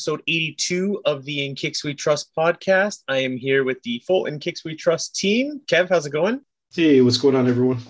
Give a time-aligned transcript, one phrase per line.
[0.00, 3.02] Episode 82 of the In Kicks We Trust podcast.
[3.06, 5.60] I am here with the full In Kicks We Trust team.
[5.70, 6.40] Kev, how's it going?
[6.74, 7.80] Hey, what's going on, everyone?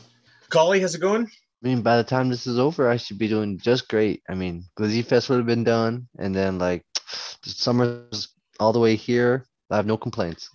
[0.48, 1.27] Golly, how's it going?
[1.27, 4.24] I mean, by the time this is over, I should be doing just great.
[4.28, 6.84] I mean, Glizzy Fest would have been done, and then like
[7.45, 9.47] the summer's all the way here.
[9.70, 10.50] I have no complaints.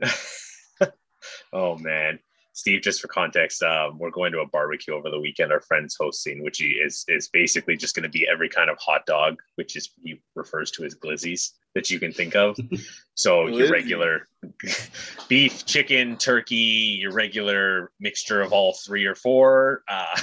[1.52, 2.20] oh, man.
[2.60, 5.50] Steve, just for context, um, we're going to a barbecue over the weekend.
[5.50, 9.06] Our friend's hosting, which is is basically just going to be every kind of hot
[9.06, 12.56] dog, which is he refers to as glizzies that you can think of.
[13.16, 14.26] So your regular
[15.28, 19.82] beef, chicken, turkey, your regular mixture of all three or four.
[19.86, 20.16] Uh,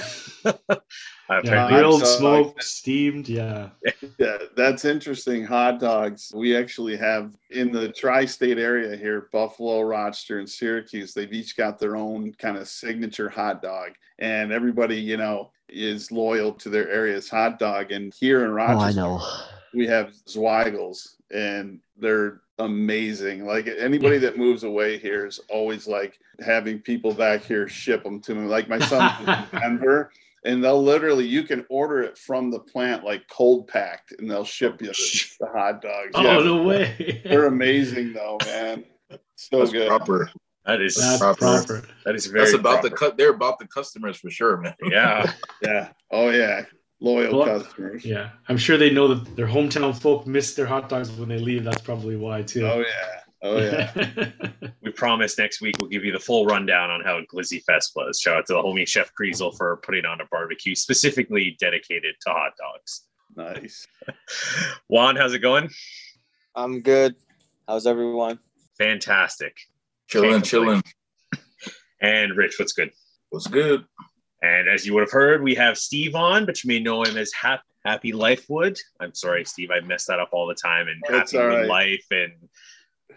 [1.30, 2.16] Yeah, grilled, hot dogs.
[2.18, 3.28] smoked, steamed.
[3.28, 3.68] Yeah.
[4.18, 5.44] Yeah, that's interesting.
[5.44, 6.32] Hot dogs.
[6.34, 11.12] We actually have in the tri state area here Buffalo, Rochester, and Syracuse.
[11.12, 13.90] They've each got their own kind of signature hot dog.
[14.18, 17.92] And everybody, you know, is loyal to their area's hot dog.
[17.92, 19.22] And here in Oh, Rochester, I know.
[19.74, 23.44] we have Zweigle's, and they're amazing.
[23.46, 28.20] Like anybody that moves away here is always like having people back here ship them
[28.22, 28.46] to me.
[28.46, 29.12] Like my son
[29.52, 30.10] in Denver,
[30.44, 34.44] and they'll literally you can order it from the plant like cold packed, and they'll
[34.44, 36.10] ship you the, oh, the hot dogs.
[36.14, 37.20] Oh, Yeah, no way.
[37.24, 38.84] they're amazing though, man.
[39.36, 39.88] So That's good.
[39.88, 40.30] proper.
[40.66, 41.38] that is That's proper.
[41.38, 41.82] proper.
[42.04, 43.16] that is very That's about the cut.
[43.16, 44.74] They're about the customers for sure, man.
[44.82, 45.90] Yeah, Yeah.
[46.10, 46.64] Oh yeah.
[47.00, 48.04] Loyal Well, customers.
[48.04, 48.30] Yeah.
[48.48, 51.64] I'm sure they know that their hometown folk miss their hot dogs when they leave.
[51.64, 52.66] That's probably why, too.
[52.66, 53.20] Oh yeah.
[53.40, 54.30] Oh yeah.
[54.82, 58.18] we promise next week we'll give you the full rundown on how Glizzy Fest was.
[58.20, 62.30] Shout out to the homie Chef Kriesel for putting on a barbecue specifically dedicated to
[62.30, 63.04] hot dogs.
[63.36, 63.86] nice.
[64.88, 65.70] Juan, how's it going?
[66.56, 67.14] I'm good.
[67.68, 68.40] How's everyone?
[68.76, 69.56] Fantastic.
[70.08, 70.82] Chilling, chilling.
[72.00, 72.90] And Rich, what's good?
[73.30, 73.84] What's good?
[74.42, 77.16] And as you would have heard, we have Steve on, but you may know him
[77.16, 78.78] as Hap- Happy Life Wood.
[79.00, 80.86] I'm sorry, Steve, I mess that up all the time.
[80.88, 81.66] And That's Happy right.
[81.66, 82.32] Life and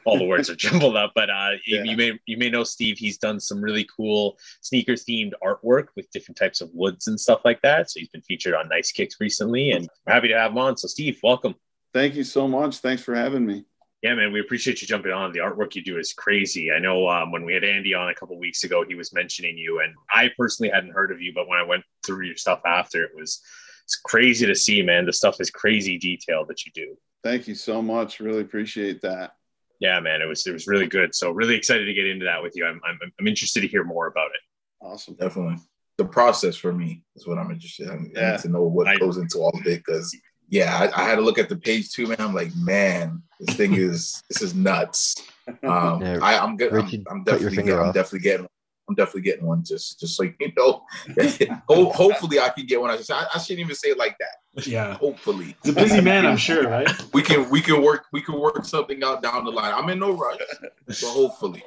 [0.05, 1.11] all the words are jumbled up.
[1.13, 1.83] But uh, Yeah.
[1.83, 2.97] you may you may know Steve.
[2.97, 7.41] He's done some really cool sneaker themed artwork with different types of woods and stuff
[7.45, 7.91] like that.
[7.91, 10.77] So he's been featured on Nice Kicks recently, and we're happy to have him on.
[10.77, 11.53] So Steve, welcome.
[11.93, 12.77] Thank you so much.
[12.77, 13.65] Thanks for having me.
[14.01, 15.31] Yeah, man, we appreciate you jumping on.
[15.31, 16.71] The artwork you do is crazy.
[16.71, 19.57] I know um, when we had Andy on a couple weeks ago, he was mentioning
[19.57, 22.61] you, and I personally hadn't heard of you, but when I went through your stuff
[22.65, 23.41] after, it was
[23.85, 25.05] it's crazy to see, man.
[25.05, 26.95] The stuff is crazy detail that you do.
[27.23, 28.19] Thank you so much.
[28.19, 29.33] Really appreciate that.
[29.79, 31.13] Yeah, man, it was it was really good.
[31.13, 32.65] So really excited to get into that with you.
[32.65, 34.41] I'm I'm, I'm interested to hear more about it.
[34.85, 35.15] Awesome.
[35.15, 35.57] Definitely.
[35.97, 38.11] The process for me is what I'm interested in.
[38.17, 38.37] I Yeah.
[38.37, 40.15] to know what I- goes into all of it because,
[40.51, 42.17] yeah, I, I had to look at the page too, man.
[42.19, 45.15] I'm like, man, this thing is this is nuts.
[45.63, 46.71] Um, Yeah, I, I'm good.
[46.73, 48.47] I'm, I'm definitely, finger get, I'm definitely getting.
[48.89, 49.63] I'm definitely getting one.
[49.63, 50.83] Just, just so you know.
[51.69, 52.89] Ho- hopefully, I can get one.
[52.89, 54.67] I, just, I, I shouldn't even say it like that.
[54.67, 54.95] yeah.
[54.95, 56.89] Hopefully, He's a busy man, I'm sure, right?
[57.13, 59.73] we can we can work we can work something out down the line.
[59.73, 60.39] I'm in no rush,
[60.87, 61.63] but hopefully.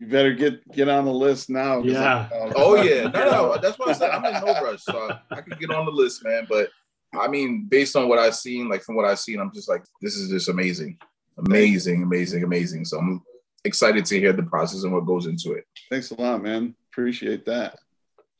[0.00, 1.80] You better get get on the list now.
[1.82, 2.28] Yeah.
[2.34, 4.10] I'm- Oh yeah, no, no, that's what I said.
[4.10, 6.44] I'm in no rush, so I can get on the list, man.
[6.48, 6.70] But
[7.18, 9.84] I mean, based on what I've seen, like from what I've seen, I'm just like,
[10.00, 10.98] this is just amazing,
[11.38, 12.84] amazing, amazing, amazing.
[12.84, 13.22] So I'm
[13.64, 15.64] excited to hear the process and what goes into it.
[15.90, 16.74] Thanks a lot, man.
[16.90, 17.78] Appreciate that.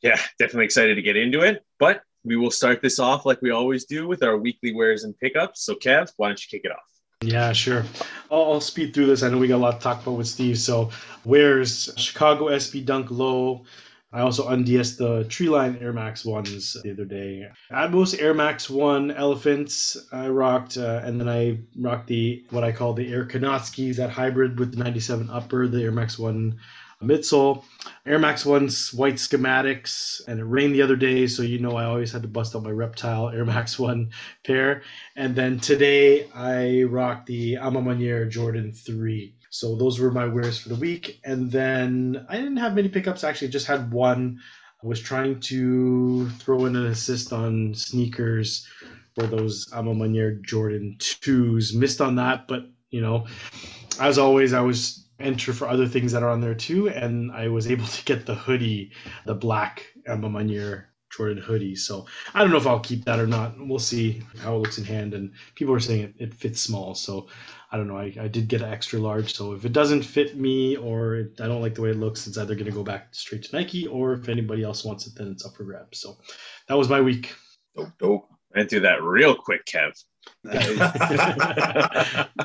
[0.01, 1.63] Yeah, definitely excited to get into it.
[1.79, 5.17] But we will start this off like we always do with our weekly wares and
[5.19, 5.63] pickups.
[5.63, 6.93] So Kev, why don't you kick it off?
[7.23, 7.85] Yeah, sure.
[8.29, 9.23] I'll, I'll speed through this.
[9.23, 10.57] I know we got a lot to talk about with Steve.
[10.57, 10.89] So,
[11.23, 13.63] where's Chicago SB Dunk Low?
[14.13, 17.49] I also unds the Treeline Air Max ones the other day.
[17.71, 22.71] Atmos Air Max One Elephants I rocked, uh, and then I rocked the what I
[22.71, 26.59] call the Air Kanatskis, that hybrid with the 97 upper, the Air Max One
[27.03, 27.63] midsole.
[28.05, 31.85] Air Max One's white schematics, and it rained the other day, so you know I
[31.85, 34.11] always had to bust out my reptile Air Max One
[34.45, 34.83] pair.
[35.15, 39.33] And then today I rocked the A Ma Maniére Jordan 3.
[39.53, 41.19] So those were my wears for the week.
[41.23, 44.39] And then I didn't have many pickups, actually, just had one.
[44.83, 48.67] I was trying to throw in an assist on sneakers
[49.13, 51.75] for those A Ma Maniére Jordan 2s.
[51.75, 53.27] Missed on that, but you know,
[53.99, 57.47] as always, I was enter for other things that are on there too, and I
[57.49, 58.91] was able to get the hoodie,
[59.27, 60.85] the black A Ma Maniére
[61.15, 61.75] Jordan hoodie.
[61.75, 63.53] So I don't know if I'll keep that or not.
[63.57, 65.13] We'll see how it looks in hand.
[65.13, 66.95] And people are saying it, it fits small.
[66.95, 67.27] So
[67.73, 67.97] I don't know.
[67.97, 69.33] I, I did get an extra large.
[69.33, 72.27] So if it doesn't fit me or it, I don't like the way it looks,
[72.27, 75.15] it's either going to go back straight to Nike or if anybody else wants it,
[75.15, 75.99] then it's up for grabs.
[75.99, 76.19] So
[76.67, 77.33] that was my week.
[77.75, 78.29] Dope, dope.
[78.55, 79.91] Went through that real quick, Kev.
[80.45, 80.79] Nice.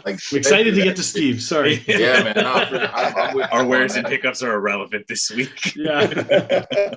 [0.05, 1.43] I'm excited to get to Steve.
[1.55, 1.85] Sorry.
[1.87, 2.35] Yeah, man.
[2.37, 2.53] No,
[2.95, 5.77] I'm, I'm with Our wares and pickups are irrelevant this week.
[5.77, 6.95] Yeah.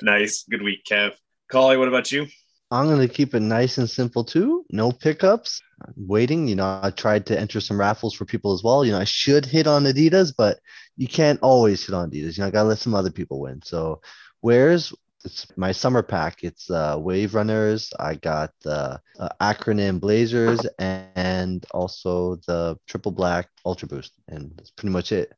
[0.00, 0.44] nice.
[0.48, 1.12] Good week, Kev.
[1.50, 2.26] Collie, what about you?
[2.70, 4.64] I'm gonna keep it nice and simple too.
[4.70, 5.60] No pickups.
[5.82, 6.48] I'm waiting.
[6.48, 8.84] You know, I tried to enter some raffles for people as well.
[8.84, 10.58] You know, I should hit on Adidas, but
[10.96, 12.36] you can't always hit on Adidas.
[12.36, 13.60] You know, I gotta let some other people win.
[13.62, 14.00] So,
[14.40, 14.92] where's
[15.24, 16.44] it's my summer pack?
[16.44, 17.92] It's uh, Wave Runners.
[17.98, 24.70] I got the uh, acronym Blazers and also the Triple Black Ultra Boost, and that's
[24.70, 25.34] pretty much it.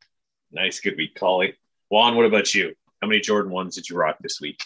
[0.53, 0.79] Nice.
[0.81, 1.55] Good week, Collie.
[1.89, 2.75] Juan, what about you?
[3.01, 4.63] How many Jordan ones did you rock this week?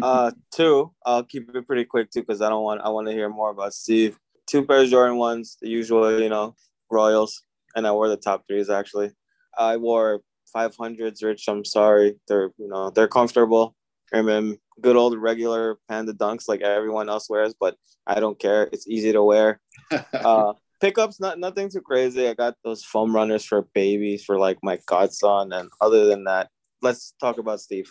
[0.00, 0.92] Uh, two.
[1.04, 2.80] I'll keep it pretty quick too, because I don't want.
[2.80, 4.18] I want to hear more about Steve.
[4.46, 6.54] Two pairs of Jordan ones, the usual, you know,
[6.90, 7.42] Royals,
[7.74, 9.10] and I wore the top threes actually.
[9.56, 10.22] I wore
[10.54, 11.44] 500s, Rich.
[11.48, 13.74] I'm sorry, they're you know they're comfortable.
[14.12, 18.68] I mean, good old regular Panda Dunks like everyone else wears, but I don't care.
[18.72, 19.60] It's easy to wear.
[20.12, 22.28] Uh, pickups, not nothing too crazy.
[22.28, 26.50] I got those foam runners for babies for like my godson, and other than that,
[26.82, 27.90] let's talk about Steve.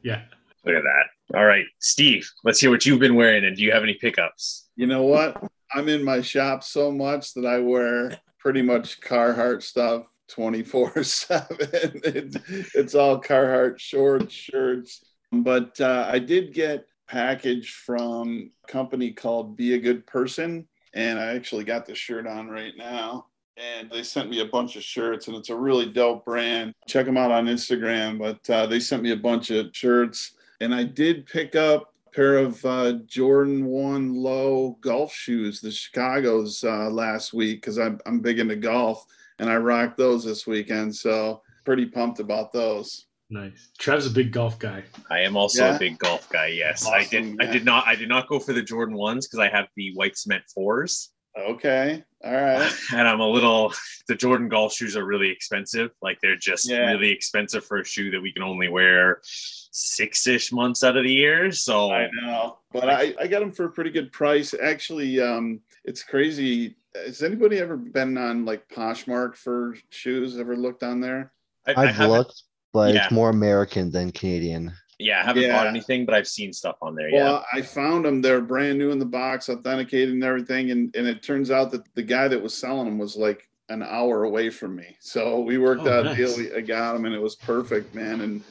[0.04, 0.22] yeah.
[0.66, 1.06] Look at that.
[1.36, 4.68] All right, Steve, let's hear what you've been wearing and do you have any pickups?
[4.76, 5.44] You know what?
[5.74, 11.58] I'm in my shop so much that I wear pretty much Carhartt stuff 24 7.
[12.76, 15.04] It's all Carhartt shorts, shirts.
[15.32, 20.68] But uh, I did get package from a company called Be a Good Person.
[20.94, 23.26] And I actually got the shirt on right now.
[23.58, 26.74] And they sent me a bunch of shirts, and it's a really dope brand.
[26.88, 28.20] Check them out on Instagram.
[28.20, 30.36] But uh, they sent me a bunch of shirts.
[30.64, 35.70] And I did pick up a pair of uh, Jordan One Low golf shoes, the
[35.72, 39.06] Chicago's uh, last week because I'm I'm big into golf
[39.40, 40.96] and I rocked those this weekend.
[40.96, 43.08] So pretty pumped about those.
[43.30, 43.72] Nice.
[43.78, 44.84] Trev's a big golf guy.
[45.12, 45.76] I am also Yeah.
[45.76, 46.48] a big golf guy.
[46.48, 47.24] Yes, I did.
[47.26, 47.86] Awesome, I did not.
[47.86, 51.10] I did not go for the Jordan ones because I have the white cement fours,
[51.38, 52.72] Okay, all right.
[52.94, 53.74] and I'm a little.
[54.08, 55.92] The Jordan golf shoes are really expensive.
[56.02, 56.92] Like they're just Yeah.
[56.92, 61.04] really expensive for a shoe that we can only wear six ish months out of
[61.04, 61.52] the year.
[61.52, 64.54] So I know, but I, I got them for a pretty good price.
[64.62, 66.76] Actually, um, it's crazy.
[66.96, 70.38] Has anybody ever been on like Poshmark for shoes?
[70.38, 71.32] Ever looked on there?
[71.66, 72.44] I, I I've haven't- looked,
[72.74, 73.06] but Yeah.
[73.06, 74.72] it's more American than Canadian.
[75.04, 75.54] Yeah, I haven't Yeah.
[75.58, 77.10] bought anything, but I've seen stuff on there.
[77.10, 77.24] Yeah.
[77.24, 78.22] Well, I found them.
[78.22, 80.72] They're brand new in the box, authenticated and everything.
[80.72, 83.84] And, and it turns out that the guy that was selling them was like an
[83.84, 84.96] hour away from me.
[85.00, 86.38] So we worked Oh, out nice.
[86.38, 86.58] a deal.
[86.58, 88.22] I got them and it was perfect, man.
[88.22, 88.44] And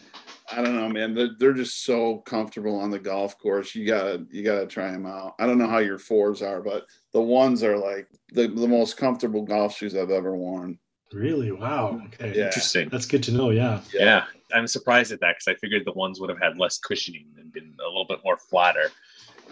[0.51, 1.15] I don't know, man.
[1.15, 3.75] They're, they're just so comfortable on the golf course.
[3.75, 5.35] You gotta you gotta try them out.
[5.39, 8.99] I don't know how your fours are, but the ones are like the, the most
[8.99, 10.79] comfortable golf shoes I've ever worn.
[11.13, 11.53] Really?
[11.53, 12.01] Wow.
[12.07, 12.37] Okay.
[12.37, 12.47] Yeah.
[12.47, 12.89] Interesting.
[12.91, 13.51] That's good to know.
[13.51, 13.81] Yeah.
[13.93, 14.25] Yeah.
[14.55, 17.53] I'm surprised at that because I figured the ones would have had less cushioning and
[17.53, 18.91] been a little bit more flatter.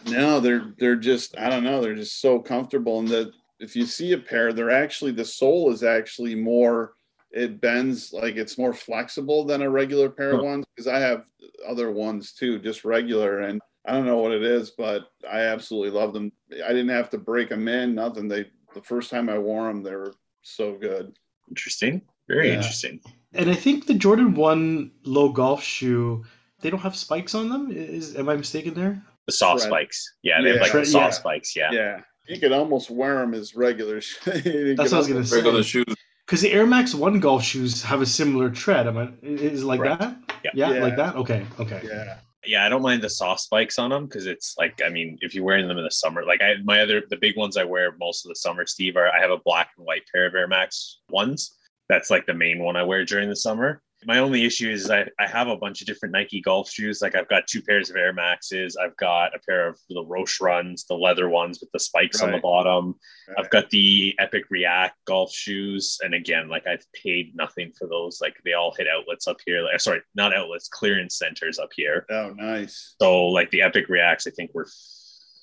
[0.07, 2.99] No, they're they're just I don't know, they're just so comfortable.
[3.01, 6.95] And that if you see a pair, they're actually the sole is actually more
[7.31, 11.25] it bends like it's more flexible than a regular pair of ones because I have
[11.67, 15.91] other ones too, just regular and I don't know what it is, but I absolutely
[15.91, 16.33] love them.
[16.53, 18.29] I didn't have to break them in, nothing.
[18.29, 21.17] They the first time I wore them, they were so good.
[21.51, 22.03] Interesting.
[22.29, 22.55] Very Yeah.
[22.57, 23.01] interesting.
[23.35, 26.25] And I think the Jordan 1 low golf shoe,
[26.61, 27.71] they don't have spikes on them.
[27.71, 29.03] Is Am I mistaken there?
[29.27, 29.71] The soft Tread.
[29.71, 30.13] spikes.
[30.23, 31.19] Yeah, they have like the Tread, soft yeah.
[31.19, 31.57] spikes.
[31.57, 31.71] Yeah.
[31.73, 32.01] Yeah.
[32.29, 34.01] You could almost wear them as regular.
[34.25, 35.69] That's what I was going to Regular say.
[35.69, 35.95] shoes.
[36.27, 38.87] Because the Air Max 1 golf shoes have a similar tread.
[38.87, 40.01] Am I, is it like Correct.
[40.01, 40.17] that?
[40.45, 40.51] Yeah.
[40.55, 40.83] Yeah, Yeah.
[40.83, 41.17] like that?
[41.17, 41.45] Okay.
[41.59, 41.81] Okay.
[41.85, 42.19] Yeah.
[42.47, 45.35] Yeah, I don't mind the soft spikes on them because it's like, I mean, if
[45.35, 47.95] you're wearing them in the summer, like I, my other, the big ones I wear
[47.99, 50.49] most of the summer, Steve, are I have a black and white pair of Air
[50.49, 51.57] Max ones.
[51.91, 53.83] That's like the main one I wear during the summer.
[54.07, 57.03] My only issue is I, I have a bunch of different Nike golf shoes.
[57.03, 58.75] Like I've got two pairs of Air Maxes.
[58.77, 62.29] I've got a pair of the Roshe runs, the leather ones with the spikes on
[62.29, 62.43] the Right.
[62.43, 62.95] bottom.
[63.37, 68.21] I've got the Epic React golf shoes, and again, like I've paid nothing for those.
[68.23, 69.63] Like they all hit outlets up here.
[69.63, 72.07] Like, sorry, not outlets, clearance centers up here.
[72.11, 72.95] Oh, nice.
[73.01, 74.67] So like the Epic Reacts, I think were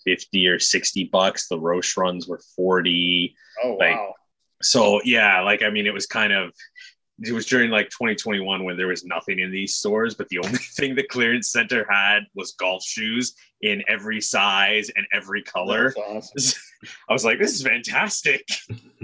[0.04, 1.48] fifty or sixty bucks.
[1.48, 3.36] The Roshe runs were forty.
[3.64, 4.14] Oh, Like, wow.
[4.64, 6.54] So yeah, like I mean, it was kind of.
[7.24, 10.58] It was during like 2021 when there was nothing in these stores, but the only
[10.78, 15.94] thing the clearance center had was golf shoes in every size and every color.
[15.98, 16.62] Awesome.
[17.10, 18.48] I was like, this is fantastic.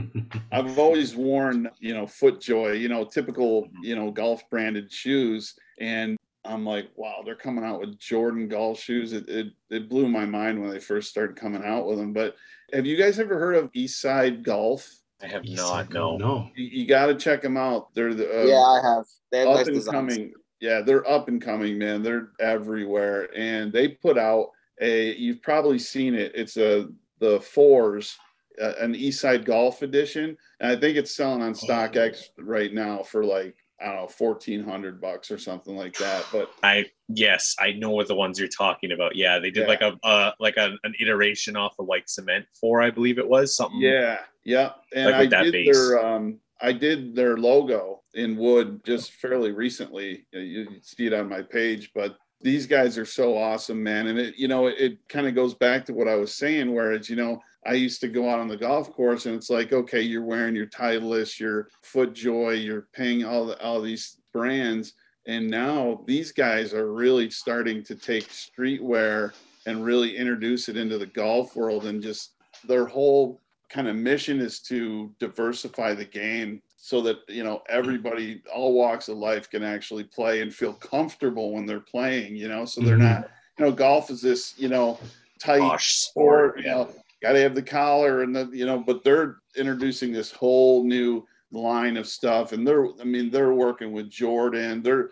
[0.51, 3.83] I've always worn, you know, FootJoy, you know, typical, mm-hmm.
[3.83, 5.55] you know, golf branded shoes.
[5.79, 9.13] And I'm like, wow, they're coming out with Jordan golf shoes.
[9.13, 12.13] It, it it blew my mind when they first started coming out with them.
[12.13, 12.35] But
[12.73, 14.89] have you guys ever heard of Eastside Golf?
[15.23, 15.91] I have East not.
[15.91, 16.17] No.
[16.17, 16.49] No.
[16.55, 17.93] You, you got to check them out.
[17.93, 19.05] They're the uh, yeah, I have.
[19.31, 19.93] They have up nice and designs.
[19.93, 20.33] coming.
[20.59, 22.03] Yeah, they're up and coming, man.
[22.03, 24.49] They're everywhere, and they put out
[24.81, 25.15] a.
[25.15, 26.33] You've probably seen it.
[26.35, 26.89] It's a
[27.19, 28.17] the fours,
[28.61, 33.23] uh, an Eastside Golf edition, and I think it's selling on StockX right now for
[33.23, 36.25] like I don't know, fourteen hundred bucks or something like that.
[36.31, 39.15] But I yes, I know what the ones you're talking about.
[39.15, 39.67] Yeah, they did Yeah.
[39.67, 43.27] like a uh, like a, an iteration off the white cement four, I believe it
[43.27, 43.81] was something.
[43.81, 45.75] yeah, yeah, and Like I that did base.
[45.77, 50.25] their um, I did their logo in wood just fairly recently.
[50.31, 54.07] You, see it on my page, but these guys are so awesome, man.
[54.07, 56.73] And it, you know, it, it kind of goes back to what I was saying,
[56.73, 59.49] where it's, you know, I used to go out on the golf course and it's
[59.49, 64.93] like, okay, you're wearing your Titleist, your FootJoy, you're paying all the, all these brands.
[65.25, 69.31] And now these guys are really starting to take streetwear
[69.65, 72.33] and really introduce it into the golf world and just
[72.67, 73.39] their whole
[73.69, 79.07] kind of mission is to diversify the game so that you know everybody all walks
[79.07, 82.97] of life can actually play and feel comfortable when they're playing you know so they're
[82.97, 83.21] Mhm.
[83.21, 84.99] not you know golf is this you know
[85.39, 86.59] tight sport sport.
[86.59, 86.89] you know
[87.23, 91.25] got to have the collar and the you know but they're introducing this whole new
[91.51, 94.83] line of stuff and they're i mean they're working with jordan.
[94.83, 95.11] They're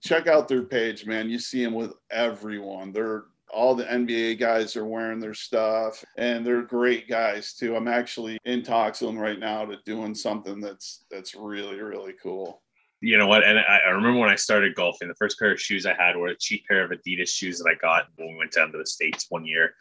[0.00, 1.28] check out their page man.
[1.28, 2.92] You see them with everyone.
[2.92, 7.76] They're all the nba guys are wearing their stuff and they're great guys too.
[7.76, 12.14] I'm actually in talks with them right now to doing something that's that's really really
[12.22, 12.62] cool.
[13.00, 13.44] You know what?
[13.44, 16.16] And I, I remember when I started golfing, the first pair of shoes I had
[16.16, 18.78] were a cheap pair of Adidas shoes that I got when we went down to
[18.78, 19.74] the States one year.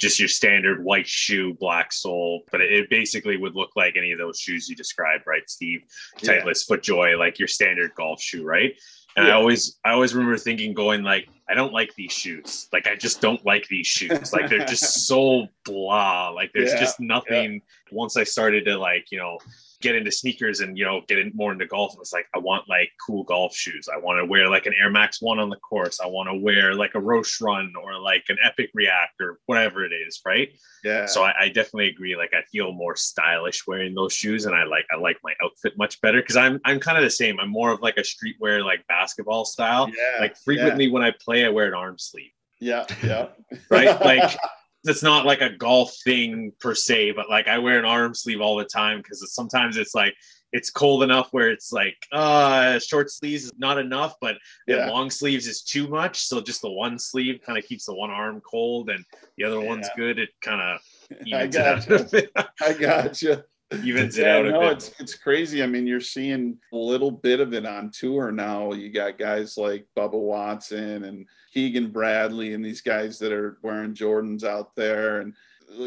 [0.00, 4.12] Just your standard white shoe, black sole, but it, it basically would look like any
[4.12, 5.84] of those shoes you described, right, Steve?
[6.22, 6.42] Yeah.
[6.42, 8.74] FootJoy, like your standard golf shoe, right?
[9.16, 12.68] And I always, I always remember thinking, going like, I don't like these shoes.
[12.72, 14.32] Like, I just don't like these shoes.
[14.32, 16.30] Like, they're just so blah.
[16.30, 17.62] Like, there's Yeah, just nothing.
[17.92, 19.38] Once I started to like, you know,
[19.84, 22.38] get into sneakers and you know get in more into golf, it was like I
[22.38, 23.88] want like cool golf shoes.
[23.92, 26.00] I want to wear like an Air Max One on the course.
[26.00, 29.84] I want to wear like a Roshe Run or like an Epic React or whatever
[29.84, 30.48] it is, right?
[30.82, 32.16] yeah So I, I definitely agree.
[32.16, 35.74] Like I feel more stylish wearing those shoes, and I like I like my outfit
[35.76, 37.38] much better because I'm I'm kind of the same.
[37.38, 39.88] I'm more of like a streetwear like basketball style.
[39.88, 43.26] yeah Like frequently when I play, I wear an arm sleeve yeah yeah
[43.70, 44.00] right?
[44.00, 44.36] Like
[44.84, 48.40] that's not like a golf thing per se, but like I wear an arm sleeve
[48.40, 50.14] all the time because sometimes it's like
[50.52, 54.36] it's cold enough where it's like uh short sleeves is not enough, but
[54.66, 54.88] Yeah.
[54.88, 56.26] long sleeves is too much.
[56.26, 59.04] So just the one sleeve kind of keeps the one arm cold and
[59.36, 60.18] the other one's good.
[60.18, 60.80] It kind of
[61.32, 62.30] I evens it out got bit.
[62.60, 63.42] I got you.
[63.82, 65.62] Evens it Yeah, out a no, it's it's crazy.
[65.62, 68.72] I mean, you're seeing a little bit of it on tour now.
[68.72, 73.94] You got guys like Bubba Watson and Keegan Bradley and these guys that are wearing
[73.94, 75.20] Jordans out there.
[75.20, 75.34] And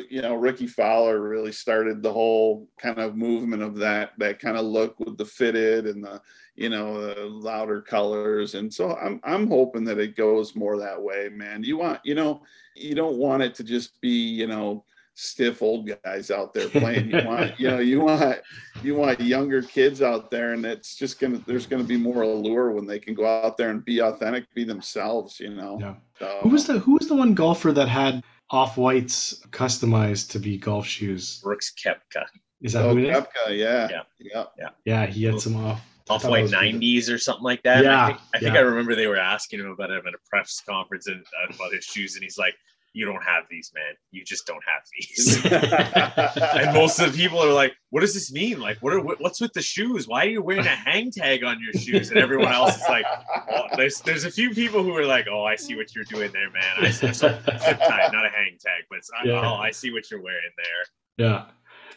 [0.10, 4.58] you know, Rickie Fowler really started the whole kind of movement of that that kind
[4.58, 6.22] of look with the fitted and the
[6.56, 8.56] you know the louder colors.
[8.56, 11.64] And so I'm I'm hoping that it goes more that way, man.
[11.64, 12.42] You want you know
[12.76, 14.84] you don't want it to just be you know
[15.20, 17.10] stiff old guys out there playing.
[17.12, 18.40] You want, you know, you want,
[18.84, 21.42] you want younger kids out there, and it's just gonna.
[21.46, 24.64] There's gonna be more allure when they can go out there and be authentic, be
[24.64, 25.40] themselves.
[25.40, 25.78] You know.
[25.82, 25.96] Yeah.
[26.20, 30.40] So, Who was the Who was the one golfer that had off whites customized to
[30.40, 31.42] be golf shoes?
[31.44, 32.26] Brooks Koepka,
[32.62, 33.18] Is that Oh, who it is?
[33.18, 34.44] Koepka, yeah, Yeah.
[34.58, 35.82] yeah, Yeah, he had some off.
[36.10, 36.62] Off white that was good.
[36.62, 37.78] nineties or something like that.
[37.80, 38.60] And Yeah, I think, I, think yeah.
[38.60, 41.74] I remember they were asking him about him at a press conference and uh, about
[41.74, 42.54] his shoes, and he's like,
[42.94, 43.94] "You don't have these, man.
[44.12, 45.46] You just don't have these."
[46.66, 48.60] and most of the people are like, "What does this mean?
[48.60, 50.08] Like, what are what- what's with the shoes?
[50.08, 53.06] Why are you wearing a hang tag on your shoes?" And everyone else is like,
[53.52, 56.32] oh, "There's there's a few people who are like, oh, I see what you're doing
[56.32, 56.64] there, man.
[56.80, 59.42] I see so zip tie, not a hang tag, but Yeah.
[59.42, 61.46] oh, I see what you're wearing there." Yeah.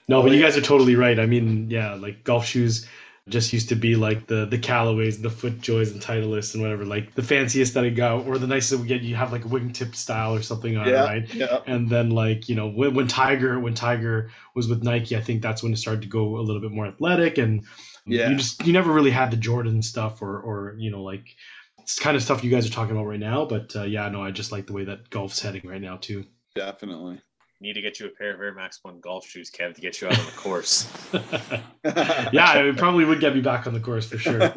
[0.09, 1.21] No, but you guys are totally right.
[1.21, 2.89] I mean, yeah, like golf shoes
[3.31, 7.15] just used to be like the the Callaways, the FootJoys, and Titleists and whatever, like
[7.15, 9.03] the fanciest that I got, or the nicest that we get.
[9.03, 11.35] You have like a wingtip style or something on, yeah, right?
[11.35, 15.21] yeah, And then like you know when, when Tiger when Tiger was with Nike, I
[15.23, 17.65] think that's when it started to go a little bit more athletic, and
[18.07, 18.29] Yeah.
[18.31, 21.25] you just you never really had the Jordan stuff or or you know like
[21.79, 23.45] it's kind of stuff you guys are talking about right now.
[23.47, 26.27] But uh, yeah, no, I just like the way that golf's heading right now too.
[26.55, 27.21] definitely.
[27.63, 30.01] Need to get you a pair of Air Max One golf shoes, Kev, to get
[30.01, 30.91] you out on the course.
[32.33, 34.55] yeah, it probably would get me back on the course for sure.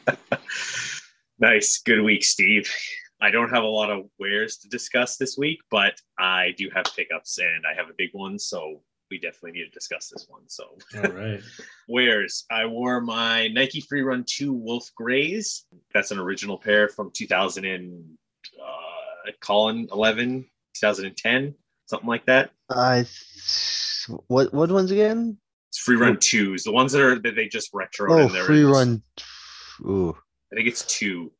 [1.40, 1.82] nice.
[1.84, 2.72] Good week, Steve.
[3.20, 6.84] I don't have a lot of wares to discuss this week, but I do have
[6.96, 8.38] pickups and I have a big one.
[8.38, 10.42] So we definitely need to discuss this one.
[10.46, 10.64] So,
[10.96, 11.40] All right.
[11.88, 15.66] wares I wore my Nike Free Run 2 Wolf Grays.
[15.92, 18.04] That's an original pair from 2000 and
[18.62, 21.54] uh, Colin 11, 2010,
[21.90, 22.50] something like that.
[22.70, 23.04] I
[24.28, 25.36] what what ones again?
[25.70, 28.12] It's free run twos, the ones that are that they just retro.
[28.24, 29.02] Oh, free run.
[29.82, 30.16] Ooh,
[30.52, 31.30] I think it's two.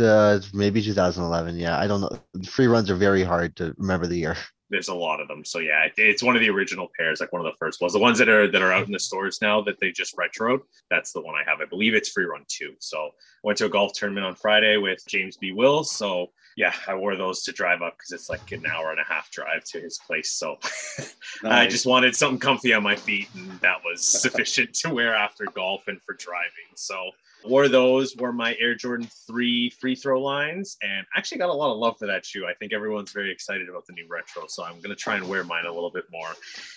[0.00, 1.56] uh, maybe 2011.
[1.56, 2.10] Yeah, I don't know.
[2.46, 4.36] Free runs are very hard to remember the year.
[4.70, 7.32] There's a lot of them, so yeah, it- it's one of the original pairs, like
[7.32, 7.94] one of the first ones.
[7.94, 10.60] The ones that are that are out in the stores now that they just retroed.
[10.90, 11.60] That's the one I have.
[11.62, 12.74] I believe it's free run two.
[12.78, 13.10] So I
[13.44, 15.52] went to a golf tournament on Friday with James B.
[15.52, 15.90] Wills.
[15.92, 19.04] So yeah, I wore those to drive up because it's like an hour and a
[19.04, 20.32] half drive to his place.
[20.32, 20.58] So
[21.44, 25.44] I just wanted something comfy on my feet, and that was sufficient to wear after
[25.54, 26.50] golf and for driving.
[26.74, 27.12] So
[27.44, 31.72] wore those, were my Air Jordan 3 free throw lines, and actually got a lot
[31.72, 32.46] of love for that shoe.
[32.46, 35.28] I think everyone's very excited about the new retro, so I'm going to try and
[35.28, 36.28] wear mine a little bit more.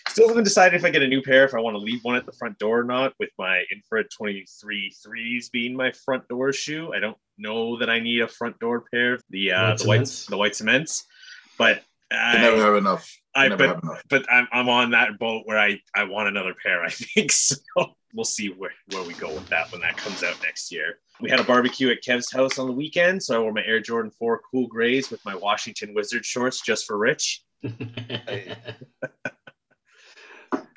[0.09, 2.15] Still haven't decided if I get a new pair, if I want to leave one
[2.15, 6.53] at the front door or not, with my infrared 23 threes being my front door
[6.53, 6.93] shoe.
[6.93, 10.07] I don't know that I need a front door pair, the uh, White the white
[10.07, 10.25] cements?
[10.27, 11.05] the white cements,
[11.57, 13.17] but You I, never have enough.
[13.35, 14.03] You I never but have enough.
[14.09, 17.31] but I'm, I'm on that boat where I, I want another pair, I think.
[17.31, 17.55] So
[18.13, 20.99] we'll see where, where we go with that when that comes out next year.
[21.19, 23.79] We had a barbecue at Kev's house on the weekend, so I wore my Air
[23.79, 27.43] Jordan 4 cool grays with my Washington Wizard shorts just for Rich.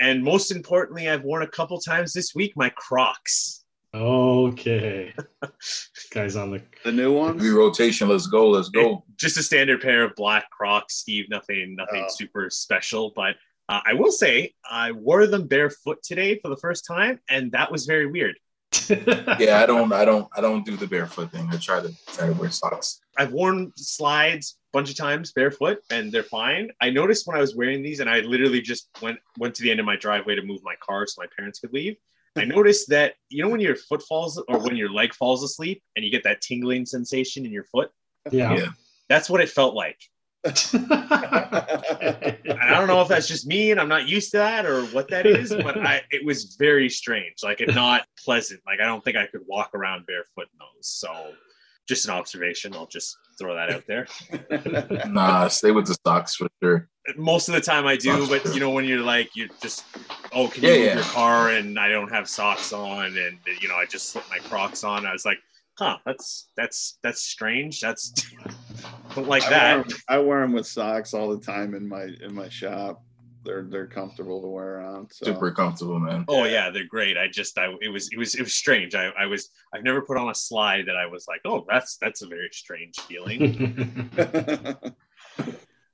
[0.01, 3.65] And most importantly, I've worn a couple times this week my Crocs.
[3.95, 5.15] okay.
[6.13, 7.37] Guys on the the new one.
[7.37, 8.09] Every rotation.
[8.09, 8.51] Let's go.
[8.51, 9.05] Let's go.
[9.17, 11.27] Just a standard pair of black Crocs, Steve.
[11.29, 12.13] Nothing, nothing Oh.
[12.13, 13.13] super special.
[13.17, 13.37] But
[13.69, 17.73] uh, I will say, I wore them barefoot today for the first time, and that
[17.73, 18.37] was very weird.
[18.89, 19.93] Yeah, I don't.
[19.93, 20.29] I don't.
[20.37, 21.49] I don't do the barefoot thing.
[21.53, 23.01] I try to try to wear socks.
[23.17, 26.71] I've worn slides a bunch of times barefoot, and they're fine.
[26.81, 29.71] I noticed when I was wearing these, and I literally just went went to the
[29.71, 31.97] end of my driveway to move my car so my parents could leave.
[32.37, 35.83] I noticed that you know when your foot falls or when your leg falls asleep
[35.95, 37.91] and you get that tingling sensation in your foot.
[38.31, 38.55] yeah.
[38.55, 38.69] Yeah.
[39.09, 39.99] That's what it felt like.
[41.65, 42.37] I
[42.71, 45.25] don't know if that's just me and I'm not used to that or what that
[45.27, 47.37] is, but I, it was very strange.
[47.43, 48.61] Like it not pleasant.
[48.67, 50.87] Like I don't think I could walk around barefoot in those.
[50.87, 51.33] So
[51.89, 52.75] just an observation.
[52.75, 54.07] I'll just throw that out there.
[55.11, 56.89] Nah, stay with the socks for sure.
[57.17, 59.85] Most of the time I do, but you know when you're like you're just
[60.33, 60.95] oh can you Yeah, move yeah.
[60.95, 64.39] your car and I don't have socks on and you know I just slip my
[64.39, 65.07] Crocs on.
[65.07, 65.39] I was like,
[65.79, 67.81] huh, that's that's that's strange.
[67.81, 68.11] That's
[69.15, 69.77] don't like I that.
[69.77, 73.03] wear, 'em- I wear them with socks all the time in my in my shop.
[73.45, 75.13] They're they're comfortable to wear around.
[75.13, 75.27] So.
[75.27, 76.25] Super comfortable, man.
[76.29, 77.19] Oh yeah, they're great.
[77.19, 78.95] I just I it was it was it was strange.
[78.95, 81.99] I, I was I've never put on a slide that I was like, oh, that's
[81.99, 84.11] that's a very strange feeling.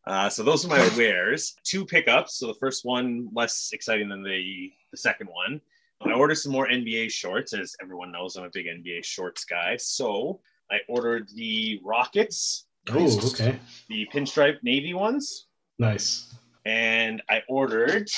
[0.06, 1.56] uh, so those are my wares.
[1.64, 2.38] Two pickups.
[2.38, 5.60] So the first one less exciting than the the second one.
[6.02, 8.36] I ordered some more NBA shorts, as everyone knows.
[8.36, 9.76] I'm a big NBA shorts guy.
[9.76, 13.58] So I ordered the Rockets, oh, okay.
[13.88, 15.46] the pinstripe navy ones,
[15.78, 16.34] Nice.
[16.64, 18.08] and I ordered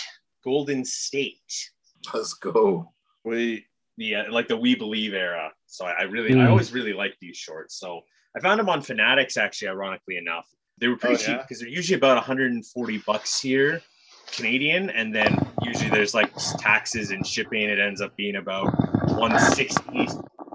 [0.45, 1.71] Golden State.
[2.15, 2.93] Let's go.
[3.25, 3.65] we
[3.99, 5.51] the uh, like the We Believe era.
[5.67, 6.51] So I, I really, I Mm.
[6.51, 7.79] always really like these shorts.
[7.79, 8.03] So
[8.37, 9.37] I found them on Fanatics.
[9.37, 11.43] Actually, ironically enough, they were pretty Oh, cheap yeah?
[11.43, 13.83] because they're usually about 140 bucks here,
[14.33, 15.37] Canadian, and then
[15.73, 17.63] usually there's like taxes and shipping.
[17.63, 18.67] It ends up being about
[19.17, 20.09] 160.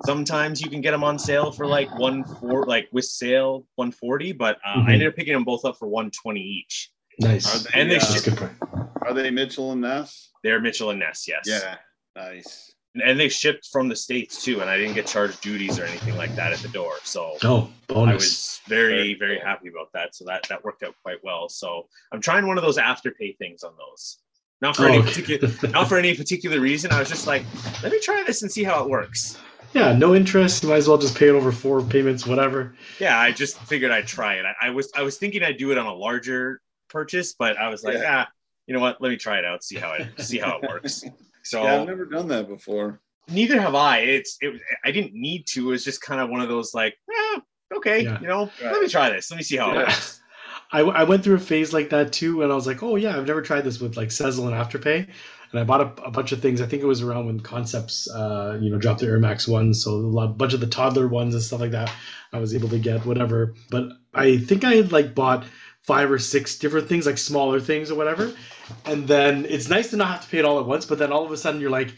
[0.05, 4.33] Sometimes you can get them on sale for like one four, like with sale 140,
[4.33, 4.87] but uh, Mhm.
[4.89, 6.91] I ended up picking them both up for 120 each.
[7.19, 7.47] Nice.
[7.47, 8.89] Are they, And they uh, That's ship, a good point.
[9.05, 10.29] are they Mitchell and Ness?
[10.43, 11.41] they're Mitchell and Ness, yes.
[11.47, 11.77] Yeah,
[12.15, 12.71] nice.
[13.03, 16.15] and they shipped from the states too and i didn't get charged duties or anything
[16.15, 17.89] like that at the door so Oh, bonus.
[17.89, 18.13] i bonus.
[18.23, 21.87] was very Very very happy about that so that that worked out quite well so
[22.11, 24.17] i'm trying one of those afterpay things on those
[24.61, 25.07] not for Oh, any okay.
[25.07, 27.43] particular not for any particular reason i was just like
[27.83, 29.37] let me try this and see how it works
[29.73, 30.63] yeah, no interest.
[30.63, 32.73] You might as well just pay it over four payments, whatever.
[32.99, 35.71] yeah i just figured i'd try it i, I was i was thinking i'd do
[35.71, 38.25] it on a larger purchase but i was like Yeah.
[38.25, 38.31] ah
[38.65, 41.03] you know what let me try it out see how it see how it works
[41.43, 42.99] so Yeah, I've never done that before.
[43.29, 43.99] neither have I.
[43.99, 44.59] It's it.
[44.83, 45.67] I didn't need to.
[45.67, 47.39] It was just kind of one of those like, eh,
[47.75, 48.19] okay, Yeah.
[48.19, 48.73] you know, Right.
[48.73, 49.31] let me try this.
[49.31, 50.19] Let me see how it works.
[50.71, 53.17] I, I went through a phase like that too, and I was like, oh yeah,
[53.17, 55.07] I've never tried this with like Sezzle and Afterpay,
[55.51, 56.61] and I bought a, a bunch of things.
[56.61, 59.83] I think it was around when Concepts, uh, you know, dropped the Air Max ones,
[59.83, 61.91] so a lot, bunch of the toddler ones and stuff like that.
[62.33, 65.45] I was able to get whatever, but I think I had like bought
[65.83, 68.33] five or six different things, like smaller things or whatever,
[68.85, 70.85] and then it's nice to not have to pay it all at once.
[70.85, 71.93] But then all of a sudden you're like,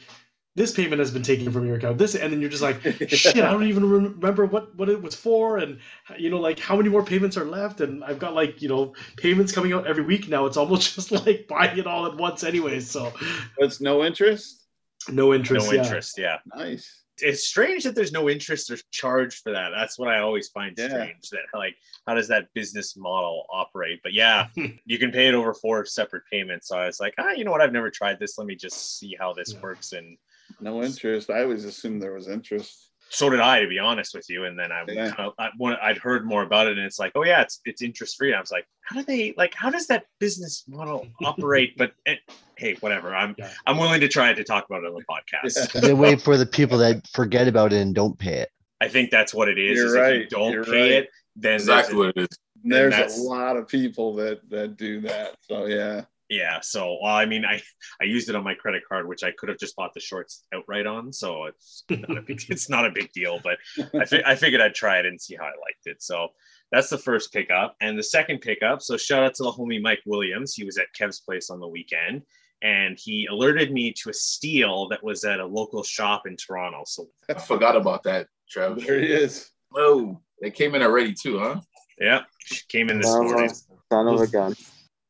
[0.59, 1.97] this payment has been taken from your account.
[1.97, 5.15] This, and then you're just like, shit, I don't even remember what what it was
[5.15, 5.79] for, and
[6.17, 8.93] you know, like how many more payments are left, and I've got like you know
[9.15, 10.45] payments coming out every week now.
[10.45, 12.81] It's almost just like buying it all at once, anyway.
[12.81, 13.13] So
[13.57, 14.65] it's no interest.
[15.09, 15.67] no interest.
[15.67, 15.81] No yeah.
[15.83, 16.17] interest.
[16.17, 16.37] Yeah.
[16.53, 17.03] Nice.
[17.21, 19.69] it's strange that there's no interest or charge for that.
[19.73, 20.89] That's what I always find Yeah.
[20.89, 21.29] strange.
[21.29, 24.01] That like, how does that business model operate?
[24.03, 24.47] But yeah,
[24.85, 26.67] you can pay it over four separate payments.
[26.67, 27.61] So I was like, ah, you know what?
[27.61, 28.37] I've never tried this.
[28.37, 29.59] Let me just see how this Yeah.
[29.63, 29.93] works.
[29.93, 30.17] And
[30.61, 31.29] No interest.
[31.29, 32.85] I always assumed there was interest.
[33.11, 34.45] so did I, to be honest with you.
[34.45, 35.09] And then I, Yeah.
[35.09, 37.59] kind of, I when I'd heard more about it, and it's like, oh yeah, it's
[37.65, 38.33] it's interest free.
[38.33, 39.53] I was like, how do they like?
[39.55, 41.75] How does that business model operate?
[41.77, 42.19] but it,
[42.55, 43.15] hey, whatever.
[43.15, 43.49] I'm Yeah.
[43.65, 45.81] I'm willing to try to talk about it on the podcast.
[45.81, 48.49] they wait for the people that forget about it and don't pay it.
[48.81, 49.75] I think that's what it is.
[49.77, 50.91] You're is if you right, don't you're pay right.
[51.03, 52.37] it, then there's Exactly a- what it is.
[52.63, 55.35] There's a lot of people that that do that.
[55.49, 56.01] So yeah.
[56.29, 56.59] Yeah.
[56.61, 57.61] So well, I mean, I
[58.01, 60.43] I used it on my credit card, which I could have just bought the shorts
[60.53, 61.11] outright on.
[61.11, 63.39] So it's not a big it's not a big deal.
[63.43, 63.57] But
[63.99, 66.01] I fi- I figured I'd try it and see how I liked it.
[66.01, 66.29] So
[66.71, 68.81] that's the first pickup, and the second pickup.
[68.81, 70.53] So shout out to the homie Mike Williams.
[70.53, 72.21] He was at Kev's place on the weekend.
[72.61, 76.83] And he alerted me to a steal that was at a local shop in Toronto.
[76.85, 78.85] So I forgot about that, Travis.
[78.85, 79.49] There he is.
[79.73, 81.61] Oh, they came in already too, huh?
[81.97, 82.23] yeah,
[82.67, 83.21] came in this Wow.
[83.21, 83.53] morning.
[83.89, 84.55] Son of a gun.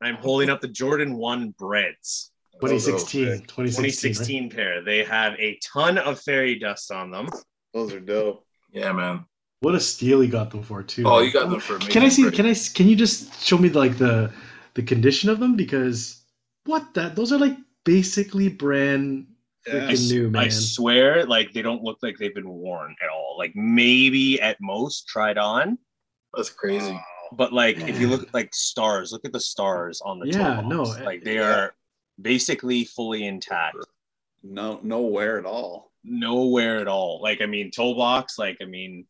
[0.02, 2.32] I'm holding up the Jordan One Breads.
[2.62, 3.26] 2016.
[3.26, 4.44] Those are- 2016.
[4.44, 4.54] right?
[4.54, 4.84] pair.
[4.84, 7.30] They have a ton of fairy dust on them.
[7.74, 8.46] Those are dope.
[8.72, 9.26] Yeah, man.
[9.62, 11.04] What a steal he got them for too.
[11.06, 11.88] Oh, you got them for me.
[11.88, 12.24] Can I see?
[12.24, 12.54] amazing Can I?
[12.76, 14.32] Can you just show me like the
[14.76, 15.56] the condition of them?
[15.58, 16.24] Because
[16.66, 17.16] what that?
[17.16, 19.28] Those are like basically brand
[19.68, 19.74] Yeah.
[19.74, 20.44] Freaking s- new, man.
[20.44, 23.36] I swear, like they don't look like they've been worn at all.
[23.38, 25.78] Like maybe at most tried on,
[26.34, 26.92] That's crazy.
[26.92, 27.00] Uh,
[27.34, 30.62] but like if you look at like stars, look at the stars on the Yeah,
[30.62, 31.00] toe no, box.
[31.02, 31.56] like they yeah.
[31.56, 31.76] are
[32.22, 33.78] basically fully intact.
[34.44, 35.92] No, nowhere at all.
[36.04, 37.22] Nowhere at all.
[37.22, 38.38] Like I mean, toe box.
[38.40, 39.06] Like I mean,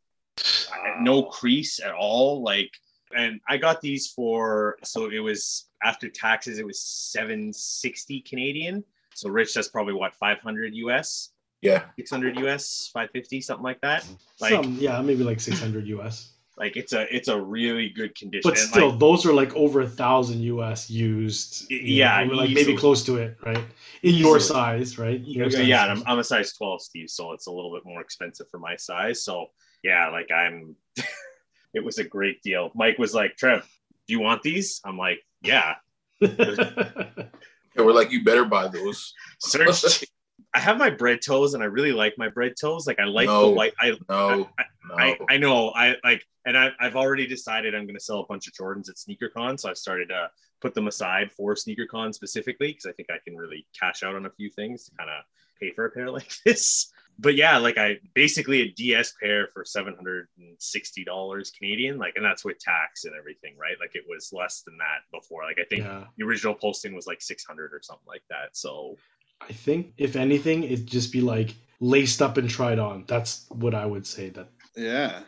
[1.02, 2.42] no crease at all.
[2.44, 2.72] Like,
[3.16, 8.84] and I got these for so it was after taxes, it was seven sixty Canadian.
[9.16, 11.30] So Rich, that's probably what five hundred US,
[11.62, 11.86] Yeah.
[11.98, 14.06] six hundred US, five fifty, something like that.
[14.40, 16.34] Like, Some, yeah, maybe like 600 US.
[16.60, 18.52] Like it's a it's a really good condition.
[18.52, 21.72] But still, like, those are like over a thousand US used.
[21.72, 22.66] Yeah, know, like easily.
[22.66, 23.64] maybe close to it, right?
[24.04, 25.22] In your size, right?
[25.22, 25.68] Your yeah, size.
[25.68, 28.50] yeah, and I'm, I'm a size 12, Steve, so it's a little bit more expensive
[28.50, 29.24] for my size.
[29.24, 29.48] So
[29.84, 30.76] yeah, like I'm,
[31.74, 32.72] it was a great deal.
[32.76, 33.62] Mike was like, Trev,
[34.08, 34.82] do you want these?
[34.84, 35.76] I'm like, yeah.
[36.22, 37.30] and
[37.78, 39.14] we're like, you better buy those.
[39.40, 40.04] Search.
[40.54, 42.88] I have my bread toes, and I really like my bread toes.
[42.88, 43.50] Like I like the No.
[43.52, 43.74] white.
[43.80, 44.50] I No,
[44.88, 44.96] no.
[44.98, 48.26] I, I know I like, and I, I've already decided I'm going to sell a
[48.26, 49.60] bunch of Jordans at SneakerCon.
[49.60, 50.30] So I've started to
[50.62, 54.26] put them aside for SneakerCon specifically because I think I can really cash out on
[54.26, 55.24] a few things to kind of
[55.60, 56.92] pay for a pair like this.
[57.22, 61.98] But yeah, like I basically a DS pair for seven hundred and sixty dollars Canadian,
[61.98, 63.76] like, and that's with tax and everything, right?
[63.80, 65.44] Like it was less than that before.
[65.44, 66.06] Like I think yeah.
[66.18, 68.56] the original posting was like six hundred or something like that.
[68.56, 68.96] So
[69.42, 73.06] I think if anything, it'd just be like laced up and tried on.
[73.08, 74.30] That's what I would say.
[74.30, 75.24] That Yeah.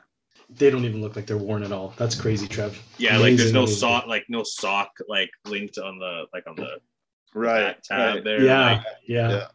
[0.50, 1.94] they don't even look like they're worn at all.
[1.98, 2.78] That's crazy, Trev.
[2.98, 3.78] yeah, like there's no amazing.
[3.80, 6.80] sock, like no sock, like linked on the like on the
[7.34, 7.82] Right.
[7.84, 8.24] tab right.
[8.24, 8.42] there.
[8.44, 9.30] Yeah, like, yeah.
[9.30, 9.48] Yeah.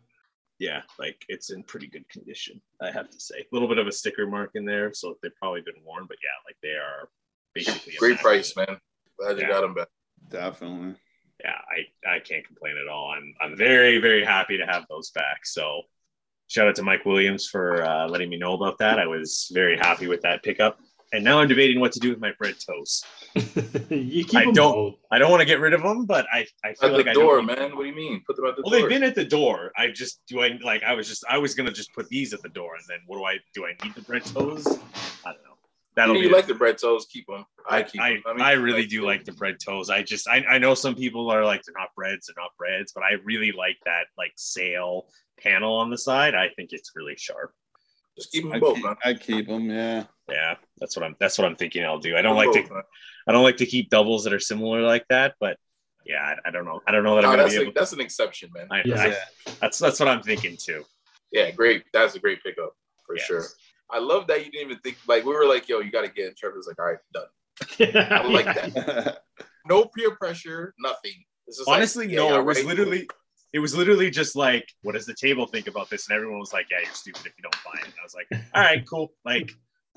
[0.59, 3.40] yeah, like it's in pretty good condition, I have to say.
[3.40, 6.16] A little bit of a sticker mark in there, so they've probably been worn, but
[6.23, 7.11] yeah, like they are
[7.55, 8.81] basically Great price, man.
[9.19, 9.49] Glad you Yeah.
[9.51, 9.88] got them back.
[10.31, 10.95] Definitely.
[11.44, 11.51] Yeah,
[12.07, 13.11] I, I can't complain at all.
[13.11, 15.44] I'm I'm very, very happy to have those back.
[15.44, 15.83] So
[16.49, 18.99] shout out to Mike Williams for uh, letting me know about that.
[18.99, 20.79] I was very happy with that pickup.
[21.12, 23.05] And now I'm debating what to do with my bread toes.
[23.90, 24.94] you keep I them don't- both.
[25.12, 27.11] I don't want to get rid of them, but I, I feel At like the
[27.12, 27.77] I door, don't man.
[27.77, 28.22] What do you mean?
[28.27, 28.81] Put them at the Well, door.
[28.81, 29.70] they've been at the door.
[29.77, 32.42] I just do I like I was just I was gonna just put these at
[32.42, 33.66] the door, and then what do I do?
[33.66, 34.66] I need the bread toes?
[35.25, 35.56] I don't know.
[35.97, 36.35] That'll you be.
[36.35, 37.47] like the bread toes, keep them.
[37.69, 38.23] I I, keep I, 'em.
[38.27, 39.89] mean, I really do like the bread toes.
[39.91, 42.93] I just I, I know some people are like they're not breads, they're not breads,
[42.93, 45.09] but I really like that like sail
[45.41, 46.35] panel on the side.
[46.35, 47.53] I think it's really sharp.
[48.17, 48.87] Just keep them I both, keep.
[49.05, 49.71] I keep them.
[49.71, 50.05] Yeah.
[50.29, 52.17] Yeah, that's what I'm that's what I'm thinking I'll do.
[52.17, 52.83] I don't Keep like 'em to both, man.
[53.29, 55.57] I don't like to keep doubles that are similar like that, but
[56.05, 56.81] yeah, I, I don't know.
[56.87, 57.73] I don't know that I'm gonna that's, be a- able.
[57.75, 58.67] that's an exception, man.
[58.71, 59.15] I, Yeah.
[59.47, 60.85] I, that's that's what I'm thinking too.
[61.33, 61.85] Yeah, great.
[61.93, 62.75] That's a great pickup
[63.07, 63.27] for Yes.
[63.27, 63.45] sure.
[63.90, 66.11] I love that you didn't even think like we were like, yo, you got to
[66.11, 66.29] get.
[66.29, 67.27] And Trevor's like, all right, done.
[67.94, 69.18] I like that.
[69.66, 71.12] No peer pressure, nothing.
[71.46, 72.68] This is like, Honestly, yeah, no, y'all it was ready?
[72.68, 73.09] literally
[73.53, 76.09] it was literally just like, what does the table think about this?
[76.09, 77.85] And everyone was like, Yeah, you're stupid if you don't buy it.
[77.85, 79.12] And I was like, All right, cool.
[79.25, 79.53] Like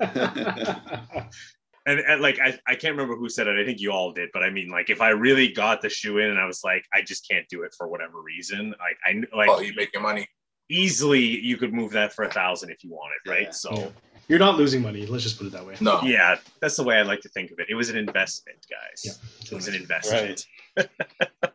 [1.86, 3.58] and, and like I, I can't remember who said it.
[3.58, 6.18] I think you all did, but I mean, like if I really got the shoe
[6.18, 8.70] in and I was like, I just can't do it for whatever reason.
[8.70, 10.26] Like I kn- like Oh, you making money?
[10.70, 13.46] Easily you could move that for a thousand if you wanted, right?
[13.46, 13.50] Yeah.
[13.50, 13.88] So Yeah.
[14.28, 15.06] You're not losing money.
[15.06, 15.74] Let's just put it that way.
[15.80, 16.00] No.
[16.02, 17.66] yeah, that's the way I like to think of it.
[17.68, 19.02] It was an investment, guys.
[19.04, 19.12] Yeah.
[19.50, 20.46] It was an investment.
[20.76, 20.88] It's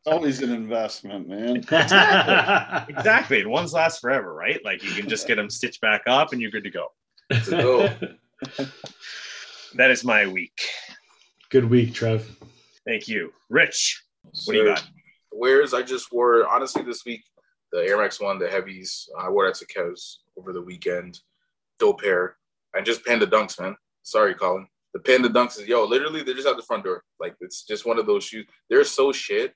[0.06, 1.56] always an investment, man.
[2.90, 3.40] Exactly.
[3.40, 4.60] And ones last forever, right?
[4.66, 6.88] Like you can just get them stitched back up and you're good to go.
[7.46, 8.68] To go.
[9.76, 10.60] That is my week.
[11.50, 12.30] Good week, Trev.
[12.86, 13.32] Thank you.
[13.50, 14.04] Rich,
[14.46, 14.84] what do you got?
[15.32, 17.24] Wears I just wore honestly this week
[17.76, 19.10] the Air Max One, the heavies.
[19.20, 21.20] I wore that to Kev's over the weekend.
[21.78, 22.38] Dope pair.
[22.74, 23.76] And just Panda Dunks, man.
[24.04, 24.68] Sorry, Colin.
[24.94, 27.04] The Panda Dunks is yo, literally they're just out the front door.
[27.20, 28.48] Like it's just one of those shoes.
[28.70, 29.54] They're so shit,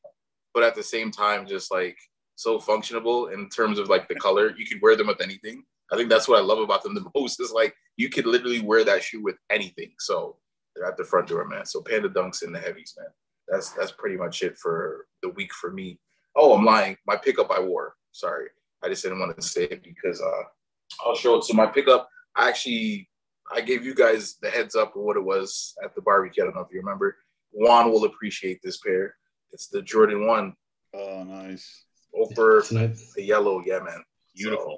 [0.53, 1.97] but at the same time, just like
[2.35, 4.53] so functionable in terms of like the color.
[4.57, 5.63] You could wear them with anything.
[5.91, 7.39] I think that's what I love about them the most.
[7.39, 9.93] Is like you could literally wear that shoe with anything.
[9.97, 10.35] So
[10.75, 11.65] they're at the front door, man.
[11.65, 13.07] So Panda Dunks and the heavies, man.
[13.47, 16.01] That's that's pretty much it for the week for me.
[16.35, 16.97] Oh, I'm lying.
[17.07, 17.93] My pickup I wore.
[18.11, 18.47] Sorry,
[18.83, 20.43] I just didn't want to say it because uh,
[21.05, 21.43] I'll show it.
[21.43, 23.09] So my pickup, I actually
[23.53, 26.43] I gave you guys the heads up of what it was at the barbecue.
[26.43, 27.17] I don't know if you remember.
[27.51, 29.15] Juan will appreciate this pair.
[29.51, 30.53] It's the Jordan One
[30.93, 31.85] Oh, nice.
[32.13, 32.95] over Tonight.
[33.15, 33.61] the yellow.
[33.65, 34.03] Yeah, man.
[34.35, 34.75] Beautiful.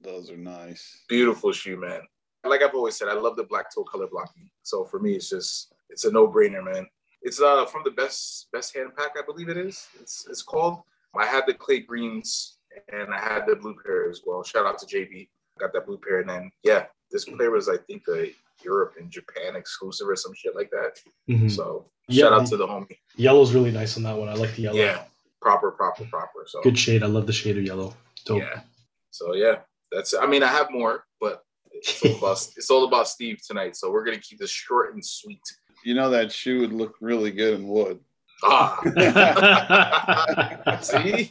[0.00, 1.02] Those are nice.
[1.08, 2.00] Beautiful shoe, man.
[2.44, 4.48] Like I've always said, I love the black toe color blocking.
[4.62, 6.86] So for me, it's just it's a no brainer, man.
[7.22, 9.86] It's uh from the best best hand pack, I believe it is.
[10.00, 10.80] It's it's called.
[11.16, 12.56] I had the clay greens
[12.92, 14.42] and I had the blue pair as well.
[14.42, 15.28] Shout out to JB.
[15.58, 18.32] Got that blue pair, and then yeah, this pair was I think a
[18.64, 21.00] Europe and Japan exclusive or some shit like that.
[21.28, 21.50] Mhm.
[21.50, 22.24] So Yeah.
[22.24, 22.98] shout out to the homie.
[23.16, 24.28] Yellow's really nice on that one.
[24.28, 24.76] I like the yellow.
[24.78, 25.04] Yeah,
[25.40, 26.44] proper, proper, proper.
[26.46, 27.02] So Good shade.
[27.02, 27.94] I love the shade of yellow.
[28.26, 28.38] Dope.
[28.42, 28.62] yeah.
[29.10, 29.60] So yeah,
[29.92, 30.14] that's.
[30.14, 33.76] I mean, I have more, but it's all about it's all about Steve tonight.
[33.76, 35.42] So we're gonna keep this short and sweet.
[35.84, 38.00] You know that shoe would look really good in wood.
[38.42, 38.80] Ah,
[40.80, 41.30] see,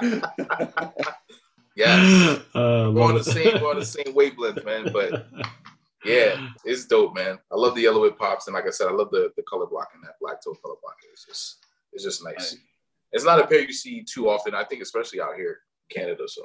[1.76, 4.90] yeah, Uh, we're on the same we're on the same wavelength, man.
[4.92, 5.26] But
[6.04, 7.38] yeah, it's dope, man.
[7.50, 9.66] I love the yellow it pops, and like I said, I love the the color
[9.66, 11.08] blocking that black toe color blocking.
[11.12, 12.34] It's just it's just nice.
[12.38, 12.56] Nice.
[13.12, 14.54] It's not a pair you see too often.
[14.54, 15.58] I think, especially out here,
[15.90, 16.24] in Canada.
[16.26, 16.42] So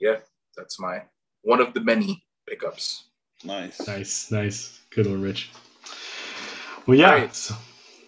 [0.00, 0.16] yeah,
[0.56, 1.02] that's my
[1.42, 3.04] one of the many pickups.
[3.44, 3.86] Nice.
[3.86, 4.80] Nice, nice.
[4.90, 5.50] Good one, Rich.
[6.86, 7.34] Well, yeah, Right.
[7.34, 7.54] so,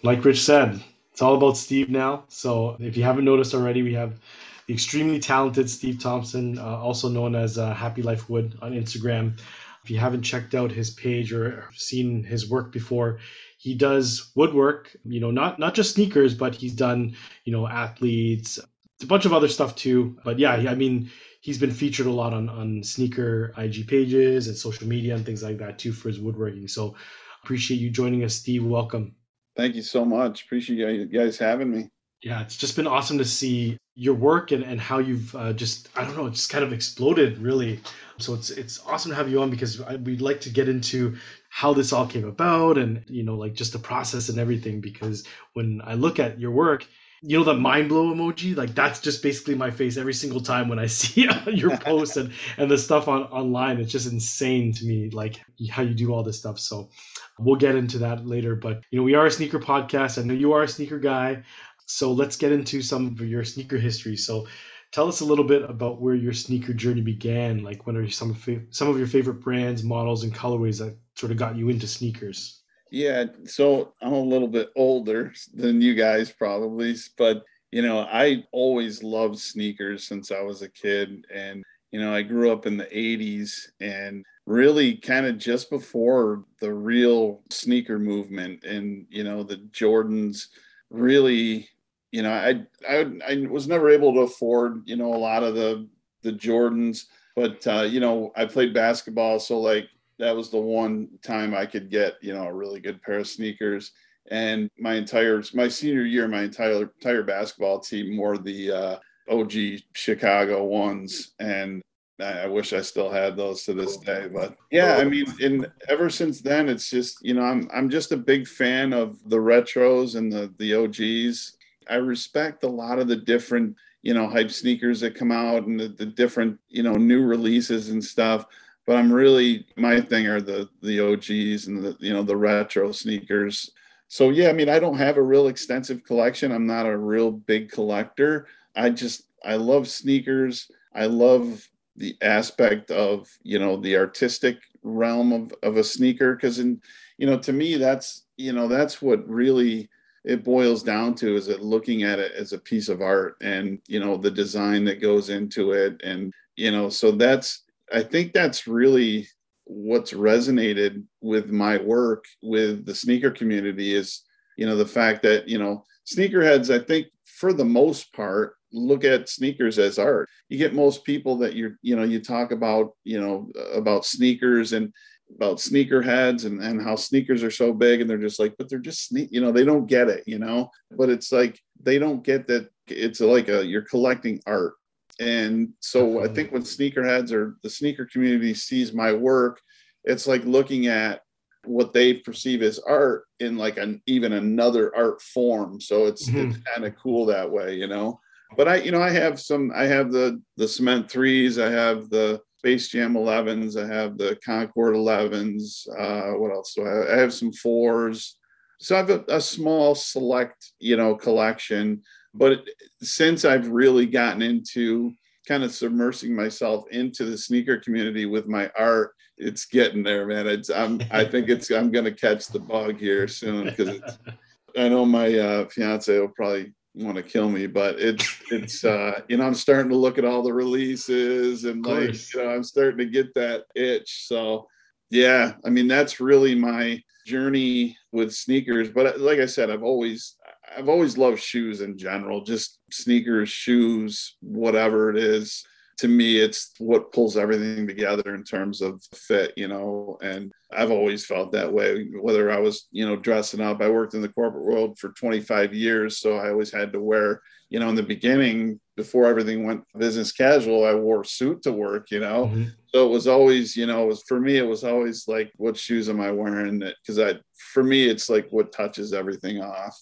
[0.04, 2.24] like Rich said, it's all about Steve now.
[2.28, 4.20] So if you haven't noticed already, we have
[4.66, 9.40] the extremely talented Steve Thompson, uh, also known as uh, Happy Life Wood on Instagram.
[9.82, 13.18] If you haven't checked out his page or seen his work before,
[13.58, 14.94] he does woodwork.
[15.04, 18.58] You know, not not just sneakers, but he's done you know athletes,
[19.02, 20.18] a bunch of other stuff too.
[20.24, 24.56] But yeah, I mean, he's been featured a lot on on sneaker IG pages and
[24.56, 26.68] social media and things like that too for his woodworking.
[26.68, 26.94] So
[27.42, 28.64] appreciate you joining us, Steve.
[28.64, 29.14] Welcome.
[29.56, 30.44] Thank you so much.
[30.44, 31.88] Appreciate you guys having me.
[32.22, 35.88] Yeah, it's just been awesome to see your work and, and how you've uh, just
[35.94, 37.80] I don't know, just kind of exploded really.
[38.18, 41.16] So it's it's awesome to have you on because I, we'd like to get into
[41.50, 45.24] how this all came about and you know like just the process and everything because
[45.52, 46.86] when I look at your work,
[47.26, 50.68] you know the mind blow emoji like that's just basically my face every single time
[50.68, 53.80] when I see uh, your posts and and the stuff on online.
[53.80, 56.58] It's just insane to me like how you do all this stuff.
[56.58, 56.90] So
[57.38, 58.54] we'll get into that later.
[58.54, 60.18] But you know we are a sneaker podcast.
[60.18, 61.42] I know you are a sneaker guy.
[61.87, 64.16] So let's get into some of your sneaker history.
[64.16, 64.46] So
[64.92, 67.62] tell us a little bit about where your sneaker journey began.
[67.62, 71.32] Like, what are some of some of your favorite brands, models, and colorways that sort
[71.32, 72.63] of got you into sneakers?
[72.94, 78.44] Yeah, so I'm a little bit older than you guys probably, but you know, I
[78.52, 82.76] always loved sneakers since I was a kid and you know, I grew up in
[82.76, 89.42] the 80s and really kind of just before the real sneaker movement and you know,
[89.42, 90.46] the Jordans
[90.88, 91.68] really,
[92.12, 95.57] you know, I I I was never able to afford, you know, a lot of
[95.57, 95.88] the
[96.22, 101.09] the Jordans, but uh, you know, I played basketball so like that was the one
[101.22, 103.92] time I could get, you know, a really good pair of sneakers.
[104.31, 108.96] And my entire my senior year, my entire entire basketball team wore the uh,
[109.29, 109.53] OG
[109.92, 111.83] Chicago ones, and
[112.20, 114.31] I, wish I still had those to this day.
[114.33, 118.12] But yeah, I mean, and ever since then, it's just you know, I'm I'm just
[118.12, 121.59] a big fan of the retros and the the OGs.
[121.90, 125.79] I respect a lot of the different you know hype sneakers that come out and
[125.79, 128.46] the, the different you know new releases and stuff
[128.87, 132.92] but I'm really my thing are the the OGs and the you know the retro
[132.92, 133.70] sneakers.
[134.09, 136.53] So yeah, I mean I don't have a real extensive collection.
[136.53, 138.47] I'm not a real big collector.
[138.77, 140.70] I just I love sneakers.
[140.94, 141.66] I love
[141.97, 146.81] the aspect of you know the artistic realm of of a sneaker because in
[147.18, 149.88] you know to me that's you know that's what really
[150.25, 153.79] it boils down to is it looking at it as a piece of art and
[153.87, 158.33] you know the design that goes into it and you know, so that's I think
[158.33, 159.29] that's really
[159.64, 164.23] what's resonated with my work with the sneaker community is
[164.59, 169.05] you know the fact that you know sneakerheads i think for the most part look
[169.05, 170.29] at sneakers as art.
[170.49, 174.73] You get most people that you're you know you talk about you know about sneakers
[174.73, 174.92] and
[175.37, 178.79] about sneakerheads and, and how sneakers are so big and they're just like but they're
[178.79, 180.70] just sneak you know they don't get it you know?
[180.90, 184.75] But it's like they don't get that it's like a you're collecting art
[185.20, 189.61] and so i think when sneakerheads or the sneaker community sees my work
[190.05, 191.20] it's like looking at
[191.66, 195.81] what they perceive as art in like an even another art form.
[195.81, 196.50] So it's, Mhm.
[196.50, 198.20] it's kind of cool that way you know?
[198.57, 202.09] But i you know i have some i have the the cement threes i have
[202.11, 207.09] the space jam 11s i have the concord 11s uh what else do i have?
[207.09, 208.37] I have some fours.
[208.81, 212.03] So i have a, a small select you know collection
[212.35, 212.64] but
[213.01, 215.12] since i've really gotten into
[215.47, 220.47] kind of submersing myself into the sneaker community with my art it's getting there man.
[220.47, 224.01] It's i'm i think it's i'm gonna catch the bug here soon because
[224.77, 229.20] i know my uh fiance will probably want to kill me but it's it's uh
[229.29, 232.62] you know i'm starting to look at all the releases and like you know i'm
[232.62, 234.29] starting to get that itch.
[234.29, 234.68] So
[235.11, 240.37] yeah i mean that's really my journey with sneakers but like i said i've always
[240.76, 245.64] i've always loved shoes in general just sneakers shoes whatever it is.
[245.98, 250.90] To me it's what pulls everything together in terms of fit you know and i've
[250.90, 252.08] always felt that way.
[252.20, 255.72] Whether i was you know dressing up i worked in the corporate world for 25
[255.72, 259.84] years so i always had to wear you know in the beginning before everything went
[259.96, 262.50] business casual i wore a suit to work you know?
[262.52, 262.72] Mhm.
[262.92, 265.76] so it was always you know it was for me it was always like what
[265.76, 266.80] shoes am i wearing?
[266.80, 267.38] Because i
[267.72, 269.96] for me it's like what touches everything off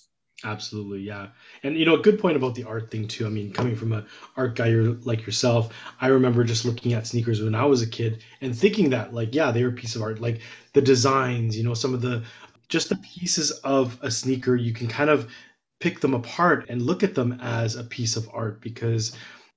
[0.44, 1.28] Absolutely, yeah.
[1.62, 3.26] And you know, a good point about the art thing too.
[3.26, 4.04] I mean, coming from a
[4.36, 4.70] art guy
[5.04, 8.90] like yourself, I remember just looking at sneakers when I was a kid and thinking
[8.90, 10.20] that, like, yeah, they were a piece of art.
[10.20, 10.40] Like
[10.72, 12.24] the designs, you know, some of the
[12.68, 15.30] just the pieces of a sneaker, you can kind of
[15.78, 19.12] pick them apart and look at them as a piece of art because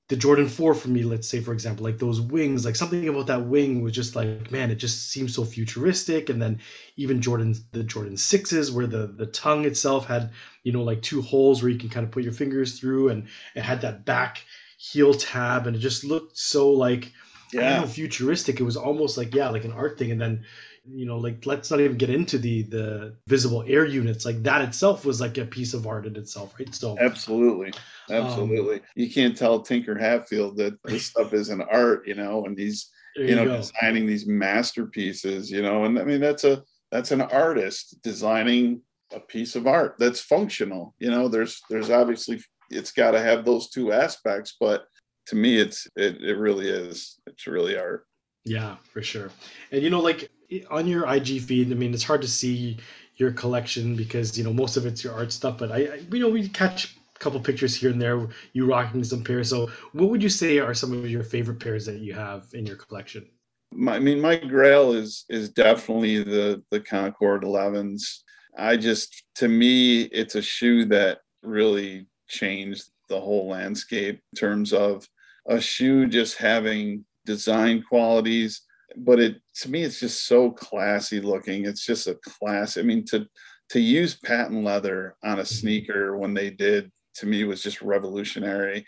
[0.08, 3.28] the Jordan 4 for me, let's say, for example, like those wings, like something about
[3.28, 6.30] that wing was just like, man, it just seems so futuristic.
[6.30, 6.60] And then
[6.96, 11.24] even Jordan, the Jordan 6s, where the, the tongue itself had, you know, like two
[11.24, 14.44] holes where you can kind of put your fingers through and it had that back
[14.78, 17.12] heel tab and it just looked so like,
[17.52, 18.60] don't know, futuristic.
[18.60, 20.12] It was almost like, yeah, like an art thing.
[20.12, 20.46] And then,
[20.88, 24.26] you know, like let's not even get into the the visible air units.
[24.26, 26.74] Like that itself was like a piece of art in itself, right?
[26.74, 27.74] So Absolutely.
[28.10, 28.82] Um, Absolutely.
[28.95, 32.91] you can't tell Tinker Hatfield that this stuff is an art, you know, and he's,
[33.15, 33.58] there you know, go.
[33.58, 38.82] designing these masterpieces, you know, and I mean, that's a, that's an artist designing
[39.13, 40.93] a piece of art that's functional.
[41.00, 44.86] You know, there's, there's obviously, it's got to have those two aspects, but
[45.28, 47.19] to me, it's, it, it really is.
[47.26, 48.06] It's really art.
[48.48, 49.32] Yeah, for sure.
[49.71, 50.30] And you know, like
[50.70, 52.78] on your IG feed, I mean, it's hard to see
[53.18, 55.58] your collection because you know most of it's your art stuff.
[55.58, 58.28] But I, I you know, we catch a couple pictures here and there.
[58.54, 59.50] You rocking some pairs.
[59.50, 62.65] So, what would you say are some of your favorite pairs that you have in
[62.65, 63.28] your collection?
[63.76, 68.20] my, I mean, my grail is is definitely the the Concord 11s.
[68.58, 74.72] I just, to me, it's a shoe that really changed the whole landscape in terms
[74.72, 75.08] of
[75.48, 78.62] a shoe just having design qualities.
[78.97, 81.65] But it to me, it's just so classy looking.
[81.65, 82.77] It's just a class.
[82.77, 83.27] I mean, to
[83.69, 88.86] to use patent leather on a sneaker when they did to me was just revolutionary.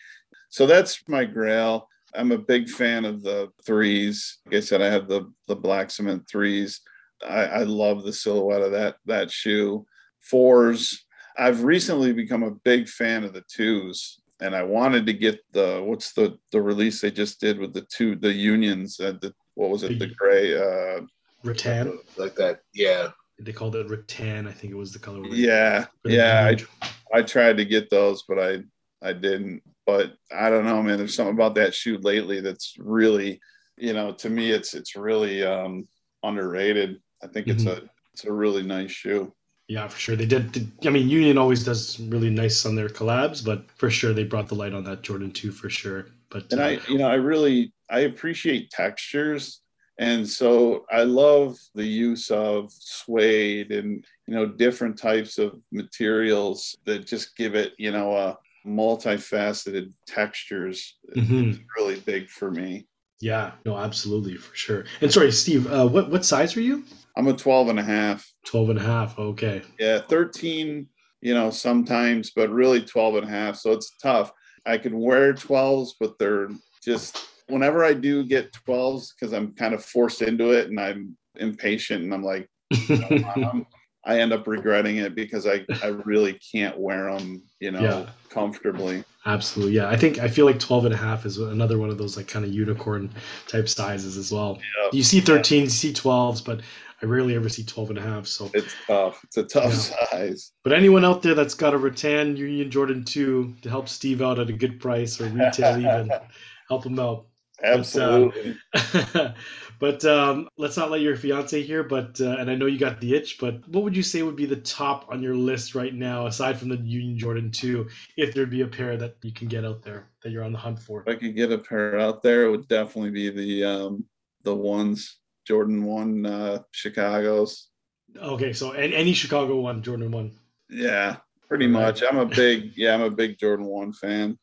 [0.50, 1.88] So that's my grail.
[2.16, 4.40] I'm a big fan of the threes.
[4.46, 6.82] Like I said, I have the the black cement threes.
[7.28, 9.86] I, I love the silhouette of that that shoe.
[10.22, 11.06] Fours.
[11.38, 15.84] I've recently become a big fan of the twos, and I wanted to get the
[15.86, 19.00] what's the the release they just did with the two the unions.
[19.00, 20.00] Uh, the what was it?
[20.00, 20.56] The gray.
[20.56, 21.02] Uh,
[21.44, 22.00] Rattan.
[22.18, 22.62] like that.
[22.74, 23.10] Yeah.
[23.40, 24.48] They called it rattan.
[24.48, 25.24] I think it was the color.
[25.28, 26.54] yeah, yeah.
[26.82, 26.90] I,
[27.20, 28.64] I tried to get those, but I
[29.02, 29.62] I didn't.
[29.86, 30.98] But I don't know, man.
[30.98, 33.40] There's something about that shoe lately that's really,
[33.78, 35.88] you know, to me it's it's really um
[36.24, 37.00] underrated.
[37.24, 39.32] I think it's a it's a really nice shoe.
[39.68, 40.16] Yeah, for sure.
[40.16, 40.72] They did, did.
[40.86, 44.48] I mean, Union always does really nice on their collabs, but for sure they brought
[44.48, 46.08] the light on that Jordan 2 for sure.
[46.30, 49.62] But And uh, I, you know, I really I appreciate textures.
[50.00, 56.78] And so I love the use of suede and you know different types of materials
[56.86, 58.38] that just give it, you know, a
[58.68, 60.98] multifaceted textures.
[61.16, 61.50] Mhm.
[61.50, 62.88] It's really big for me.
[63.20, 64.86] yeah, no, absolutely for sure.
[65.02, 66.84] And sorry, Steve, uh, what what size are you?
[67.16, 68.32] I'm a 12 and a half.
[68.46, 69.18] 12 and a half.
[69.18, 69.64] Okay.
[69.80, 70.88] Yeah, 13,
[71.22, 73.56] you know, sometimes, but really 12 and a half.
[73.56, 74.32] So it's tough.
[74.68, 76.50] I could wear 12s, but they're
[76.84, 81.18] just whenever I do get 12s, because I'm kind of forced into it and I'm
[81.38, 82.50] impatient and I'm like,
[84.06, 88.06] I end up regretting it because I, I really can't wear them, you know, Yeah.
[88.30, 89.04] comfortably.
[89.28, 89.76] Absolutely.
[89.76, 89.90] Yeah.
[89.90, 92.28] I think I feel like 12 and a half is another one of those like
[92.28, 93.14] kind of unicorn
[93.48, 94.58] type sizes as well.
[94.84, 94.94] Yep.
[94.94, 96.62] You see 13s, you see 12s, but
[97.02, 98.26] I rarely ever see 12 and a half.
[98.26, 99.22] So, It's tough.
[99.26, 100.06] It's a tough Yeah.
[100.10, 100.52] size.
[100.64, 104.40] but anyone out there that's got a rattan Union Jordan 2 to help Steve out
[104.40, 106.10] at a good price or retail even,
[106.70, 107.26] help him out.
[107.64, 108.56] Uh, Absolutely.
[108.72, 109.36] but
[110.06, 111.84] um, let's not let your fiance hear.
[111.84, 113.38] But uh, and I know you got the itch.
[113.40, 116.58] But what would you say would be the top on your list right now, aside
[116.60, 119.84] from the Union Jordan Two, if there'd be a pair that you can get out
[119.84, 121.02] there that you're on the hunt for?
[121.02, 124.06] if I could get a pair out there, it would definitely be the um
[124.44, 127.70] the ones Jordan one uh Chicago's.
[128.16, 130.32] Okay, so and any Chicago one, Jordan one,
[130.70, 131.18] Yeah,
[131.48, 132.04] pretty much.
[132.04, 134.38] I'm a big yeah, I'm a big Jordan one fan.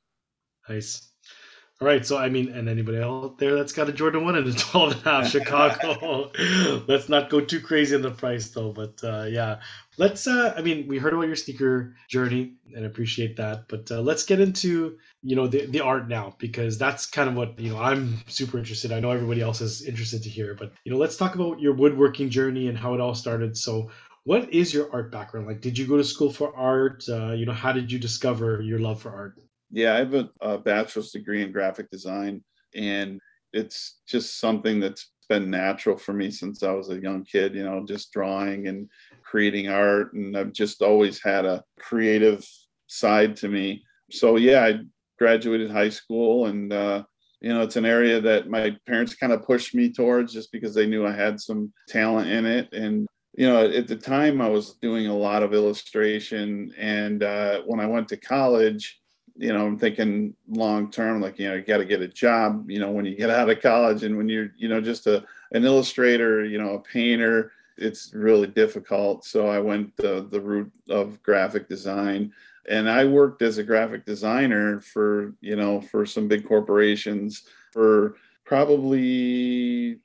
[0.68, 1.11] nice.
[1.80, 4.46] All right, so I mean, and anybody out there that's got a Jordan one and
[4.46, 6.30] a 12 and a half Chicago,
[6.86, 8.70] let's not go too crazy on the price though.
[8.70, 9.58] But uh, yeah,
[9.96, 10.28] let's.
[10.28, 14.24] Uh, I mean, we heard about your sneaker journey and appreciate that, but uh, let's
[14.24, 17.78] get into you know the the art now because that's kind of what you know
[17.78, 18.92] I'm super interested.
[18.92, 21.74] I know everybody else is interested to hear, but you know, let's talk about your
[21.74, 23.56] woodworking journey and how it all started.
[23.56, 23.90] So.
[24.26, 25.60] What is your art background like?
[25.60, 27.04] Did you go to school for art?
[27.06, 29.38] Uh, you know, how did you discover your love for art?
[29.70, 32.42] Yeah, I have a, a bachelor's degree in graphic design,
[32.74, 33.20] and
[33.52, 37.54] it's just something that's been natural for me since I was a young kid.
[37.54, 38.88] You know, just drawing and
[39.22, 42.46] creating art, and I've just always had a creative
[42.86, 43.82] side to me.
[44.10, 44.80] So yeah, I
[45.18, 47.04] graduated high school, and uh,
[47.40, 50.74] you know, it's an area that my parents kind of pushed me towards just because
[50.74, 53.06] they knew I had some talent in it, and
[53.36, 57.80] you know, at the time I was doing a lot of illustration, and uh, when
[57.80, 59.00] I went to college
[59.37, 62.70] you know, I'm thinking long term, like, you know, you got to get a job,
[62.70, 65.24] you know, when you get out of college and when you're, you know, just a,
[65.53, 69.24] an illustrator, you know, a painter, it's really difficult.
[69.24, 72.32] So I went the, the route of graphic design
[72.68, 78.16] and I worked as a graphic designer for, you know, for some big corporations for
[78.45, 79.99] probably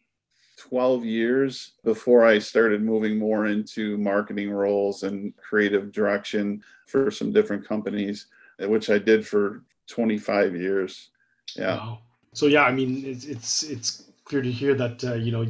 [0.58, 7.32] 12 years before I started moving more into marketing roles and creative direction for some
[7.32, 8.26] different companies
[8.60, 11.10] which I did for 25 years.
[11.56, 11.76] Yeah.
[11.76, 12.00] Wow.
[12.34, 15.46] So yeah, I mean, it's it's it's clear to hear that uh, you know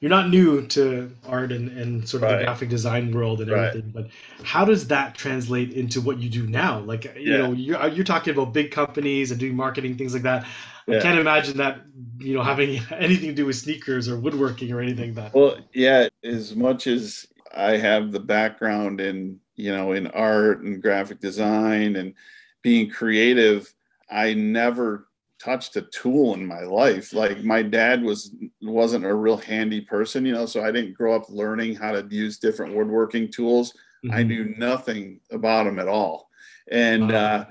[0.00, 2.38] you're not new to art and, and sort of Right.
[2.40, 3.68] the graphic design world and Right.
[3.68, 4.08] everything, but
[4.42, 6.80] how does that translate into what you do now?
[6.80, 7.38] Like you Yeah.
[7.38, 10.46] know, you're you're talking about big companies and doing marketing things like that.
[10.88, 11.80] I can't imagine that
[12.18, 15.32] you know having anything to do with sneakers or woodworking or anything that.
[15.32, 20.82] Well, yeah, as much as I have the background in, you know, in art and
[20.82, 22.14] graphic design and
[22.62, 23.72] being creative,
[24.10, 25.08] I never
[25.42, 27.12] touched a tool in my life.
[27.12, 31.14] Like my dad was wasn't a real handy person, you know, so I didn't grow
[31.16, 33.74] up learning how to use different woodworking tools.
[34.10, 34.26] I Mhm.
[34.28, 36.30] knew nothing about them at all.
[36.70, 37.16] And Wow.
[37.16, 37.44] uh,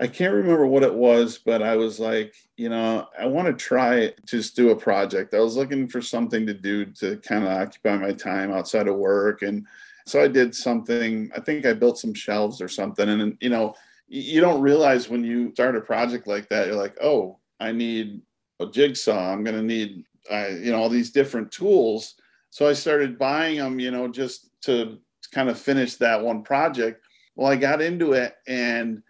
[0.00, 3.64] I can't remember what it was, but I was like, you know, I want to
[3.64, 5.34] try to just do a project.
[5.34, 8.96] I was looking for something to do to kind of occupy my time outside of
[8.96, 9.42] work.
[9.42, 9.66] And
[10.06, 13.10] so I did something, I think I built some shelves or something.
[13.10, 13.74] And, you know,
[14.08, 18.22] you don't realize when you start a project like that, you're like, oh, I need
[18.58, 19.30] a jigsaw.
[19.32, 22.14] I'm going to need, uh, you know, all these different tools.
[22.48, 24.98] So I started buying them, you know, just to
[25.30, 27.04] kind of finish that one project.
[27.36, 29.02] Well, I got into it and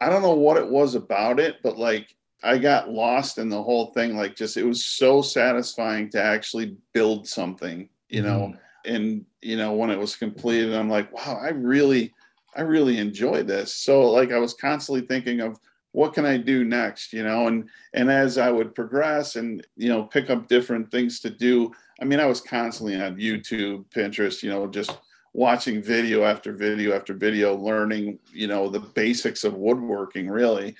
[0.00, 3.62] I don't know what it was about it, but like I got lost in the
[3.62, 4.16] whole thing.
[4.16, 8.52] Like, just it was so satisfying to actually build something, you know.
[8.52, 8.94] Mm-hmm.
[8.94, 12.14] And you know, when it was completed, I'm like, wow, I really,
[12.54, 13.74] I really enjoyed this.
[13.74, 15.58] So, like, I was constantly thinking of
[15.92, 17.48] what can I do next, you know.
[17.48, 21.72] And and as I would progress and you know pick up different things to do,
[22.00, 24.96] I mean, I was constantly on YouTube, Pinterest, you know, just
[25.36, 30.74] watching video after video after video, learning, you know, the basics of woodworking really.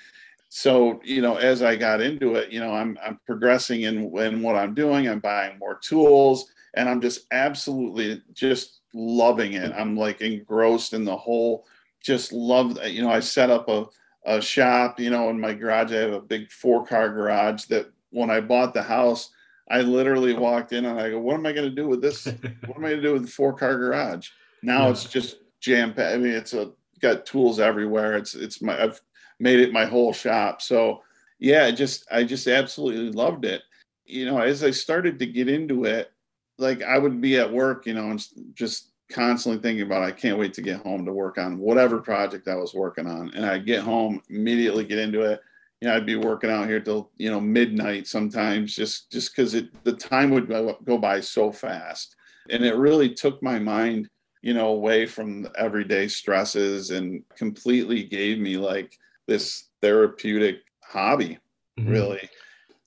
[0.48, 4.40] So, you know, as I got into it, you know, I'm, I'm progressing in, in
[4.40, 5.08] what I'm doing.
[5.08, 9.72] I'm buying more tools and I'm just absolutely just loving it.
[9.76, 11.66] I'm like engrossed in the whole,
[12.02, 12.94] just love, that.
[12.94, 13.84] you know, I set up a,
[14.24, 15.92] a shop, you know, in my garage.
[15.92, 19.32] I have a big four car garage that when I bought the house,
[19.68, 22.24] I literally walked in and I go, what am I going to do with this?
[22.66, 24.30] what am I going to do with the four car garage?
[24.62, 24.90] Now Yeah.
[24.90, 26.14] it's just jam packed.
[26.14, 28.16] I mean, it's a got tools everywhere.
[28.16, 29.00] It's it's my I've
[29.38, 30.62] made it my whole shop.
[30.62, 31.02] So
[31.38, 33.62] yeah, I just I just absolutely loved it.
[34.06, 36.10] You know, as I started to get into it,
[36.58, 40.38] like I would be at work, you know, and just constantly thinking about I can't
[40.38, 43.30] wait to get home to work on whatever project I was working on.
[43.34, 45.40] And I get home, immediately get into it.
[45.80, 49.54] you know, I'd be working out here till you know midnight sometimes, just just because
[49.54, 52.16] it the time would go by so fast,
[52.50, 54.08] and it really took my mind,
[54.46, 61.36] you know, away from everyday stresses and completely gave me like this therapeutic hobby,
[61.76, 61.90] Mhm.
[61.90, 62.30] really.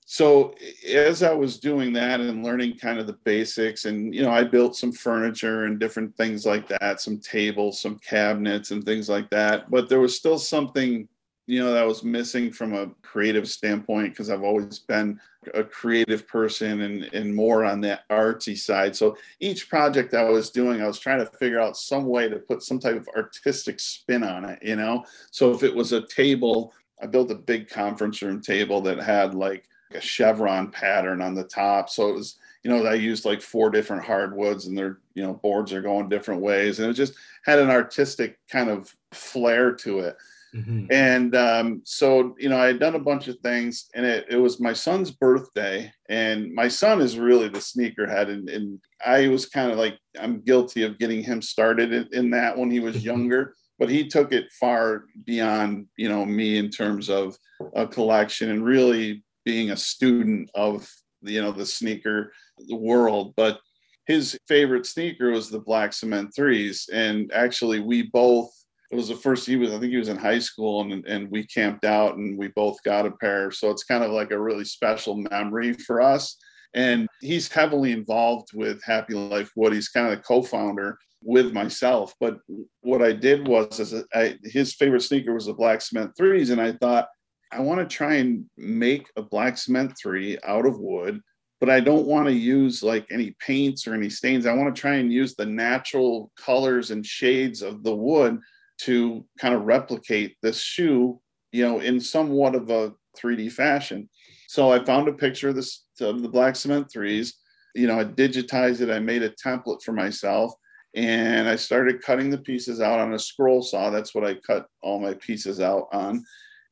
[0.06, 0.54] So
[0.86, 4.42] as I was doing that and learning kind of the basics, and you know, I
[4.42, 9.28] built some furniture and different things like that, some tables, some cabinets, and things like
[9.28, 9.70] that.
[9.70, 11.06] But there was still something,
[11.46, 15.20] you know, that was missing from a creative standpoint because I've always been
[15.54, 18.94] a creative person and and more on that artsy side.
[18.94, 22.38] So each project I was doing, I was trying to figure out some way to
[22.38, 25.04] put some type of artistic spin on it, you know.
[25.30, 29.34] So if it was a table, I built a big conference room table that had
[29.34, 31.88] like a chevron pattern on the top.
[31.88, 35.34] So it was, you know, I used like four different hardwoods and their, you know,
[35.34, 36.78] boards are going different ways.
[36.78, 37.14] And it just
[37.44, 40.16] had an artistic kind of flair to it.
[40.54, 40.88] Mhm.
[40.90, 44.36] And um, so, you know, I had done a bunch of things and it, it
[44.36, 45.92] was my son's birthday.
[46.08, 48.28] And my son is really the sneakerhead.
[48.28, 52.30] And, and I was kind of like, I'm guilty of getting him started in, in
[52.30, 53.54] that when he was younger.
[53.78, 57.36] But he took it far beyond, you know, me in terms of
[57.74, 60.86] a collection and really being a student of,
[61.22, 62.32] you know, the sneaker
[62.68, 63.34] world.
[63.36, 63.60] But
[64.06, 66.90] his favorite sneaker was the black cement threes.
[66.92, 68.50] And actually, we both
[68.90, 71.30] it was the first he was i think he was in high school and, and
[71.30, 73.50] we camped out and we both got a pair.
[73.50, 76.36] So it's kind of like a really special memory for us.
[76.74, 82.14] And he's heavily involved with happy life wood he's kind of the co-founder with myself.
[82.20, 82.38] But
[82.82, 86.50] what i did was is I, his favorite sneaker was the black cement threes.
[86.50, 87.08] And i thought
[87.52, 91.20] i want to try and make a black cement three out of wood
[91.60, 94.46] but I don't want to use like any paints or any stains.
[94.46, 98.40] I want to try and use the natural colors and shades of the wood
[98.84, 101.20] to kind of replicate this shoe,
[101.52, 104.08] you know, in somewhat of a 3D fashion.
[104.48, 107.34] So I found a picture of this of the black cement threes.
[107.74, 108.90] You know, I digitized it.
[108.90, 110.52] I made a template for myself,
[110.94, 113.90] and I started cutting the pieces out on a scroll saw.
[113.90, 116.24] That's what I cut all my pieces out on.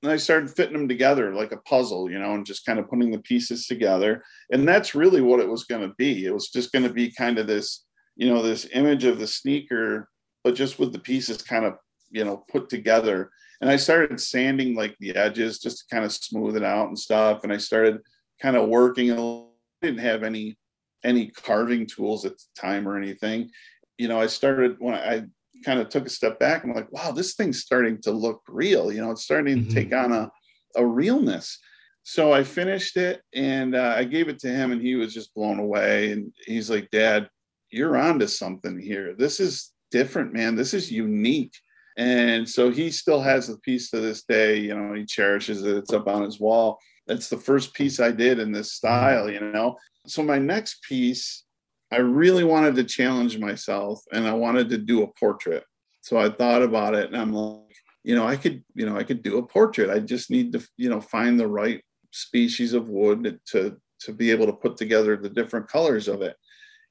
[0.02, 2.88] And I started fitting them together like a puzzle, you know, and just kind of
[2.88, 4.22] putting the pieces together.
[4.52, 6.24] And that's really what it was going to be.
[6.24, 7.84] It was just going to be kind of this,
[8.14, 10.08] you know, this image of the sneaker,
[10.44, 11.74] but just with the pieces kind of
[12.10, 13.30] you know put together.
[13.60, 16.98] And i started sanding like the edges just to kind of smooth it out and
[16.98, 17.44] stuff.
[17.44, 18.00] And i started
[18.40, 19.44] kind of working I
[19.82, 20.56] didn't have any
[21.04, 23.50] any carving tools at the time or anything.
[23.98, 25.24] You know i started when i
[25.64, 28.92] kind of took a step back I'm like wow this thing's starting to look real
[28.92, 29.68] you know it's starting Mhm.
[29.68, 30.30] to take on a
[30.76, 31.58] a realness.
[32.04, 35.34] So i finished it and uh, i gave it to him and he was just
[35.34, 36.12] blown away.
[36.12, 37.28] And he's like dad
[37.70, 39.14] you're onto something here.
[39.14, 40.54] This is different man.
[40.56, 41.52] This is unique
[41.98, 44.60] and so he still has the piece to this day.
[44.60, 45.76] You know, he cherishes it.
[45.76, 46.78] It's up on his wall.
[47.08, 49.76] That's the first piece I did in this style, you know.
[50.06, 51.44] So my next piece,
[51.92, 55.64] I really wanted to challenge myself and I wanted to do a portrait.
[56.02, 57.74] So I thought about it and I'm like,
[58.04, 59.90] you know, I could, you know, I could do a portrait.
[59.90, 61.82] I just need to, you know, find the right
[62.12, 66.36] species of wood to to be able to put together the different colors of it.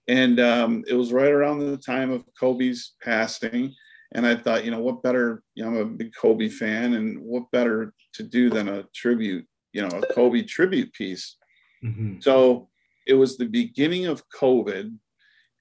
[0.10, 3.74] And um, it was right around the time of Kobe's passing
[4.14, 5.44] and I thought, you know, what better?
[5.56, 9.46] You know, I'm a big Kobe fan, and what better to do than a tribute,
[9.74, 11.36] you know, a Kobe tribute piece.
[11.84, 12.24] Mhm.
[12.24, 12.70] So
[13.06, 14.96] it was the beginning of COVID,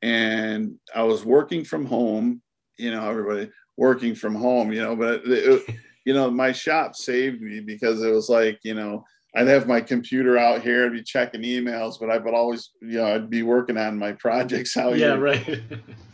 [0.02, 2.42] and I was working from home.
[2.78, 4.72] You know, everybody working from home.
[4.72, 5.62] You know, but it,
[6.04, 9.04] you know, my shop saved me because it was like, you know,
[9.36, 12.98] I'd have my computer out here, I'd be checking emails, but I would always, you
[12.98, 15.18] know, I'd be working on my projects out yeah, here.
[15.18, 15.62] right.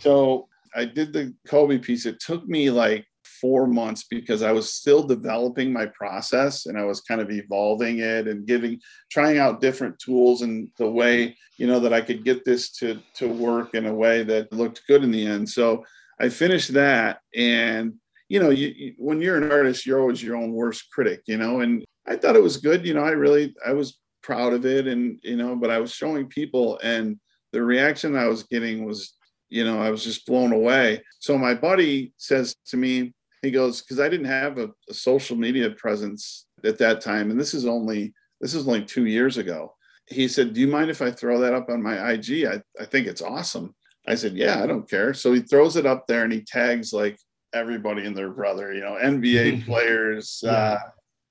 [0.00, 2.06] So I did the Kobe piece.
[2.06, 3.06] It took me like
[3.40, 7.98] four months because I was still developing my process and I was kind of evolving
[7.98, 12.24] it and giving, trying out different tools and the way, you know, that I could
[12.24, 15.48] get this to, to work in a way that looked good in the end.
[15.48, 15.84] So
[16.20, 17.18] I finished that.
[17.34, 17.94] And,
[18.28, 21.36] you know, you, you, when you're an artist, you're always your own worst critic, you
[21.36, 22.86] know, and I thought it was good.
[22.86, 24.86] You know, I really, I was proud of it.
[24.86, 27.18] And, you know, but I was showing people and
[27.52, 29.14] the reaction I was getting was
[29.53, 31.03] you know, I was just blown away.
[31.18, 35.36] So my buddy says to me, he goes, because I didn't have a, a, social
[35.36, 39.74] media presence at that time, and this is only this is only two years ago.
[40.07, 42.46] He said, "Do you mind if I throw that up on my IG?
[42.46, 43.74] I, I think it's awesome."
[44.09, 46.92] I said, "Yeah, I don't care." So he throws it up there and he tags
[46.92, 47.18] like
[47.53, 50.40] everybody and their brother, you know, NBA players.
[50.42, 50.50] Yeah.
[50.50, 50.78] Uh,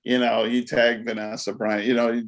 [0.04, 1.86] you know, he tagged Vanessa Bryant.
[1.86, 2.24] You know, a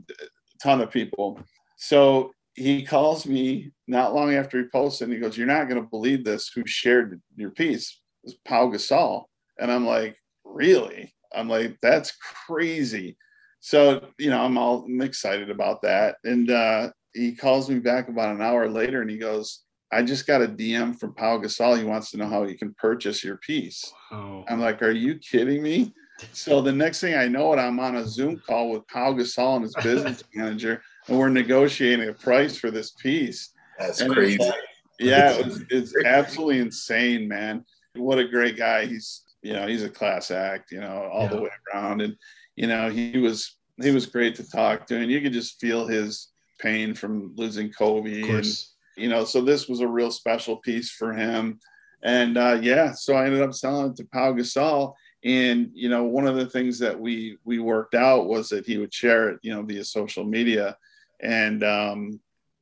[0.62, 1.40] ton of people.
[1.78, 5.82] So he calls me not long after he posted and he goes, You're not going
[5.82, 6.50] to believe this.
[6.54, 8.00] Who shared your piece?
[8.24, 9.24] It was Pau Gasol.
[9.60, 11.14] And I'm like, Really?
[11.36, 12.12] I'm like, That's
[12.48, 13.18] crazy.
[13.60, 16.16] so you know, I'm all I'm excited about that.
[16.24, 20.26] And uh, he calls me back about an hour later, and he goes, "I just
[20.28, 21.78] got a DM from Pau Gasol.
[21.78, 24.44] He wants to know how he can purchase your piece." Oh.
[24.50, 25.94] I'm like, "Are you kidding me?"
[26.34, 29.56] So the next thing I know it, I'm on a Zoom call with Pau Gasol
[29.58, 33.52] and his business manager, and we're negotiating a price for this piece.
[33.80, 34.38] That's And crazy.
[34.38, 34.54] like-
[35.00, 37.66] yeah, it was, it's absolutely insane, man.
[37.96, 38.86] What a great guy.
[38.86, 42.16] He's you know he's a class act, you know, all the way around, and
[42.56, 45.88] you know he was he was great to talk to, and you could just feel
[45.88, 46.30] his
[46.60, 48.46] pain from losing Kobe, and
[48.96, 51.60] you know, so this was a real special piece for him.
[52.04, 54.94] And uh, yeah, so I ended up selling it to Pau Gasol.
[55.26, 58.78] And you know, one of the things that we we worked out was that he
[58.78, 60.78] would share it, you know, via social media,
[61.24, 62.20] and um,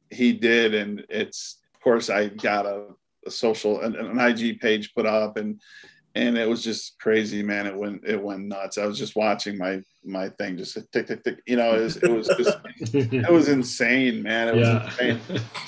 [0.10, 0.74] he did.
[0.74, 2.86] And it's of course I got a,
[3.26, 5.60] a social an, an IG page put up, and
[6.16, 7.68] and it was just crazy, man.
[7.68, 8.78] It went it went nuts.
[8.78, 11.42] I was just watching my my thing just tick tick tick.
[11.46, 12.58] You know, it was it was just
[12.94, 14.50] it was insane, man.
[14.50, 14.86] It was yeah.
[14.86, 15.20] insane.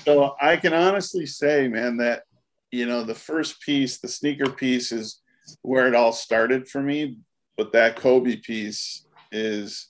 [0.05, 2.23] So I can honestly say, man, that
[2.71, 5.19] you know the first piece, the sneaker piece, is
[5.61, 7.17] where it all started for me.
[7.57, 9.87] But that Kobe piece is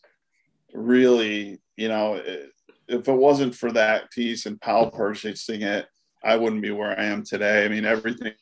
[0.73, 2.49] really, you know, it-
[2.93, 5.87] if it wasn't for that piece and Pau purchasing it,
[6.23, 7.65] I wouldn't be where I am today.
[7.65, 8.33] I mean, everything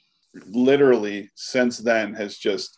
[0.46, 2.78] literally since then has just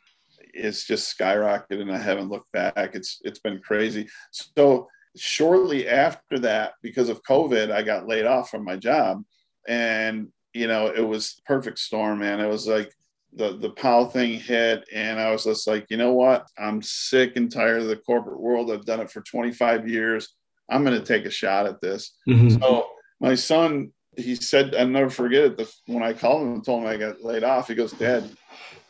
[0.55, 2.95] it's just skyrocketed and I haven't looked back.
[2.95, 4.07] It's it's been crazy.
[4.31, 9.23] So shortly after that, because of COVID, I got laid off from my job.
[9.67, 12.39] And, you know, it was perfect storm, man.
[12.39, 12.91] It was like
[13.33, 14.87] the, the Pau thing hit.
[14.93, 16.47] And I was just like, you know what?
[16.57, 18.71] I'm sick and tired of the corporate world.
[18.71, 20.29] I've done it for 25 years.
[20.69, 22.15] I'm going to take a shot at this.
[22.27, 22.59] Mhm.
[22.59, 22.87] So
[23.19, 25.57] my son, he said, I'll never forget it.
[25.57, 28.29] The, when I called him and told him I got laid off, he goes, Dad,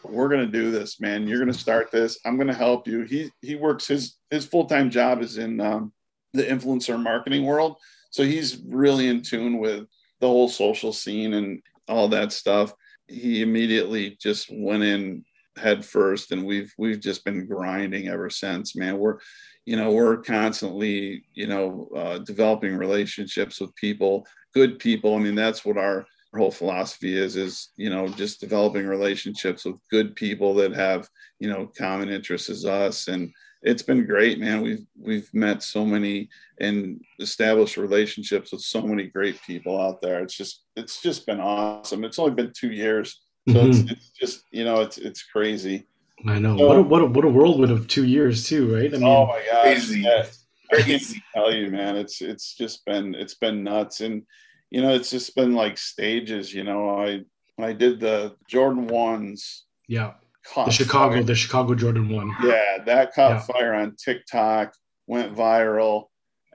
[0.04, 1.28] we're gonna do this, man.
[1.28, 2.20] You're gonna start this.
[2.26, 3.04] I'm gonna help you.
[3.04, 5.94] He he works his his full time job is in um,
[6.34, 7.78] the influencer marketing world,
[8.10, 9.86] so he's really in tune with
[10.20, 12.74] the whole social scene and all that stuff.
[13.08, 15.24] He immediately just went in
[15.58, 18.98] head first, and we've we've just been grinding ever since, man.
[18.98, 19.20] We're
[19.66, 25.16] you know we're constantly you know uh, developing relationships with people, good people.
[25.16, 26.06] I mean that's what our
[26.38, 31.08] whole philosophy is is you know just developing relationships with good people that have
[31.40, 33.32] you know common interests as us and
[33.62, 36.28] it's been great man we've we've met so many
[36.60, 41.40] and established relationships with so many great people out there it's just it's just been
[41.40, 43.70] awesome it's only been two years so Mhm.
[43.70, 45.86] it's, it's just you know it's it's crazy
[46.26, 46.56] I know.
[46.58, 48.88] So- what a what a what a whirlwind of two years too, right?
[48.94, 50.08] I mean, oh my god Crazy.
[50.08, 51.04] I can't
[51.36, 51.98] tell you, man.
[51.98, 54.24] It's it's just been it's been nuts, and
[54.72, 56.54] you know, it's just been like stages.
[56.54, 57.22] You know, I
[57.62, 60.14] I did the Jordan ones, yeah.
[60.56, 61.24] The Chicago, fire.
[61.24, 62.32] the Chicago Jordan one.
[62.44, 63.40] yeah, that caught Yeah.
[63.40, 64.74] fire on TikTok,
[65.08, 66.06] went viral,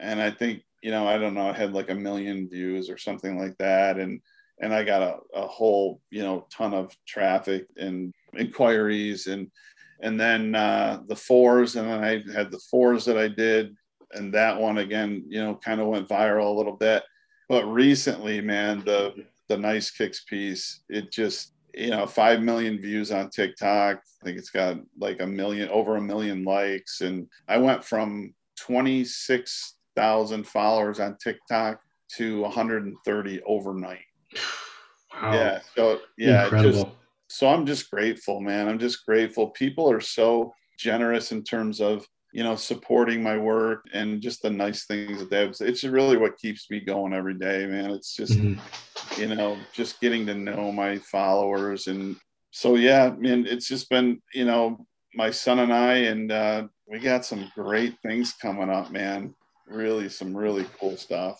[0.00, 2.96] and I think you know, I don't know, I had like a million views or
[2.96, 4.20] something like that, and
[4.60, 9.50] and I got a, a whole you know ton of traffic and inquiries and
[10.00, 13.76] and then uh, the fours and then I had the fours that I did
[14.12, 17.02] and that one again you know kind of went viral a little bit.
[17.48, 19.14] But recently man the
[19.48, 23.98] the nice kicks piece it just you know 5 million views on TikTok.
[23.98, 27.02] I think it's got like a million over a million likes.
[27.02, 31.80] And I went from 26,000 followers on TikTok
[32.16, 34.07] to 130 overnight
[35.14, 35.32] Wow.
[35.32, 36.86] yeah so yeah it just
[37.30, 38.68] so I'm just grateful, man.
[38.68, 39.50] I'm just grateful.
[39.50, 44.50] People are so generous in terms of you know supporting my work and just the
[44.50, 45.54] nice things that they have.
[45.60, 47.90] It's really what keeps me going every day, man.
[47.90, 48.58] It's just Mhm.
[49.18, 52.16] you know just getting to know my followers and
[52.50, 53.46] so yeah, man.
[53.46, 57.94] It's just been you know my son and I and uh, we got some great
[58.02, 59.34] things coming up, man.
[59.66, 61.38] Really, some really cool stuff.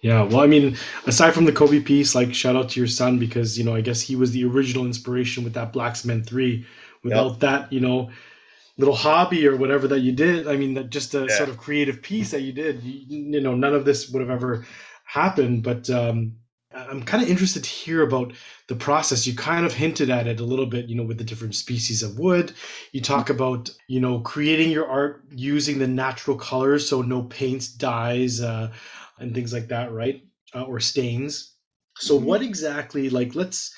[0.00, 0.76] Yeah, well, I mean,
[1.06, 3.80] aside from the Kobe piece, like shout out to your son because you know I
[3.80, 6.66] guess he was the original inspiration with that Black Cement Three.
[7.02, 8.10] Without that, you know,
[8.78, 11.28] little hobby or whatever that you did, I mean, that just a Yeah.
[11.28, 13.04] sort of creative piece that you did, you,
[13.36, 14.66] you know, none of this would have ever
[15.04, 15.62] happened.
[15.64, 16.36] But um,
[16.74, 18.32] I'm kind of interested to hear about
[18.68, 19.26] the process.
[19.26, 22.02] You kind of hinted at it a little bit, you know, with the different species
[22.02, 22.52] of wood.
[22.92, 27.68] You talk about, you know, creating your art using the natural colors, so no paints,
[27.68, 28.40] dyes.
[28.40, 28.70] Uh,
[29.20, 30.22] and things like that, right?
[30.54, 31.54] Uh, or stains.
[31.98, 32.24] So, Mhm.
[32.24, 33.74] what exactly, like, let's,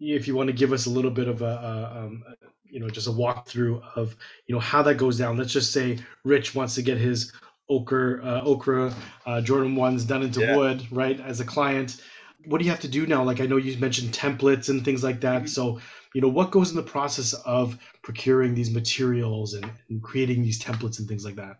[0.00, 2.24] if you want to give us a little bit of a, a um,
[2.64, 4.16] you know, just a walkthrough of,
[4.46, 5.36] you know, how that goes down.
[5.36, 7.32] Let's just say Rich wants to get his
[7.68, 8.94] ochre, uh, okra
[9.26, 10.54] uh, Jordan ones done into Yeah.
[10.56, 11.18] wood, right?
[11.20, 12.00] As a client,
[12.46, 13.22] what do you have to do now?
[13.24, 15.44] Like, I know you mentioned templates and things like that.
[15.44, 15.48] Mhm.
[15.48, 15.80] So,
[16.14, 20.62] you know, what goes in the process of procuring these materials and, and creating these
[20.62, 21.56] templates and things like that?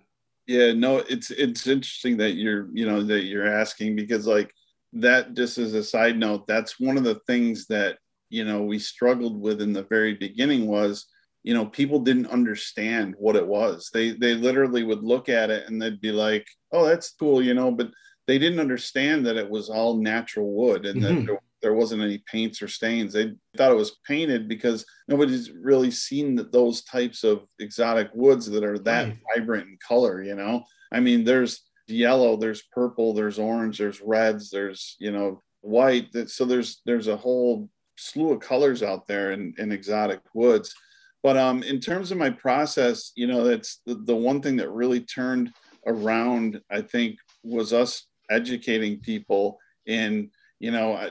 [0.47, 4.53] Yeah, no, it's it's interesting that you're you know that you're asking because like
[4.93, 7.99] that just as a side note, that's one of the things that
[8.31, 11.07] you know we struggled with in the very beginning was
[11.43, 15.69] you know people didn't understand what it was they they literally would look at it
[15.69, 17.89] and they'd be like oh that's cool you know but
[18.27, 21.03] they didn't understand that it was all natural wood and Mhm.
[21.03, 23.13] that there, there wasn't any paints or stains.
[23.13, 28.65] They thought it was painted because nobody's really seen those types of exotic woods that
[28.65, 29.19] are that Right.
[29.37, 30.65] vibrant in color you know?
[30.93, 36.09] I mean there's yellow there's purple there's orange there's reds there's you know white.
[36.29, 40.75] So there's there's a whole slew of colors out there in, in exotic woods.
[41.23, 44.71] But um in terms of my process you know that's the, the one thing that
[44.71, 45.53] really turned
[45.87, 51.09] around i think was us educating people in you know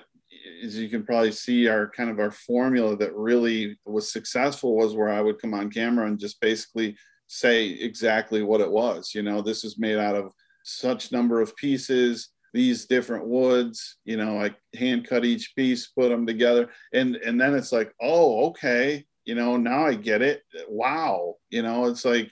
[0.63, 4.95] as you can probably see our kind of our formula that really was successful was
[4.95, 6.95] where i would come on camera and just basically
[7.27, 9.41] say exactly what it was you know?
[9.41, 10.31] This is made out of
[10.63, 16.09] such number of pieces these different woods you know i hand cut each piece put
[16.09, 20.43] them together and and then it's like oh okay you know now i get it.
[20.67, 21.85] Wow you know?
[21.85, 22.31] It's like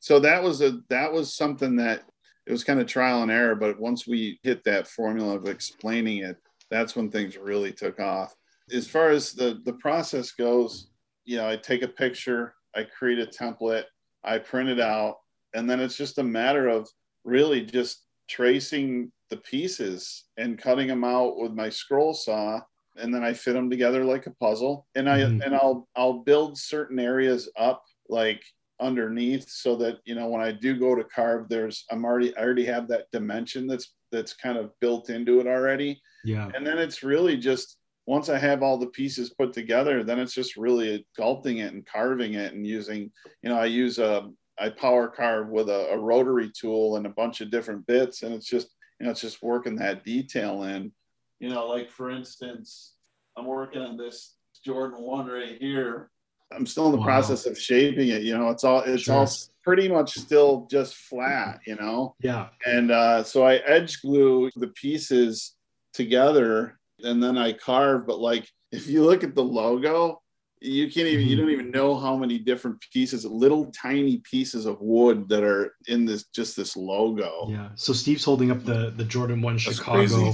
[0.00, 2.02] so that was a that was something that
[2.46, 6.24] it was kind of trial and error but once we hit that formula of explaining
[6.24, 6.38] it
[6.70, 8.34] that's when things really took off.
[8.70, 10.90] As far as the the process goes
[11.24, 13.84] you know i take a picture i create a template
[14.24, 15.16] i print it out
[15.54, 16.88] and then it's just a matter of
[17.24, 22.60] really just tracing the pieces and cutting them out with my scroll saw
[22.96, 24.88] and then I fit them together like a puzzle.
[24.96, 25.40] And I Mhm.
[25.44, 28.42] and I'll I'll build certain areas up like
[28.80, 32.42] underneath so that you know when I do go to carve there's I'm already I
[32.42, 36.50] already have that dimension that's that's kind of built into it already Yeah.
[36.54, 37.76] and then it's really just
[38.06, 41.84] once I have all the pieces put together, then it's just really sculpting it and
[41.86, 43.12] carving it and using,
[43.42, 47.10] you know, I use a I power carve with a, a rotary tool and a
[47.10, 48.68] bunch of different bits, and it's just
[48.98, 50.92] you know it's just working that detail in.
[51.38, 52.94] You know, like for instance,
[53.36, 56.10] I'm working on this Jordan one right here.
[56.50, 57.04] I'm still in the Wow.
[57.04, 58.22] process of shaping it.
[58.22, 59.16] You know, it's all it's Sure.
[59.16, 59.28] all
[59.62, 61.60] pretty much still just flat.
[61.66, 62.48] You know, Yeah.
[62.66, 65.54] and uh, so I edge glue the pieces
[66.02, 68.06] together and then I carve.
[68.06, 70.22] But like if you look at the logo,
[70.60, 71.40] you can't even you Mhm.
[71.40, 76.00] don't even know how many different pieces, little tiny pieces of wood that are in
[76.10, 77.32] this just this logo.
[77.56, 77.68] Yeah.
[77.84, 80.32] So Steve's holding up the the Jordan One That's Chicago, crazy.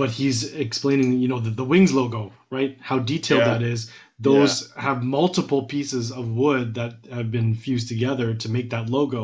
[0.00, 2.72] but he's explaining, you know, the, the wings logo, right?
[2.90, 3.52] How detailed Yeah.
[3.54, 3.80] that is.
[4.30, 9.22] Those have multiple pieces of wood that have been fused together to make that logo,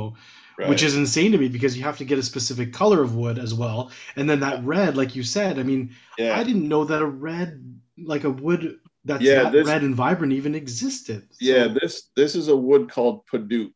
[0.69, 3.39] which is insane to me because you have to get a specific color of wood
[3.39, 3.91] as well.
[4.17, 6.39] And then that red, like you said, I mean, yeah.
[6.39, 7.63] I didn't know that a red,
[7.99, 11.23] like a wood that's Yeah, that this- red and vibrant even existed.
[11.31, 13.73] So- Yeah, this this is a wood called Padauk.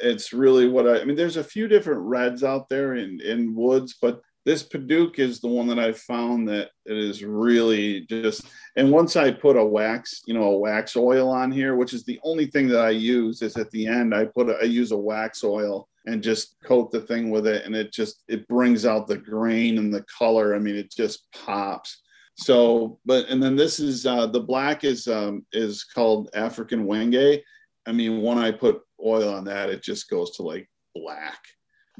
[0.00, 1.16] It's really what I, I mean.
[1.16, 5.48] There's a few different reds out there in in woods, but this Padauk is the
[5.48, 8.46] one that I found that it is really just.
[8.76, 12.04] And once I put a wax, you know, a wax oil on here, which is
[12.04, 14.90] the only thing that I use, is at the end I put a, I use
[14.90, 18.86] a wax oil and just coat the thing with it, and it just it brings
[18.86, 20.54] out the grain and the color.
[20.54, 22.00] I mean, it just pops.
[22.38, 27.42] So, but and then this is uh, the black is um, is called African Wenge.
[27.86, 31.38] I mean, when I put oil on that, it just goes to like black.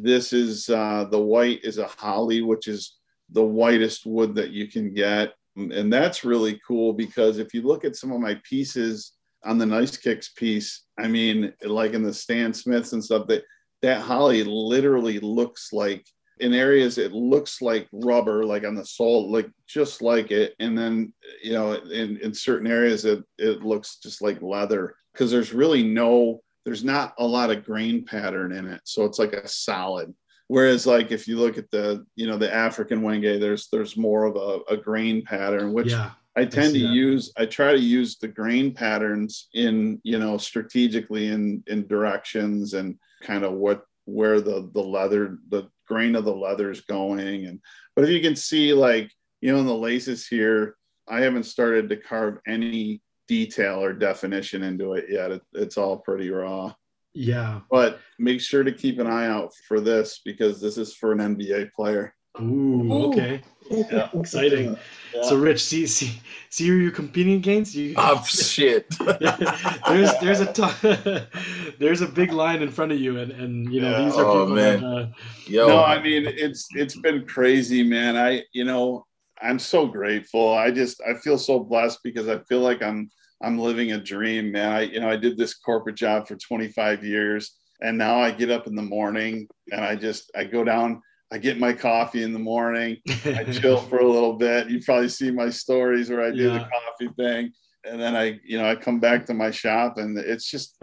[0.00, 2.96] This is uh, the white is a holly, which is
[3.30, 7.84] the whitest wood that you can get, and that's really cool because if you look
[7.84, 9.12] at some of my pieces
[9.44, 13.42] on the Nice Kicks piece, I mean, like in the Stan Smiths and stuff, that
[13.82, 16.06] that holly literally looks like
[16.40, 20.54] in areas it looks like rubber like on the sole like just like it.
[20.60, 25.30] And then you know in, in certain areas it, it looks just like leather because
[25.30, 29.32] there's really no there's not a lot of grain pattern in it so it's like
[29.32, 30.14] a solid
[30.48, 34.24] whereas like if you look at the you know the african wenge there's there's more
[34.24, 36.10] of a, a grain pattern which yeah.
[36.36, 36.92] I tend to that.
[36.92, 42.74] use I try to use the grain patterns in you know strategically in in directions
[42.74, 47.46] and kind of what where the the leather the grain of the leather is going
[47.46, 47.60] and
[47.96, 49.10] but if you can see like
[49.40, 50.76] you know in the laces here
[51.08, 55.98] I haven't started to carve any detail or definition into it yet it, it's all
[55.98, 56.72] pretty raw
[57.14, 57.60] Yeah.
[57.70, 61.18] but make sure to keep an eye out for this because this is for an
[61.18, 63.42] NBA player Ooh, okay.
[63.68, 64.08] Yeah.
[64.14, 64.76] Exciting.
[65.12, 65.22] Yeah.
[65.22, 66.20] So Rich, see see
[66.50, 67.74] see who you're competing against?
[67.74, 68.86] You Oh shit.
[69.88, 73.80] there's there's a t- there's a big line in front of you and and you
[73.80, 74.04] know Yeah.
[74.04, 74.80] these are Oh, people man.
[74.80, 75.06] that uh,
[75.48, 75.66] Yo.
[75.66, 79.04] no i mean it's it's been crazy man i you know
[79.42, 83.10] i'm so grateful i just i feel so blessed because i feel like i'm
[83.42, 87.04] i'm living a dream man i you know i did this corporate job for 25
[87.04, 91.00] years And now I get up in the morning and I just I go down,
[91.30, 92.96] I get my coffee in the morning,
[93.38, 94.68] I chill for a little bit.
[94.68, 97.52] You probably see my stories where I do the coffee thing.
[97.88, 100.76] And then I, you know, I come back to my shop and it's just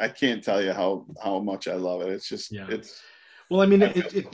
[0.00, 2.10] I can't tell you how how much I love it.
[2.14, 2.68] It's just Yeah.
[2.70, 2.90] it's
[3.50, 4.26] well, I mean, it, it,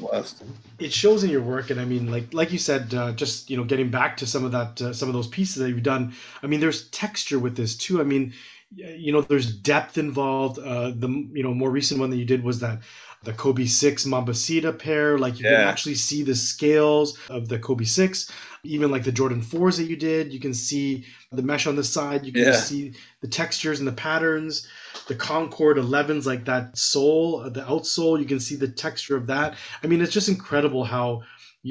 [0.78, 3.56] it shows in your work and i mean like like you said uh, just you
[3.56, 6.12] know getting back to some of that uh, some of those pieces that you've done
[6.42, 8.00] i mean there's texture with this too.
[8.00, 8.32] I mean
[8.76, 12.42] you know there's depth involved uh the you know more recent one that you did
[12.42, 12.80] was that
[13.24, 17.84] the kobe 6 mambacita pair like you can actually see the scales of the kobe
[17.84, 18.30] 6
[18.62, 21.84] even like the jordan 4s that you did you can see the mesh on the
[21.84, 22.52] side you can Yeah.
[22.52, 24.66] see the textures and the patterns
[25.08, 29.26] the Concord 11s, like that sole, uh, the outsole, you can see the texture of
[29.26, 29.56] that.
[29.82, 31.22] I mean, it's just incredible how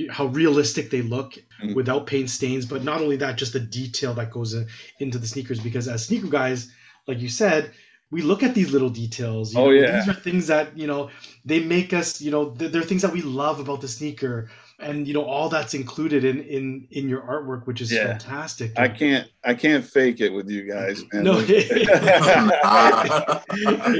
[0.09, 1.75] how realistic they look Mhm.
[1.75, 2.65] without paint stains.
[2.65, 4.67] But not only that, just the detail that goes in,
[4.99, 5.59] into the sneakers.
[5.59, 6.71] Because as sneaker guys,
[7.07, 7.71] like you said,
[8.13, 9.55] we look at these little details.
[9.55, 9.97] Oh, know, yeah.
[9.97, 11.09] these are things that you know
[11.43, 12.21] they make us.
[12.21, 14.49] You know, they're, they're things that we love about the sneaker,
[14.79, 18.05] and you know all that's included in in in your artwork, which is Yeah.
[18.09, 18.77] fantastic.
[18.77, 21.23] I can't I can't fake it with you guys, man.
[21.23, 21.39] No.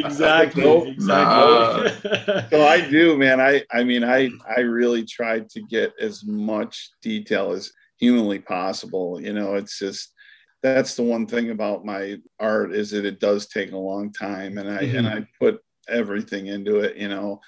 [0.05, 0.64] Exactly.
[0.64, 0.88] Nope.
[0.88, 2.09] Exactly.
[2.51, 3.41] so I do, man.
[3.41, 9.20] I I mean, I I really tried to get as much detail as humanly possible.
[9.20, 10.14] You know, it's just
[10.64, 14.57] that's the one thing about my art is that it does take a long time,
[14.57, 15.59] and I and I put
[15.89, 16.95] everything into it.
[16.97, 17.41] You know,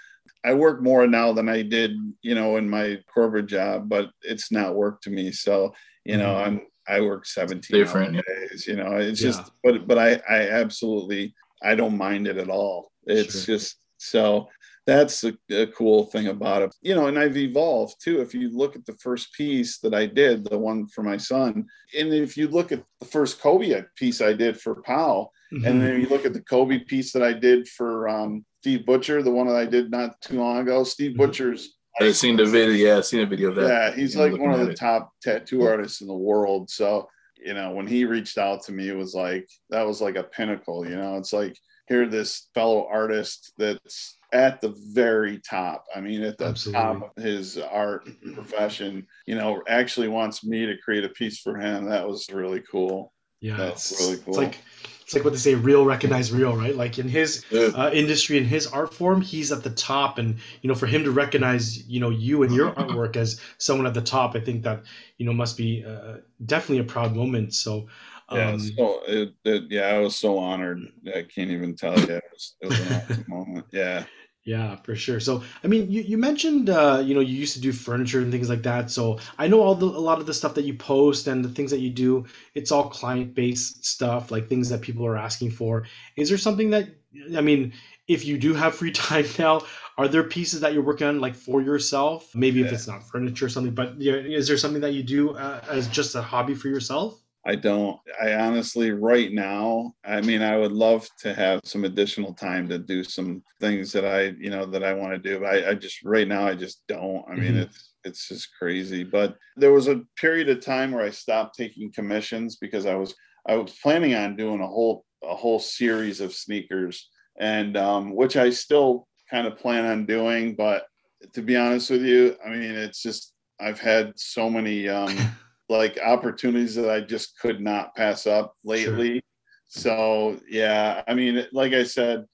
[0.43, 1.91] I work more now than I did,
[2.21, 5.31] you know, in my corporate job, but it's not work to me.
[5.31, 6.45] So you know, Mhm.
[6.47, 8.67] I'm I work 17 Different, days.
[8.67, 9.27] You know, it's Yeah.
[9.31, 12.91] just, but but I I absolutely I don't mind it at all.
[13.07, 13.55] It's Sure.
[13.55, 14.49] just so
[14.87, 16.75] that's a, a cool thing about it.
[16.81, 18.21] You know, and I've evolved too.
[18.21, 21.65] If you look at the first piece that I did, the one for my son,
[21.97, 25.65] and if you look at the first Kobe piece I did for Pau, Mhm.
[25.67, 29.21] and then you look at the Kobe piece that I did for um, Steve Butcher,
[29.23, 30.83] the one that I did not too long ago.
[30.83, 31.17] Steve Mhm.
[31.17, 31.71] Butcher's
[32.01, 32.73] i've seen the video.
[32.89, 33.67] Yeah, i've seen the video of that.
[33.69, 34.75] yeah, he's like one of the it.
[34.77, 36.69] top tattoo artists in the world.
[36.69, 37.07] So,
[37.37, 40.23] you know, when he reached out to me, it was like that was like a
[40.23, 40.85] pinnacle.
[40.89, 41.55] You know, it's like
[41.87, 45.85] here this fellow artist that's at the very top.
[45.95, 46.81] I mean, at the Absolutely.
[46.81, 51.57] top of his art profession, you know, actually wants me to create a piece for
[51.57, 51.85] him.
[51.85, 53.13] That was really cool.
[53.41, 54.57] yeah, That's it's, really it's like
[55.05, 56.75] it's like what they say, real recognize real, right?
[56.75, 60.67] Like in his uh, industry and his art form, he's at the top, and you
[60.67, 64.01] know, for him to recognize, you know, you and your artwork as someone at the
[64.01, 64.81] top, I think that
[65.19, 67.53] you know must be uh, definitely a proud moment.
[67.53, 67.85] So,
[68.31, 70.81] Yeah, um, so it, it, yeah, I was so honored.
[71.07, 72.05] I can't even tell you.
[72.05, 73.65] It was, it was an awesome moment.
[73.71, 74.05] Yeah.
[74.45, 75.19] Yeah, for sure.
[75.19, 78.31] So, I mean, you, you mentioned, uh, you know, you used to do furniture and
[78.31, 78.91] things like that.
[78.91, 81.49] So I know all the, a lot of the stuff that you post and the
[81.49, 85.49] things that you do, it's all client based stuff, like things that people are asking
[85.49, 85.87] for.
[86.15, 86.89] Is there something that,
[87.35, 87.73] I mean,
[88.07, 89.61] if you do have free time now,
[89.97, 92.35] are there pieces that you're working on like for yourself?
[92.35, 95.01] Maybe if it's not furniture or something, but you know, is there something that you
[95.01, 97.19] do uh, as just a hobby for yourself?
[97.47, 97.99] I don't.
[98.19, 102.79] I honestly, right now, I mean, I would love to have some additional time to
[102.79, 105.39] do some things that I, you know, that I want to do.
[105.39, 107.23] But I, I just, right now, I just don't.
[107.29, 107.61] I mean, Mhm.
[107.63, 109.03] it's, it's just crazy.
[109.03, 113.13] But there was a period of time where I stopped taking commissions because I was,
[113.47, 118.37] I was planning on doing a whole, a whole series of sneakers, and um, which
[118.37, 120.55] I still kind of plan on doing.
[120.55, 120.87] But
[121.33, 124.89] to be honest with you, I mean, it's just, I've had so many.
[124.89, 125.15] Um,
[125.69, 129.21] like opportunities that I just could not pass up lately.
[129.67, 132.25] So yeah, I mean, like I said,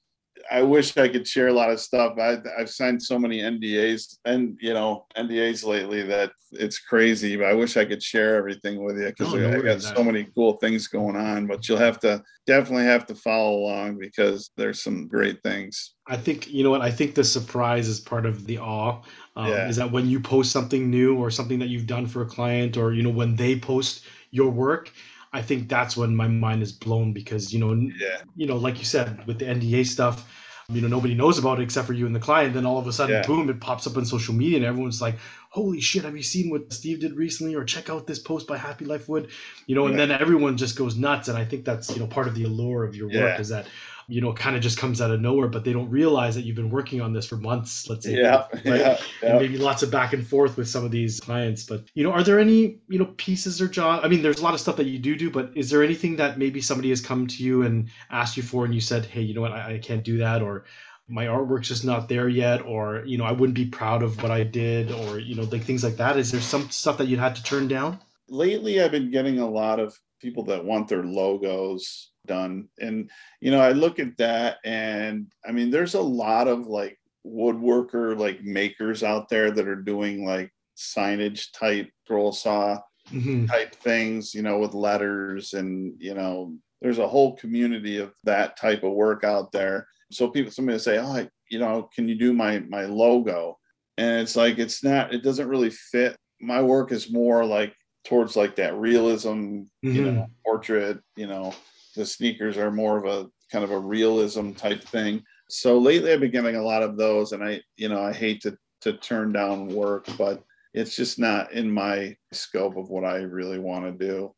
[0.51, 2.17] I wish I could share a lot of stuff.
[2.19, 7.37] I, I've signed so many NDAs and you know NDAs lately that it's crazy.
[7.37, 9.87] But I wish I could share everything with you because Oh, no I got worries.
[9.87, 11.47] so many cool things going on.
[11.47, 15.93] But you'll have to definitely have to follow along because there's some great things.
[16.07, 19.01] I think you know what I think the surprise is part of the awe.
[19.37, 19.69] Um, Yeah.
[19.69, 22.75] Is that when you post something new or something that you've done for a client,
[22.75, 24.91] or you know when they post your work,
[25.33, 28.79] I think that's when my mind is blown because you know Yeah, you know like
[28.79, 30.29] you said with the NDA stuff,
[30.69, 32.53] you know nobody knows about it except for you and the client.
[32.53, 33.27] Then all of a sudden, Yeah.
[33.27, 35.15] boom, it pops up on social media and everyone's like,
[35.49, 36.03] "Holy shit!
[36.03, 39.07] Have you seen what Steve did recently?" Or check out this post by Happy Life
[39.09, 39.29] Wood,
[39.67, 41.27] you know, and then everyone just goes nuts.
[41.29, 43.41] And I think that's you know part of the allure of your work Yeah.
[43.41, 43.67] is that
[44.07, 46.55] you know, kind of just comes out of nowhere, but they don't realize that you've
[46.55, 48.17] been working on this for months, let's say.
[48.17, 48.81] yeah, Right?
[48.81, 49.39] yeah, And yeah.
[49.39, 51.63] maybe lots of back and forth with some of these clients.
[51.63, 54.01] But, you know, are there any, you know, pieces or job?
[54.03, 56.15] I mean, there's a lot of stuff that you do do, but is there anything
[56.17, 59.21] that maybe somebody has come to you and asked you for and you said, hey,
[59.21, 60.41] you know what, I, I can't do that?
[60.41, 60.65] Or
[61.07, 62.61] my artwork's just not there yet?
[62.61, 64.91] Or, you know, I wouldn't be proud of what I did?
[64.91, 66.17] Or, you know, like things like that.
[66.17, 67.99] Is there some stuff that you had to turn down?
[68.27, 72.67] lately I've been getting a lot of people that want their logos done.
[72.79, 73.09] And,
[73.41, 78.17] you know, I look at that and I mean, there's a lot of like woodworker,
[78.17, 82.79] like makers out there that are doing like signage type scroll saw
[83.11, 83.47] Mhm.
[83.47, 88.57] type things, you know, with letters and, you know, there's a whole community of that
[88.57, 89.87] type of work out there.
[90.11, 93.57] So people, somebody say, oh, I- you know, can you do my, my logo?
[93.97, 96.15] And it's like, it's not, it doesn't really fit.
[96.39, 97.75] My work is more like
[98.05, 100.05] towards like that realism, you mm-hmm.
[100.05, 101.53] know, portrait, you know,
[101.95, 105.23] the sneakers are more of a kind of a realism type thing.
[105.49, 108.41] So lately I've been getting a lot of those and I, you know, I hate
[108.41, 110.43] to, to turn down work, but
[110.73, 114.33] it's just not in my scope of what I really want to do.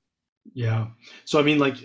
[0.54, 0.88] Yeah.
[1.26, 1.78] So I mean, like,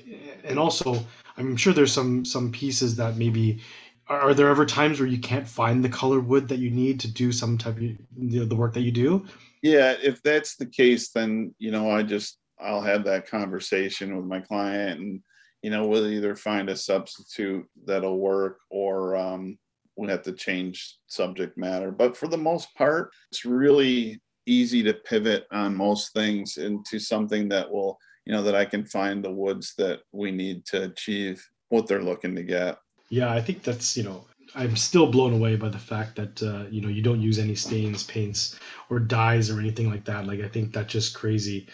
[0.45, 1.05] and also,
[1.37, 3.61] I'm sure there's some some pieces that maybe.
[4.09, 6.99] Are, are there ever times where you can't find the color wood that you need
[7.01, 7.83] to do some type of
[8.17, 9.27] the, the work that you do?
[9.63, 14.27] Yeah, if that's the case, then you know, I just I'll have that conversation with
[14.27, 15.23] my client, and
[15.63, 19.59] you know, we'll either find a substitute that'll work, or um,
[19.97, 21.91] we'll have to change subject matter.
[21.91, 27.49] But for the most part, it's really easy to pivot on most things into something
[27.51, 31.45] that will, you know, that I can find the woods that we need to achieve
[31.69, 32.79] what they're looking to get.
[33.11, 36.69] Yeah, I think that's you know I'm still blown away by the fact that uh,
[36.71, 38.59] you know you don't use any stains, paints,
[38.91, 40.27] or dyes or anything like that.
[40.27, 41.67] Like I think that's just crazy.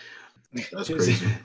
[0.72, 1.27] That's crazy.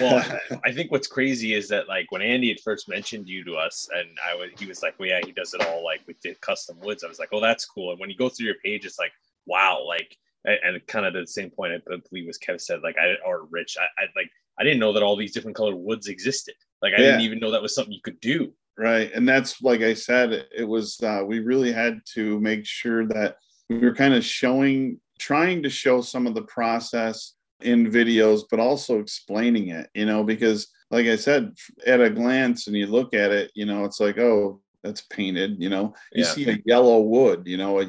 [0.00, 0.24] Well,
[0.64, 3.88] I think what's crazy is that like when Andy had first mentioned you to us,
[3.92, 6.34] and I was he was like, "Well, yeah, he does it all like with the
[6.36, 8.86] custom woods." I was like, "Oh, that's cool." And when you go through your page,
[8.86, 9.12] it's like,
[9.46, 12.96] "Wow!" Like, and and kind of the same point I believe was Kev said, like,
[12.98, 14.30] I or Rich, I, I like
[14.60, 16.54] I didn't know that all these different colored woods existed.
[16.82, 18.52] Like, I didn't even know that was something you could do.
[18.80, 19.10] Right.
[19.14, 23.36] And that's like i said it, was uh, we really had to make sure that
[23.68, 28.58] we were kind of showing trying to show some of the process in videos but
[28.58, 31.52] also explaining it you know because like i said
[31.86, 35.60] at a glance and you look at it you know it's like oh that's painted
[35.62, 35.92] you know?
[36.14, 36.32] You Yeah.
[36.32, 37.86] see a yellow wood you know a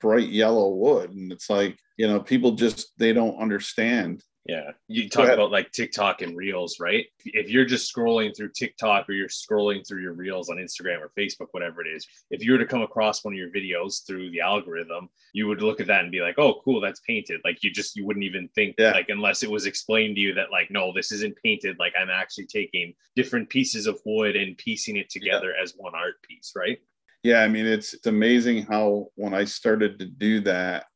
[0.00, 4.70] bright yellow wood and it's like you know people just they don't understand Yeah.
[4.88, 7.06] You talk about like TikTok and Reels, right?
[7.24, 11.10] If you're just scrolling through TikTok or you're scrolling through your Reels on Instagram or
[11.16, 14.30] Facebook, whatever it is, if you were to come across one of your videos through
[14.30, 17.40] the algorithm, you would look at that and be like, oh, cool, that's painted.
[17.44, 18.92] Like you just, you wouldn't even think, Yeah.
[18.92, 21.76] like, unless it was explained to you that, like, no, this isn't painted.
[21.78, 26.14] Like I'm actually taking different pieces of wood and piecing it together as one art
[26.22, 26.78] piece, right?
[27.22, 30.86] Yeah, I mean, it's, it's amazing how when I started to do that,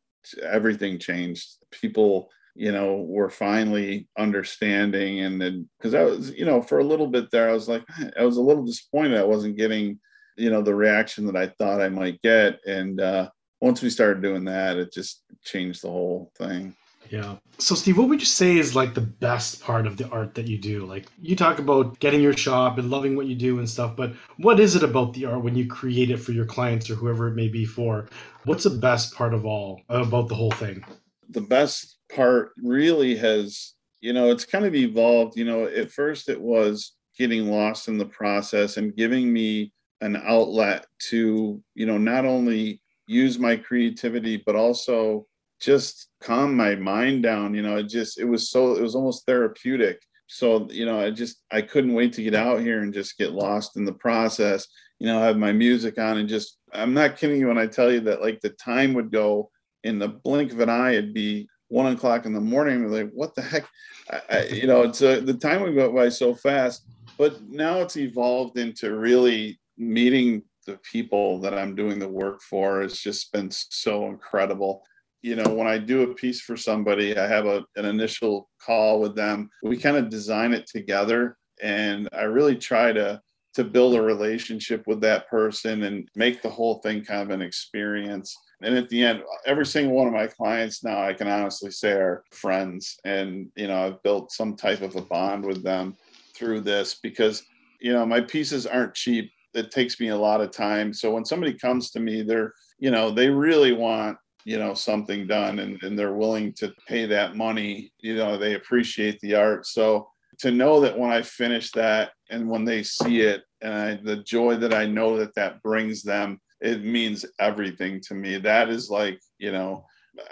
[0.43, 1.47] everything changed.
[1.71, 5.21] People, you know, we're finally understanding.
[5.21, 7.85] And then, because I was, you know, for a little bit there, I was like,
[8.19, 9.99] I was a little disappointed I wasn't getting,
[10.37, 12.61] you know, the reaction that I thought I might get.
[12.67, 13.31] And uh,
[13.61, 16.75] once we started doing that, it just changed the whole thing.
[17.11, 17.37] Yeah.
[17.59, 20.49] So, Steve, what would you say is like the best part of the art that
[20.49, 20.87] you do?
[20.87, 24.15] Like, you talk about getting your shop and loving what you do and stuff, but
[24.39, 27.29] what is it about the art when you create it for your clients or whoever
[27.29, 28.09] it may be for?
[28.45, 30.85] What's the best part of all about the whole thing?
[31.31, 35.37] The best part really has you know it's kind of evolved.
[35.37, 40.17] You know at first it was getting lost in the process and giving me an
[40.17, 45.27] outlet to you know not only use my creativity but also
[45.61, 47.55] just calm my mind down.
[47.55, 50.03] You know it just it was so it was almost therapeutic.
[50.27, 53.33] So you know i just i couldn't wait to get out here and just get
[53.33, 54.67] lost in the process.
[54.99, 57.93] You know have my music on and just i'm not kidding you when i tell
[57.93, 59.51] you that like the time would go
[59.85, 62.83] in the blink of an eye, it'd be one o'clock in the morning.
[62.83, 63.69] We're like, what the heck?
[64.11, 66.87] I, I, you know, it's uh, the time would go by so fast.
[67.17, 72.83] But now it's evolved into really meeting the people that I'm doing the work for.
[72.83, 74.83] It's just been so incredible.
[75.23, 79.01] You know, when I do a piece for somebody, I have a, an initial call
[79.01, 79.49] with them.
[79.63, 83.21] We kind of design it together, and I really try to
[83.55, 87.41] to build a relationship with that person and make the whole thing kind of an
[87.41, 91.71] experience and at the end every single one of my clients now i can honestly
[91.71, 92.99] say are friends.
[93.05, 95.97] And you know i've built some type of a bond with them
[96.35, 97.45] through this because
[97.81, 99.31] you know my pieces aren't cheap.
[99.55, 100.93] It takes me a lot of time.
[100.93, 105.27] So when somebody comes to me they're you know they really want you know something
[105.27, 107.93] done and, and they're willing to pay that money.
[108.01, 109.67] You know they appreciate the art.
[109.67, 110.09] So
[110.39, 114.17] to know that when i finish that and when they see it and I, the
[114.17, 118.39] joy that i know that that brings them it means everything to me.
[118.39, 119.87] That is like, you know,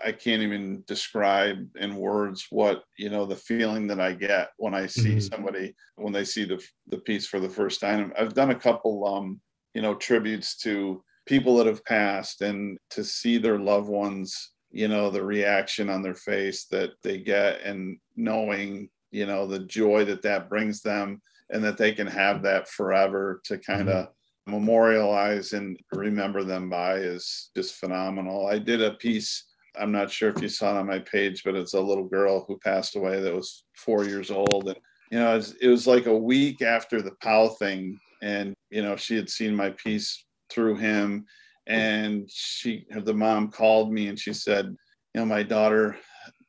[0.05, 4.75] I can't even describe in words what, you know, the feeling that I get when
[4.75, 5.21] I see Mhm.
[5.21, 8.13] somebody when they see the the piece for the first time.
[8.19, 9.41] I've done a couple um,
[9.75, 14.89] you know, tributes to people that have passed and to see their loved ones, you
[14.89, 20.05] know, the reaction on their face that they get and knowing, you know, the joy
[20.05, 21.21] that that brings them
[21.51, 24.09] and that they can have that forever to kind of
[24.47, 28.47] memorialize and remember them by is just phenomenal.
[28.47, 29.45] I did a piece.
[29.79, 32.45] I'm not sure if you saw it on my page, but it's a little girl
[32.47, 34.65] who passed away that was four years old.
[34.67, 34.77] And,
[35.11, 37.99] you know, it was, it was like a week after the Pau thing.
[38.23, 41.25] And, you know, she had seen my piece through him.
[41.67, 44.67] And she, the mom called me and she said,
[45.15, 45.97] you know, my daughter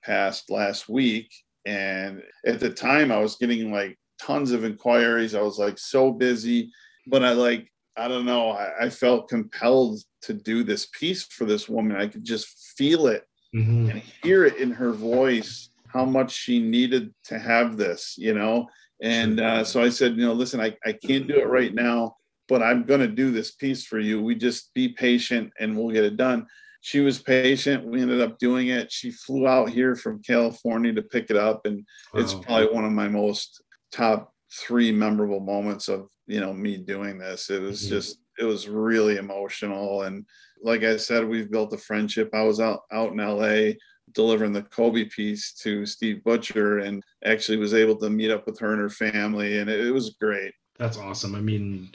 [0.04, 1.32] passed last week.
[1.66, 5.36] And at the time, I was getting like tons of inquiries.
[5.36, 6.72] I was like so busy,
[7.08, 8.52] but I like I don't know.
[8.52, 11.96] I, I, felt compelled to do this piece for this woman.
[11.96, 13.90] I could just feel it mm-hmm.
[13.90, 18.68] and hear it in her voice how much she needed to have this, you know.
[19.02, 22.16] And uh, so I said, you know, listen, I, I can't do it right now,
[22.48, 24.22] but I'm going to do this piece for you.
[24.22, 26.48] We just be patient and we'll get it done.
[26.82, 27.86] She was patient.
[27.86, 28.92] We ended up doing it.
[28.92, 31.66] She flew out here from California to pick it up.
[31.66, 32.22] And wow.
[32.22, 37.18] it's probably one of my most top three memorable moments of you know me doing
[37.18, 37.50] this.
[37.50, 37.96] It was mm-hmm.
[37.96, 40.04] just it was really emotional.
[40.04, 40.26] And
[40.62, 42.30] like i said we've built a friendship.
[42.34, 43.74] I was out out in la
[44.14, 48.60] delivering the kobe piece to steve butcher and actually was able to meet up with
[48.60, 50.54] her and her family and it, it was great.
[50.78, 51.36] That's awesome.
[51.36, 51.90] I mean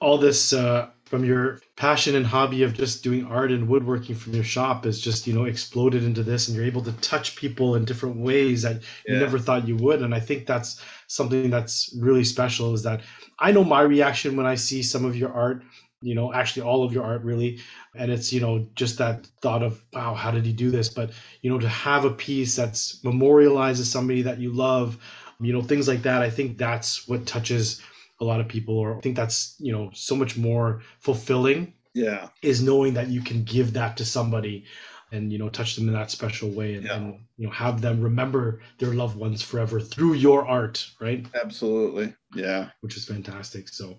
[0.00, 4.32] all this uh, from your passion and hobby of just doing art and woodworking from
[4.32, 7.74] your shop is just you know exploded into this and you're able to touch people
[7.74, 9.14] in different ways that yeah.
[9.14, 10.02] you never thought you would.
[10.02, 13.00] And i think that's something that's really special is that
[13.40, 15.64] i know my reaction when i see some of your art
[16.00, 17.58] you know actually all of your art really.
[17.96, 20.88] And it's you know just that thought of wow how did he do this?
[20.88, 21.10] But
[21.42, 24.96] you know to have a piece that's memorializes somebody that you love
[25.40, 27.80] you know things like that i think that's what touches
[28.20, 32.28] a lot of people or I think that's you know so much more fulfilling yeah.
[32.42, 34.64] is knowing that you can give that to somebody
[35.12, 36.96] and you know touch them in that special way and, yeah.
[36.96, 41.26] and, you know have them remember their loved ones forever through your art right?
[41.34, 42.14] Absolutely.
[42.34, 42.68] Yeah.
[42.80, 43.68] Which is fantastic.
[43.68, 43.98] So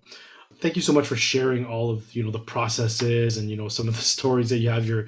[0.59, 3.67] thank you so much for sharing all of you know the processes and you know
[3.67, 5.07] some of the stories that you have your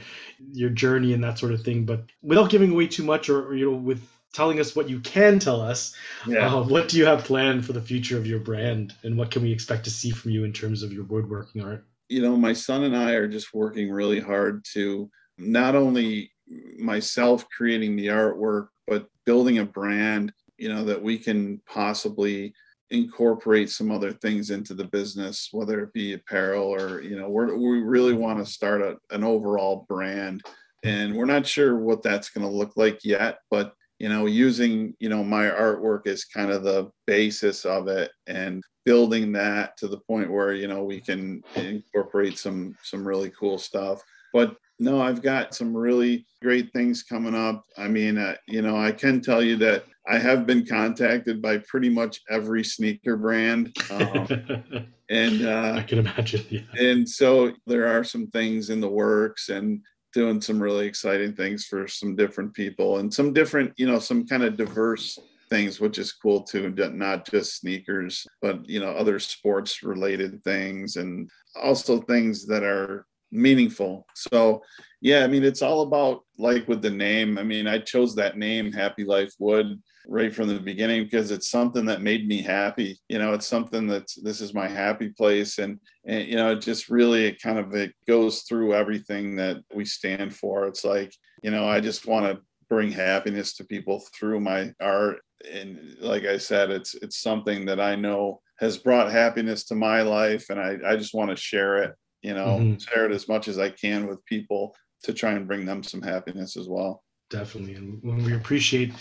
[0.51, 1.85] your journey and that sort of thing.
[1.85, 4.01] But without giving away too much or, or you know with
[4.33, 5.95] telling us what you can tell us.
[6.27, 6.53] Yeah.
[6.53, 9.41] Uh, what do you have planned for the future of your brand, and what can
[9.41, 11.85] we expect to see from you in terms of your woodworking art?
[12.09, 16.31] You know, my son and I are just working really hard to not only
[16.77, 20.33] myself creating the artwork, but building a brand.
[20.57, 22.53] You know that we can possibly
[22.91, 27.55] incorporate some other things into the business, whether it be apparel or you know, we're,
[27.55, 30.43] we really want to start a, an overall brand
[30.83, 34.93] and we're not sure what that's going to look like yet but you know using
[34.99, 39.87] you know my artwork as kind of the basis of it and building that to
[39.87, 44.01] the point where you know we can incorporate some some really cool stuff
[44.33, 48.77] but no i've got some really great things coming up i mean uh, you know
[48.77, 53.73] i can tell you that i have been contacted by pretty much every sneaker brand
[53.91, 54.27] um,
[55.09, 56.61] and uh, i can imagine yeah.
[56.77, 59.81] and so there are some things in the works and
[60.13, 64.25] doing some really exciting things for some different people and some different, you know, some
[64.25, 65.17] kind of diverse
[65.49, 66.69] things, which is cool too.
[66.69, 71.29] Not just sneakers, but you know, other sports related things and
[71.61, 74.05] also things that are meaningful.
[74.15, 74.61] So,
[75.01, 77.37] yeah, I mean, it's all about like with the name.
[77.37, 81.49] I mean, I chose that name, Happy Life Wood, right from the beginning because it's
[81.49, 82.99] something that made me happy.
[83.09, 86.61] You know, it's something that this is my happy place, and and you know, it
[86.61, 90.67] just really it kind of it goes through everything that we stand for.
[90.67, 95.19] It's like you know, I just want to bring happiness to people through my art
[95.51, 100.01] and like i said it's it's something that i know has brought happiness to my
[100.01, 102.77] life and i, I just want to share it you know mm-hmm.
[102.77, 106.01] share it as much as i can with people to try and bring them some
[106.01, 107.75] happiness as well definitely.
[107.75, 108.93] And when we appreciate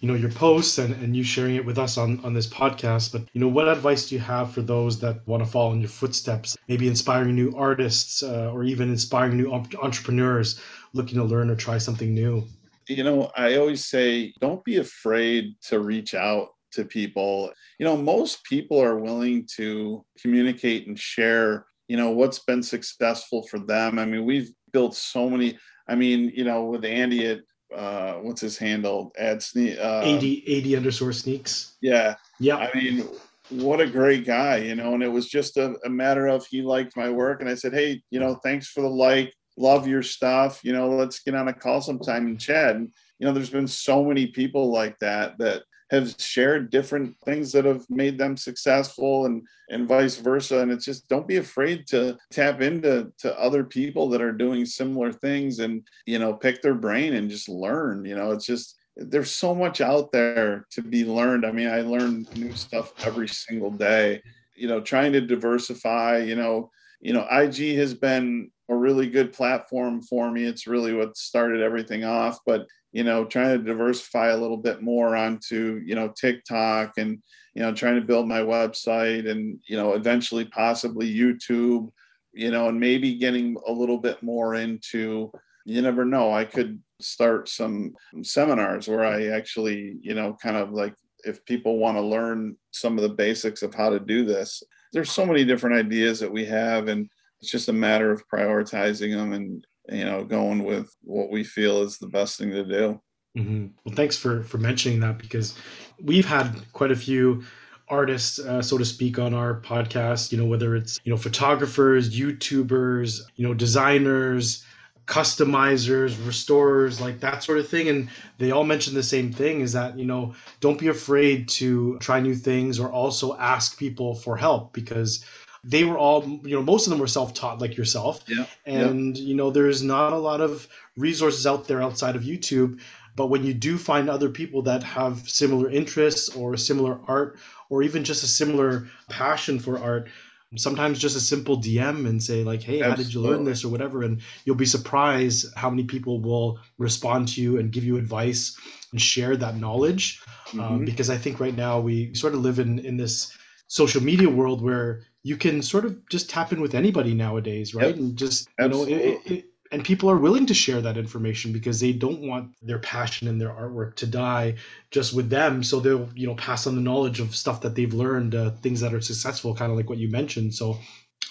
[0.00, 3.10] you know your posts and, and you sharing it with us on on this podcast
[3.10, 5.80] but you know what advice do you have for those that want to follow in
[5.80, 10.60] your footsteps maybe inspiring new artists uh, or even inspiring new entrepreneurs
[10.92, 12.44] looking to learn or try something new?
[12.86, 17.50] You know i always say don't be afraid to reach out to people.
[17.78, 23.42] You know most people are willing to communicate and share you know what's been successful
[23.48, 23.98] for them.
[23.98, 25.58] I mean we've built so many
[25.88, 27.40] i mean you know with andy at
[27.74, 29.12] uh what's his handle?
[29.18, 31.76] Ad sneak uh, 80 80 underscore sneaks.
[31.80, 32.14] Yeah.
[32.40, 33.06] Yeah i mean
[33.50, 36.60] what a great guy you know and it was just a, a matter of he
[36.60, 40.02] liked my work and i said hey you know thanks for the like love your
[40.02, 42.76] stuff you know let's get on a call sometime and chat.
[42.76, 47.52] And you know there's been so many people like that that have shared different things
[47.52, 51.86] that have made them successful and and vice versa and it's just don't be afraid
[51.86, 56.62] to tap into to other people that are doing similar things and you know pick
[56.62, 60.82] their brain and just learn you know it's just there's so much out there to
[60.82, 61.46] be learned.
[61.46, 64.22] I mean, I learn new stuff every single day.
[64.56, 66.18] You know, trying to diversify.
[66.18, 66.70] You know,
[67.00, 70.44] you know, IG has been a really good platform for me.
[70.44, 72.40] It's really what started everything off.
[72.44, 77.22] But you know, trying to diversify a little bit more onto you know TikTok and
[77.54, 81.90] you know trying to build my website and you know eventually possibly YouTube.
[82.34, 85.32] You know, and maybe getting a little bit more into.
[85.64, 86.32] You never know.
[86.32, 90.94] I could start some seminars where I actually, you know, kind of like
[91.24, 94.62] if people want to learn some of the basics of how to do this.
[94.92, 97.08] There's so many different ideas that we have, and
[97.40, 101.82] it's just a matter of prioritizing them and you know going with what we feel
[101.82, 103.00] is the best thing to do.
[103.36, 103.66] Mm-hmm.
[103.84, 105.54] Well, thanks for for mentioning that because
[106.02, 107.44] we've had quite a few
[107.88, 110.32] artists, uh, so to speak, on our podcast.
[110.32, 114.64] You know, whether it's you know photographers, YouTubers, you know designers,
[115.08, 117.88] customizers, restorers, like that sort of thing.
[117.88, 121.98] And they all mention the same thing is that, you know, don't be afraid to
[121.98, 125.24] try new things or also ask people for help because
[125.64, 128.24] they were all, you know, most of them were self taught like yourself.
[128.28, 128.46] Yeah.
[128.66, 129.24] And, yeah.
[129.24, 132.80] you know, there's not a lot of resources out there outside of YouTube.
[133.16, 137.82] But when you do find other people that have similar interests or similar art or
[137.82, 140.08] even just a similar passion for art,
[140.56, 142.90] sometimes just a simple DM and say like, "Hey, Absolutely.
[142.90, 146.60] how did you learn this?" or whatever, and you'll be surprised how many people will
[146.78, 148.56] respond to you and give you advice
[148.92, 150.20] and share that knowledge.
[150.46, 150.60] Mm-hmm.
[150.60, 153.36] Um, because I think right now we sort of live in in this
[153.66, 157.88] social media world where you can sort of just tap in with anybody nowadays, right?
[157.88, 157.96] Yep.
[157.96, 158.94] And just you Absolutely.
[158.94, 162.52] know, it, it, and people are willing to share that information because they don't want
[162.62, 164.54] their passion and their artwork to die
[164.90, 167.94] just with them so they'll you know pass on the knowledge of stuff that they've
[167.94, 170.78] learned uh, things that are successful kind of like what you mentioned so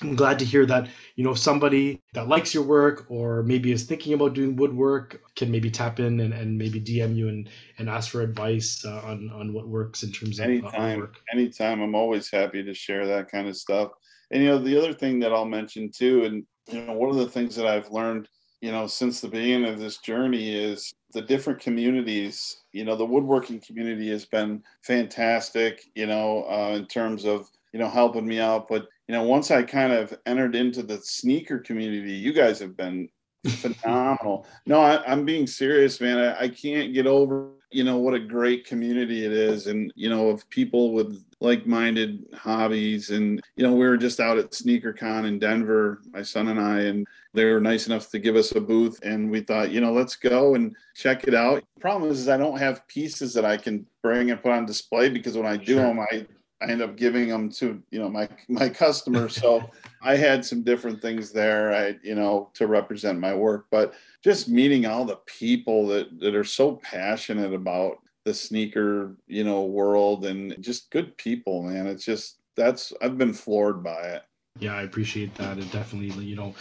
[0.01, 3.71] i'm glad to hear that you know if somebody that likes your work or maybe
[3.71, 7.49] is thinking about doing woodwork can maybe tap in and, and maybe dm you and,
[7.77, 11.17] and ask for advice uh, on on what works in terms of anytime work.
[11.33, 11.81] anytime.
[11.81, 13.91] I'm always happy to share that kind of stuff.
[14.31, 17.15] And you know the other thing that i'll mention too and you know one of
[17.15, 18.27] the things that i've learned
[18.61, 23.05] you know since the beginning of this journey is the different communities you know the
[23.05, 28.39] woodworking community has been fantastic you know uh, in terms of you know helping me
[28.39, 28.67] out.
[28.67, 32.75] But you know once i kind of entered into the sneaker community you guys have
[32.75, 33.09] been
[33.47, 34.45] phenomenal.
[34.65, 36.17] No I, am being serious man.
[36.17, 39.67] I, I can't get over you know what a great community it is.
[39.67, 43.09] And you know of people with like-minded hobbies.
[43.11, 46.79] And you know we were just out at sneakercon in denver my son and i
[46.81, 48.99] and they were nice enough to give us a booth.
[49.03, 51.63] And we thought you know let's go and check it out.
[51.75, 54.65] The problem is, is i don't have pieces that i can bring and put on
[54.65, 55.83] display because when i do sure.
[55.83, 56.25] them i
[56.61, 59.37] I end up giving them to you know my my customers.
[59.47, 59.69] So
[60.01, 63.93] I had some different things there, I you know to represent my work, but
[64.23, 69.63] just meeting all the people that that are so passionate about the sneaker you know
[69.63, 71.87] world and just good people, man.
[71.87, 74.23] It's just that's I've been floored by it.
[74.59, 76.55] Yeah, I appreciate that, and definitely you know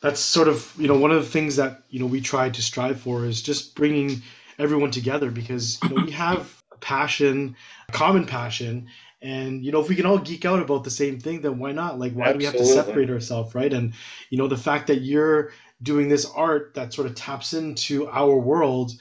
[0.00, 2.62] that's sort of you know one of the things that you know we try to
[2.62, 4.22] strive for is just bringing
[4.58, 7.56] everyone together because you know we have a passion
[7.90, 8.86] common passion
[9.22, 11.72] and you know if we can all geek out about the same thing then why
[11.72, 11.98] not?
[11.98, 12.32] Like why Absolutely.
[12.32, 13.72] do we have to separate ourselves right?
[13.72, 13.94] And
[14.30, 18.36] you know the fact that you're doing this art that sort of taps into our
[18.36, 18.92] world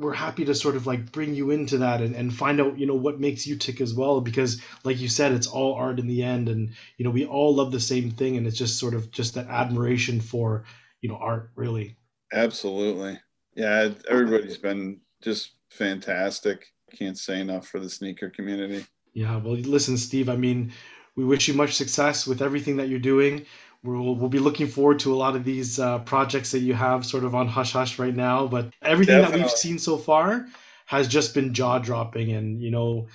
[0.00, 2.86] we're happy to sort of like bring you into that and, and find out you
[2.86, 4.20] know what makes you tick as well.
[4.20, 6.48] Because like you said it's all art in the end.
[6.48, 8.36] And you know we all love the same thing.
[8.36, 10.64] And it's just sort of just that admiration for
[11.02, 11.96] you know art really.
[12.32, 13.18] Absolutely.
[13.54, 16.72] Yeah everybody's been just fantastic.
[16.96, 20.28] Can't say enough for the sneaker community yeah, well, listen, Steve.
[20.28, 20.72] I mean,
[21.16, 23.46] we wish you much success with everything that you're doing.
[23.82, 27.06] We'll, we'll be looking forward to a lot of these uh, projects that you have
[27.06, 28.46] sort of on hush hush right now.
[28.46, 29.38] But everything Definitely.
[29.40, 30.46] that we've seen so far
[30.86, 33.08] has just been jaw dropping, and you know,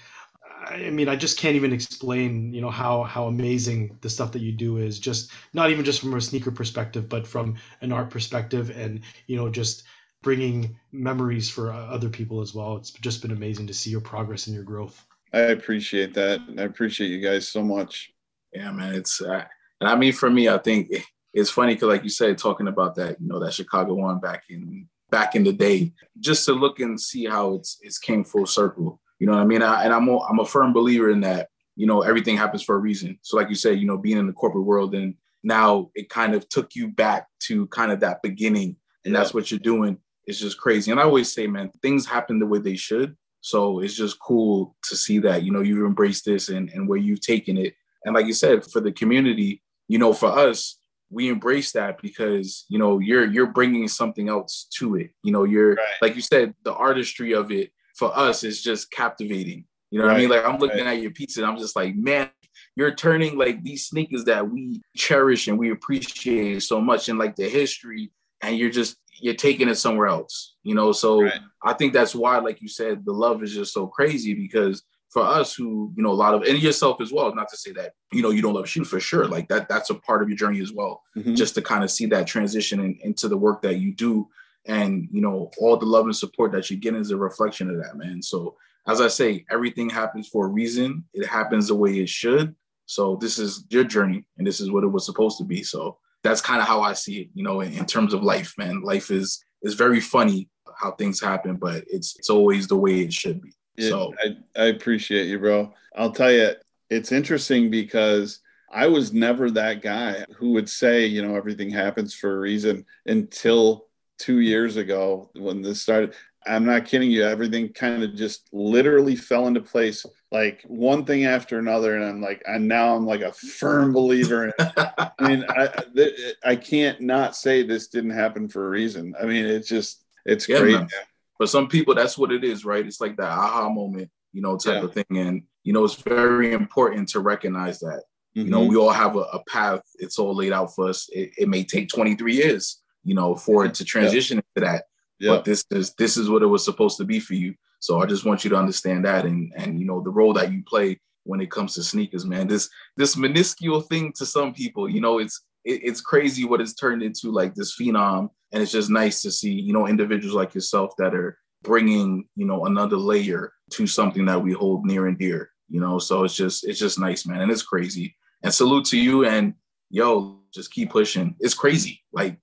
[0.66, 4.42] I mean, I just can't even explain, you know, how how amazing the stuff that
[4.42, 5.00] you do is.
[5.00, 9.38] Just not even just from a sneaker perspective, but from an art perspective, and you
[9.38, 9.84] know, just
[10.24, 12.78] bringing memories for uh, other people as well.
[12.78, 15.06] It's just been amazing to see your progress and your growth.
[15.36, 16.40] I appreciate that.
[16.58, 18.14] I appreciate you guys so much.
[18.54, 18.96] Yeah, man.
[18.96, 19.44] It's uh,
[19.82, 20.90] and I mean for me, I think
[21.34, 24.44] it's funny because, like you said, talking about that, you know, that Chicago one back
[24.50, 25.92] in back in the day,
[26.22, 29.02] just to look and see how it's it's came full circle.
[29.20, 29.62] You know what I mean?
[29.62, 31.50] I, and I'm a, I'm a firm believer in that.
[31.76, 33.20] You know, everything happens for a reason.
[33.22, 36.34] So, like you said, you know, being in the corporate world and now it kind
[36.34, 39.20] of took you back to kind of that beginning, and yeah.
[39.20, 39.98] that's what you're doing.
[40.28, 40.92] It's just crazy.
[40.92, 43.18] And I always say, man, things happen the way they should.
[43.46, 46.98] So it's just cool to see that, you know, you've embraced this and, and where
[46.98, 47.76] you've taken it.
[48.04, 50.80] And like you said, for the community, you know, for us,
[51.12, 55.12] we embrace that because, you know, you're, you're bringing something else to it.
[55.22, 56.02] You know, you're, right.
[56.02, 59.66] like you said, the artistry of it for us is just captivating.
[59.92, 60.30] You know what I mean?
[60.30, 60.96] Like I'm looking right.
[60.96, 62.32] at your pizza and I'm just like, man,
[62.76, 67.36] you're turning like these sneakers that we cherish and we appreciate so much and like
[67.36, 68.12] the history,
[68.42, 70.56] and you're just you're taking it somewhere else.
[70.64, 71.40] You know, so Right.
[71.64, 75.24] I think that's why, like you said, the love is just so crazy because for
[75.24, 77.94] us who, you know, a lot of and yourself as well, not to say that,
[78.12, 79.28] you know, you don't love shoes for sure.
[79.28, 81.04] Like that, that's a part of your journey as well.
[81.16, 81.36] Mhm.
[81.36, 84.28] Just to kind of see that transition in, into the work that you do.
[84.66, 87.78] And you know, all the love and support that you get is a reflection of
[87.78, 88.22] that, man.
[88.22, 91.06] So as I say, everything happens for a reason.
[91.14, 92.56] It happens the way it should.
[92.88, 95.64] So this is your journey and this is what it was supposed to be.
[95.64, 98.56] So that's kind of how I see it, you know, in, in terms of life,
[98.58, 98.82] man.
[98.82, 103.14] Life is is very funny how things happen, but it's it's always the way it
[103.14, 103.54] should be.
[103.78, 105.74] So I, I appreciate you, bro.
[105.96, 106.52] I'll tell you,
[106.90, 108.40] it's interesting because
[108.72, 112.86] I was never that guy who would say, you know, everything happens for a reason
[113.06, 113.88] until
[114.18, 116.16] two years ago when this started.
[116.48, 117.24] I'm not kidding you.
[117.24, 120.06] Everything kind of just literally fell into place,
[120.36, 121.96] like one thing after another.
[121.96, 124.46] And I'm like, and now I'm like a firm believer.
[124.48, 129.14] In I mean, I, th- I can't not say this didn't happen for a reason.
[129.22, 130.74] I mean, it's just, it's Yeah, great.
[130.74, 130.90] man.
[131.38, 132.86] for some people, that's what it is, right?
[132.86, 134.84] It's like that aha moment, you know, type Yeah.
[134.88, 135.06] of thing.
[135.26, 138.04] And you know, it's very important to recognize that.
[138.34, 138.70] You know, Mhm.
[138.70, 139.82] we all have a, a path.
[139.96, 141.08] It's all laid out for us.
[141.14, 144.84] It, it may take 23 years, you know, for it to transition into that.
[145.20, 145.32] yeah.
[145.32, 147.56] But this is this is what it was supposed to be for you.
[147.86, 150.52] So I just want you to understand that and and you know the role that
[150.52, 152.48] you play when it comes to sneakers, man.
[152.48, 152.68] This
[152.98, 157.04] this minuscule thing to some people, you know, it's it, it's crazy what it's turned
[157.04, 160.98] into like this phenom, and it's just nice to see you know individuals like yourself
[160.98, 165.52] that are bringing you know another layer to something that we hold near and dear.
[165.70, 168.16] You know, so it's just it's just nice, man, and it's crazy.
[168.42, 169.54] And salute to you, and
[169.92, 171.36] yo, just keep pushing.
[171.40, 172.40] It's crazy, like.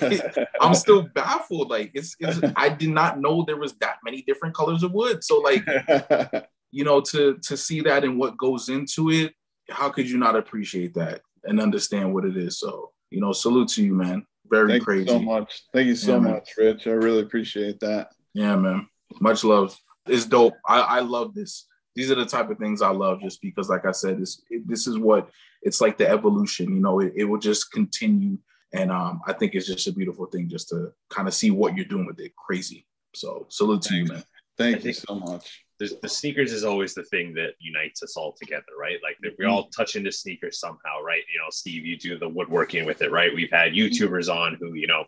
[0.60, 1.70] I'm still baffled.
[1.70, 5.22] Like it's, it's I did not know there was that many different colors of wood.
[5.24, 5.64] So like,
[6.70, 9.32] you know, to to see that and what goes into it,
[9.70, 12.58] how could you not appreciate that and understand what it is?
[12.58, 14.26] So, you know, salute to you, man.
[14.48, 15.04] Very Thank crazy.
[15.04, 15.62] you so much.
[15.72, 16.32] Thank you so Yeah, man.
[16.32, 16.86] much, Rich.
[16.86, 18.10] I really appreciate that.
[18.34, 18.88] Yeah, man.
[19.20, 19.76] Much love.
[20.06, 20.54] It's dope.
[20.66, 21.66] I, I love this.
[21.94, 24.66] These are the type of things I love just because, like I said, this it,
[24.66, 25.30] this is what
[25.62, 28.38] it's like the evolution, you know, it, it will just continue.
[28.72, 31.76] And um, I think it's just a beautiful thing just to kind of see what
[31.76, 32.34] you're doing with it.
[32.36, 32.86] Crazy.
[33.14, 34.24] So salute to you, man.
[34.56, 35.64] Thank I you so much.
[36.02, 38.98] The sneakers is always the thing that unites us all together, right?
[39.02, 41.22] Like if we all touch into sneakers somehow, right?
[41.32, 43.34] You know, Steve, you do the woodworking with it, right?
[43.34, 45.04] We've had YouTubers on who, you know,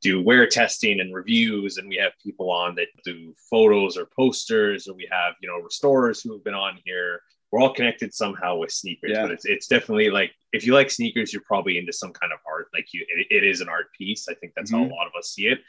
[0.00, 4.86] do wear testing and reviews, and we have people on that do photos or posters,
[4.86, 7.20] or we have, you know, restorers who have been on here.
[7.50, 9.22] We're all connected somehow with sneakers, Yeah.
[9.22, 12.38] but it's, it's definitely like if you like sneakers, you're probably into some kind of
[12.48, 12.51] art.
[12.72, 14.28] Like you, it, it is an art piece.
[14.28, 14.92] I think that's how a mm-hmm.
[14.92, 15.60] lot of us see it.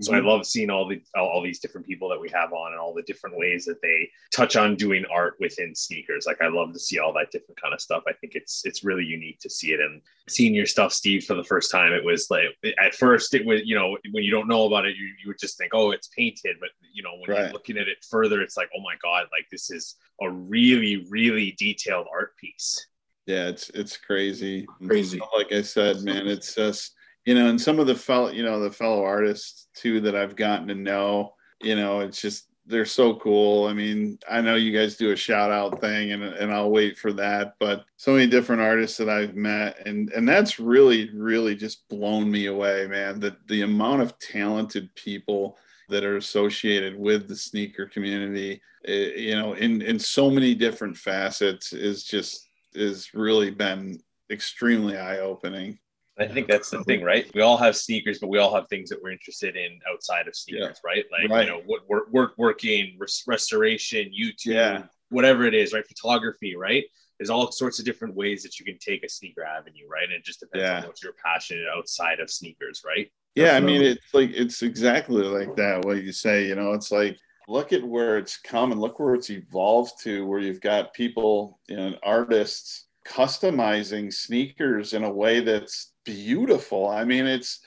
[0.00, 0.26] So I mm-hmm.
[0.26, 2.94] love seeing all the all, all these different people that we have on and all
[2.94, 6.26] the different ways that they touch on doing art within sneakers.
[6.26, 8.02] Like I love to see all that different kind of stuff.
[8.08, 9.80] I think it's it's really unique to see it.
[9.80, 12.46] And seeing your stuff, Steve, for the first time, it was like
[12.82, 15.38] at first it was you know when you don't know about it, you, you would
[15.38, 17.44] just think oh it's painted, but you know when Right.
[17.44, 21.06] you're looking at it further, it's like oh my god, like this is a really
[21.10, 22.86] really detailed art piece.
[23.26, 24.66] Yeah, it's it's crazy.
[24.86, 25.20] Crazy.
[25.34, 26.94] Like I said, man, it's just
[27.24, 30.34] you know, and some of the fellow, you know, the fellow artists too that I've
[30.34, 33.66] gotten to know, you know, it's just they're so cool.
[33.66, 36.96] I mean, I know you guys do a shout out thing and, and I'll wait
[36.96, 41.54] for that, but so many different artists that I've met and and that's really really
[41.54, 43.20] just blown me away, man.
[43.20, 45.58] that the amount of talented people
[45.88, 50.96] that are associated with the sneaker community, eh, you know, in in so many different
[50.96, 54.00] facets is just is really been
[54.30, 55.78] extremely eye opening.
[56.18, 57.30] I think that's the thing, right?
[57.34, 60.36] We all have sneakers, but we all have things that we're interested in outside of
[60.36, 61.04] sneakers, right?
[61.10, 61.46] Like Right.
[61.46, 64.82] you know, what work, work, working, res- restoration, YouTube, Yeah.
[65.08, 65.86] whatever it is, right?
[65.86, 66.84] Photography, right?
[67.18, 70.04] There's all sorts of different ways that you can take a sneaker avenue, right?
[70.04, 70.80] And it just depends Yeah.
[70.80, 73.10] on what you're passionate outside of sneakers, right?
[73.34, 75.84] Yeah, I mean, it's like it's exactly like that.
[75.86, 77.18] What you say, you know, it's like
[77.52, 81.60] look at where it's come and look where it's evolved to, where you've got people,
[81.68, 86.88] and artists customizing sneakers in a way that's beautiful.
[86.88, 87.60] I mean, it's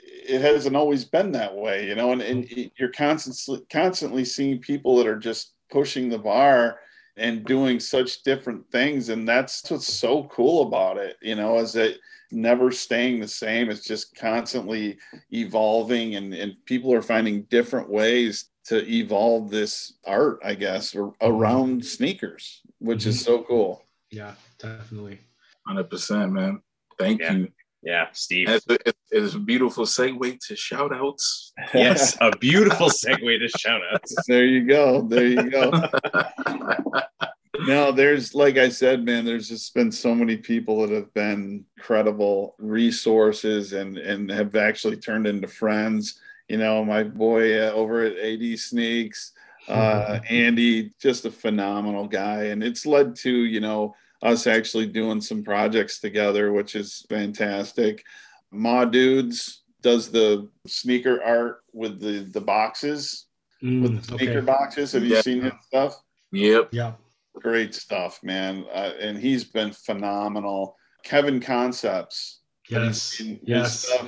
[0.00, 2.68] it hasn't always been that way, you know, and, and mm-hmm.
[2.76, 6.80] you're constantly constantly seeing people that are just pushing the bar
[7.16, 11.72] and doing such different things, and that's what's so cool about it, you know, is
[11.72, 11.96] that
[12.30, 13.70] never staying the same.
[13.70, 14.98] It's just constantly
[15.32, 21.02] evolving, and, and people are finding different ways to evolve this art, I guess, ar-
[21.02, 21.26] mm-hmm.
[21.26, 23.24] around sneakers, which is mm-hmm.
[23.24, 23.84] so cool.
[24.10, 25.20] Yeah, definitely.
[25.66, 26.62] Hundred percent, man.
[26.98, 27.32] Thank Yeah.
[27.32, 27.48] you.
[27.82, 28.48] Yeah, Steve.
[28.48, 28.78] It's a,
[29.10, 31.52] it's a beautiful segue to shout outs.
[31.74, 34.14] yes, a beautiful segue to shout outs.
[34.28, 35.02] there you go.
[35.02, 35.70] There you go.
[37.66, 41.64] no, there's like I said, man, there's just been so many people that have been
[41.78, 46.20] credible resources and and have actually turned into friends.
[46.48, 49.32] You know, my boy uh, over at AD Sneaks,
[49.68, 55.20] uh, Andy, just a phenomenal guy, and it's led to you know us actually doing
[55.20, 58.02] some projects together, which is fantastic.
[58.50, 63.26] Ma Dudes does the sneaker art with the the boxes
[63.60, 64.46] Mm, with the sneaker okay.
[64.46, 64.92] boxes.
[64.92, 65.20] Have you Yeah.
[65.20, 66.00] seen his stuff?
[66.30, 66.68] Yep.
[66.70, 66.92] Yeah.
[67.34, 68.64] Great stuff, man.
[68.72, 70.76] Uh, and he's been phenomenal.
[71.02, 72.38] Kevin Concepts.
[72.70, 73.20] Have Yes.
[73.42, 73.80] Yes.
[73.80, 74.06] stuff?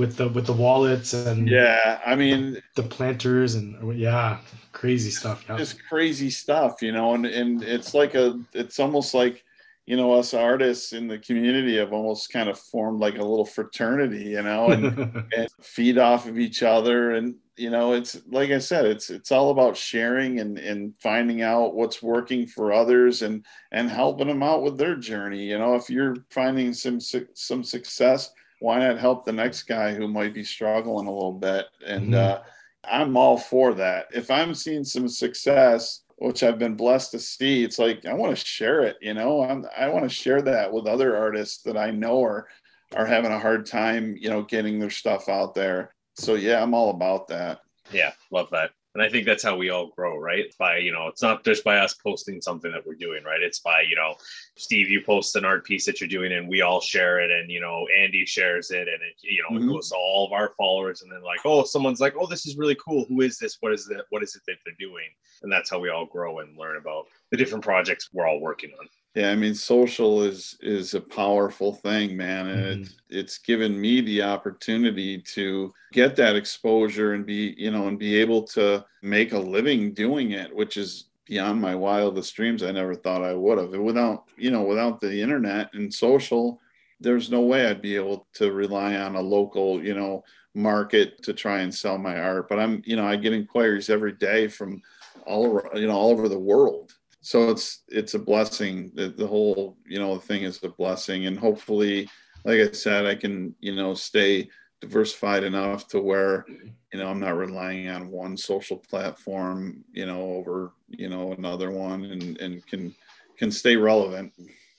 [0.00, 4.38] With the with the wallets and Yeah, I mean, the planters and yeah,
[4.72, 5.44] crazy stuff.
[5.48, 5.56] Yeah.
[5.56, 9.44] just crazy stuff, you know, and, and it's like a, it's almost like,
[9.86, 13.44] you know, us artists in the community have almost kind of formed like a little
[13.44, 17.12] fraternity, you know, and, and feed off of each other.
[17.12, 21.42] And, you know, it's like I said, it's, it's all about sharing and, and finding
[21.42, 25.44] out what's working for others and, and helping them out with their journey.
[25.44, 30.06] You know, if you're finding some, some success, why not help the next guy who
[30.06, 31.66] might be struggling a little bit?
[31.84, 32.14] And, Mhm.
[32.14, 32.42] uh,
[32.84, 34.06] I'm all for that.
[34.14, 38.36] If I'm seeing some success, which I've been blessed to see, it's like I want
[38.36, 38.96] to share it.
[39.02, 42.48] You know, I'm, I want to share that with other artists that I know are
[42.94, 45.94] are having a hard time, you know, getting their stuff out there.
[46.16, 47.60] So yeah, I'm all about that.
[47.90, 48.70] Yeah, love that.
[48.94, 50.52] And I think that's how we all grow, right?
[50.58, 53.40] By, you know, it's not just by us posting something that we're doing, right?
[53.40, 54.16] It's by, you know,
[54.56, 57.30] Steve, you post an art piece that you're doing and we all share it.
[57.30, 59.64] And, you know, Andy shares it and it, you know, Mhm.
[59.64, 61.02] it goes to all of our followers.
[61.02, 63.04] And then like, oh, someone's like, oh, this is really cool.
[63.04, 63.58] Who is this?
[63.60, 64.04] What is it?
[64.10, 65.06] What is it that they're doing?
[65.42, 68.72] And that's how we all grow and learn about the different projects we're all working
[68.80, 68.88] on.
[69.16, 72.78] Yeah, I mean, social is is a powerful thing, man, and Mhm.
[72.78, 77.98] it's it's given me the opportunity to get that exposure and be, you know, and
[77.98, 82.62] be able to make a living doing it, which is beyond my wildest dreams.
[82.62, 83.70] I never thought I would have.
[83.80, 86.60] Without, you know, without the internet and social,
[87.00, 90.22] there's no way I'd be able to rely on a local, you know,
[90.54, 92.48] market to try and sell my art.
[92.48, 94.82] But I'm, you know, I get inquiries every day from
[95.26, 98.90] all you know, all over the world so it's it's a blessing.
[98.94, 101.26] The, the whole you know thing is a blessing.
[101.26, 102.08] And hopefully
[102.44, 104.48] like i said i can you know stay
[104.80, 110.22] diversified enough to where you know i'm not relying on one social platform you know
[110.22, 112.94] over you know another one and and can
[113.40, 114.32] can stay relevant.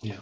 [0.03, 0.19] Yeah.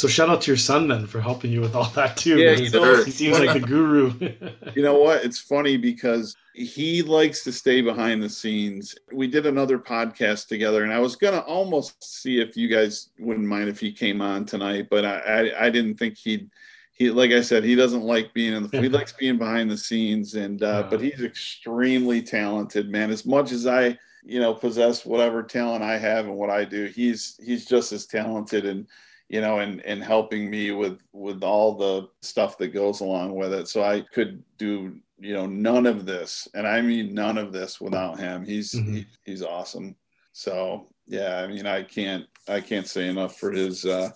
[0.00, 2.38] So shout out to your son then for helping you with all that too.
[2.38, 4.14] Yeah, He he he seems like the guru.
[4.74, 5.22] you know what?
[5.22, 8.94] It's funny because he likes to stay behind the scenes.
[9.12, 13.46] We did another podcast together and i was gonna almost see if you guys wouldn't
[13.46, 16.50] mind if he came on tonight but i i, I didn't think he'd
[16.92, 19.76] he like i said he doesn't like being in the he likes being behind the
[19.76, 23.10] scenes and uh, but he's extremely talented man.
[23.10, 26.86] As much as i you know possess whatever talent i have and what i do
[26.86, 28.86] he's he's just as talented and
[29.30, 33.52] you know and and helping me with with all the stuff that goes along with
[33.54, 33.68] it.
[33.68, 37.80] So i could do you know none of this and i mean none of this
[37.80, 38.44] without him.
[38.44, 38.94] He's Mhm.
[38.94, 39.94] he, he's awesome.
[40.32, 44.10] So yeah i mean i can't i can't say enough for his uh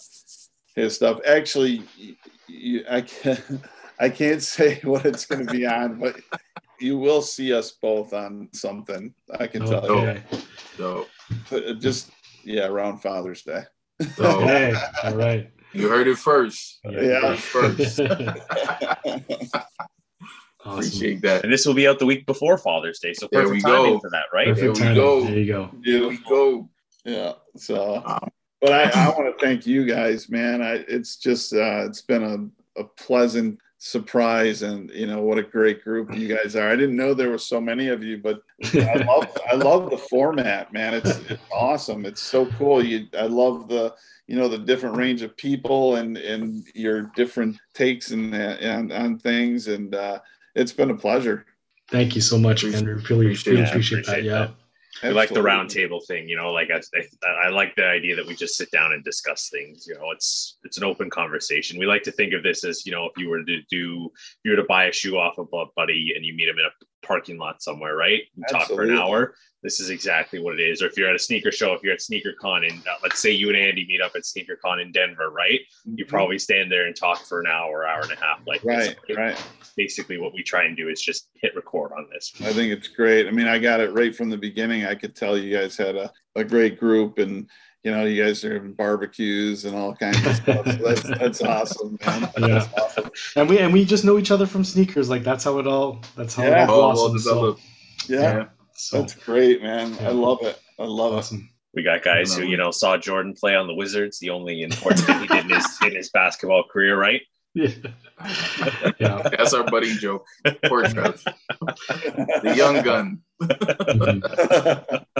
[0.75, 1.21] his stuff.
[1.27, 1.89] Actually
[2.91, 3.45] i can't
[4.01, 6.17] i can't say what it's going to be on but
[6.81, 10.09] you will see us both on something i can tell you.
[10.09, 10.23] okay.
[10.77, 11.07] So,
[11.51, 12.11] But just
[12.43, 13.63] yeah around father's day
[14.17, 14.75] so Okay.
[15.05, 15.51] All right.
[15.73, 16.81] you heard it first.
[16.85, 17.35] Yeah.
[17.37, 18.01] First.
[18.01, 19.65] awesome.
[20.65, 21.45] Appreciate that.
[21.45, 23.13] And this will be out the week before Father's Day.
[23.13, 24.01] So There perfect we timing go.
[24.01, 24.49] for that, right?
[24.49, 24.95] Perfect There we timing.
[24.97, 25.25] go.
[25.25, 25.71] There you go.
[25.85, 26.69] Here we go.
[27.05, 27.33] Yeah.
[27.57, 28.29] So, Wow.
[28.61, 30.63] but I, I want to thank you guys, man.
[30.63, 35.43] I, it's just, uh, it's been a, a pleasant surprise and, you know, what a
[35.43, 36.71] great group you guys are.
[36.71, 38.41] I didn't know there were so many of you, but
[38.73, 40.95] I love, I love the format, man.
[40.95, 42.07] It's, it's awesome.
[42.07, 42.83] It's so cool.
[42.83, 43.95] You, I love the,
[44.27, 49.19] you know, the different range of people and, and your different takes and, and on
[49.19, 49.69] things.
[49.69, 50.21] And, uh,
[50.55, 51.45] it's been a pleasure.
[51.91, 52.87] Thank you so much, man.
[52.87, 53.69] We really, Appreciate really it.
[53.69, 54.13] appreciate that.
[54.13, 54.39] Appreciate Yeah.
[54.39, 54.51] that.
[55.03, 55.43] I like the Absolutely.
[55.43, 58.57] round table thing, you know, like I, I, I like the idea that we just
[58.57, 59.87] sit down and discuss things.
[59.87, 61.79] You know, it's it's an open conversation.
[61.79, 64.39] We like to think of this as, you know, if you were to do, if
[64.45, 66.67] you were to buy a shoe off of a buddy and you meet him in
[66.67, 66.71] a
[67.05, 68.23] parking lot somewhere, right?
[68.37, 69.35] You talk for an hour.
[69.63, 70.83] This is exactly what it is.
[70.83, 73.19] Or if you're at a sneaker show, if you're at Sneaker Con, and uh, let's
[73.19, 75.61] say you and Andy meet up at Sneaker Con in Denver, right?
[75.87, 78.95] You probably stand there and talk for an hour, hour and a half, like this.
[79.09, 79.47] Right, right.
[79.77, 82.33] Basically, what we try and do is just hit record on this.
[82.41, 83.27] I think it's great.
[83.27, 84.85] I mean, I got it right from the beginning.
[84.85, 87.49] I could tell you guys had a, a great group and
[87.85, 90.67] you know, you guys are having barbecues and all kinds of stuff.
[90.67, 92.31] So that's that's awesome, man.
[92.39, 92.47] Yeah.
[92.49, 93.11] That's awesome.
[93.37, 95.11] And we and we just know each other from sneakers.
[95.11, 96.01] Like that's how it all.
[96.17, 96.65] That's how Yeah.
[96.65, 97.61] it all Oh, well so, developed.
[98.09, 99.95] Yeah, so that's great, man.
[99.95, 100.09] Yeah.
[100.09, 100.59] I love it.
[100.79, 101.41] I love it.
[101.75, 104.19] We got guys who you know saw Jordan play on the Wizards.
[104.19, 107.21] The only important thing he did in his in his basketball career, right?
[107.55, 107.69] Yeah.
[108.99, 109.23] yeah.
[109.37, 110.27] That's our buddy joke.
[110.65, 111.23] Poor Trev.
[112.43, 113.21] The young gun.
[113.41, 115.05] Mhm.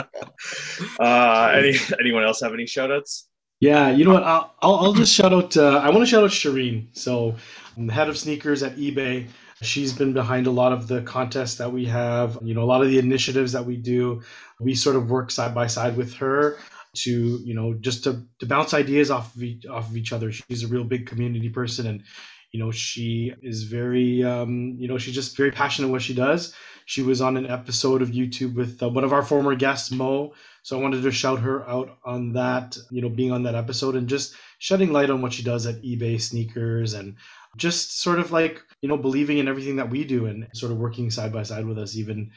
[0.99, 3.27] Uh, any anyone else have any shout outs?
[3.61, 4.23] Yeah, you know what?
[4.23, 5.55] I'll, I'll, I'll just shout out.
[5.55, 6.87] Uh, I want to shout out Shireen.
[6.97, 7.35] So,
[7.77, 9.27] I'm the head of sneakers at eBay.
[9.61, 12.37] She's been behind a lot of the contests that we have.
[12.43, 14.21] You know, a lot of the initiatives that we do.
[14.59, 16.57] We sort of work side by side with her
[16.97, 20.31] to, you know, just to, to bounce ideas off of each, off of each other.
[20.31, 22.03] She's a real big community person, and
[22.51, 26.53] you know, she is very, um, you know, she's just very passionate what she does.
[26.85, 30.33] She was on an episode of YouTube with uh, one of our former guests, Mo.
[30.61, 33.95] So I wanted to shout her out on that, you know, being on that episode
[33.95, 37.15] and just shedding light on what she does at eBay sneakers and
[37.57, 40.77] just sort of like, you know, believing in everything that we do and sort of
[40.77, 42.31] working side by side with us, even,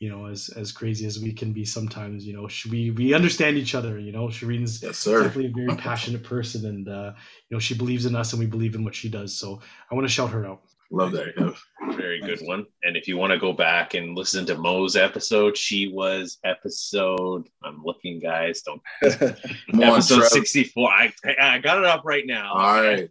[0.00, 3.56] you know, as as crazy as we can be sometimes, you know, we we understand
[3.56, 4.26] each other, you know.
[4.28, 7.12] Shireen's Yes, definitely a very passionate person and uh,
[7.48, 9.32] you know, she believes in us and we believe in what she does.
[9.38, 9.60] So
[9.90, 10.62] I want to shout her out.
[10.92, 11.34] Love that.
[11.36, 11.56] Kev.
[11.96, 12.66] Very good one.
[12.82, 17.48] And if you want to go back and listen to Mo's episode, she was episode.
[17.64, 18.60] I'm looking, guys.
[18.60, 18.82] Don't
[19.70, 20.90] Come on, episode 64.
[20.90, 22.52] I I got it up right now.
[22.52, 23.08] All right.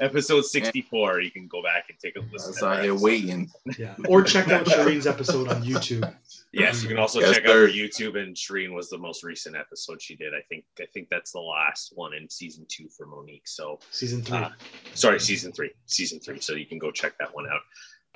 [0.00, 1.20] Episode 64.
[1.20, 2.50] You can go back and take a listen.
[2.50, 3.50] That's to out here waiting.
[3.78, 3.94] Yeah.
[4.06, 6.12] Or check out Shireen's episode on YouTube.
[6.52, 8.18] Yes, you can also Yes, check out her YouTube.
[8.18, 10.34] And Shireen was the most recent episode she did.
[10.34, 13.48] I think I think that's the last one in season two for Monique.
[13.48, 14.38] So Season three.
[14.38, 14.50] Uh,
[14.94, 15.70] sorry, season three.
[15.86, 16.40] Season three.
[16.40, 17.60] So you can go check that one out.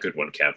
[0.01, 0.55] Good one, Kev.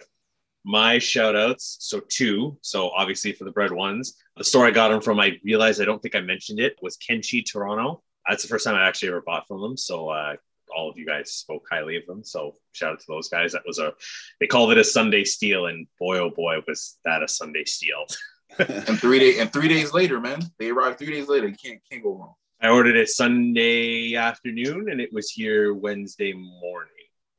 [0.62, 2.58] My shout outs, so two.
[2.60, 5.86] So obviously for the bread ones, the store I got them from, I realized I
[5.86, 8.02] don't think I mentioned it, was Kenchi Toronto.
[8.28, 9.78] That's the first time I actually ever bought from them.
[9.78, 10.36] So uh,
[10.76, 12.24] all of you guys spoke highly of them.
[12.24, 13.52] So shout out to those guys.
[13.52, 13.92] That was a,
[14.40, 15.66] they called it a Sunday steal.
[15.66, 18.04] And boy, oh boy, was that a Sunday steal.
[18.58, 21.46] And three days and three days later, man, they arrived three days later.
[21.46, 22.34] You can't can't go wrong.
[22.60, 26.90] I ordered it Sunday afternoon and it was here Wednesday morning.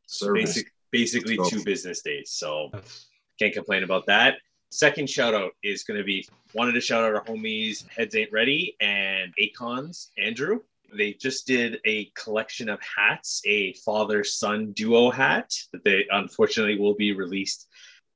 [0.08, 0.56] Service.
[0.56, 2.32] Basic, basically two business days.
[2.32, 2.72] So
[3.40, 4.36] can't complain about that.
[4.72, 8.32] Second shout out is going to be wanted to shout out our homies Heads Ain't
[8.32, 10.62] Ready and Acons Andrew.
[10.98, 16.80] They just did a collection of hats, a father son duo hat that they unfortunately
[16.80, 17.68] will be released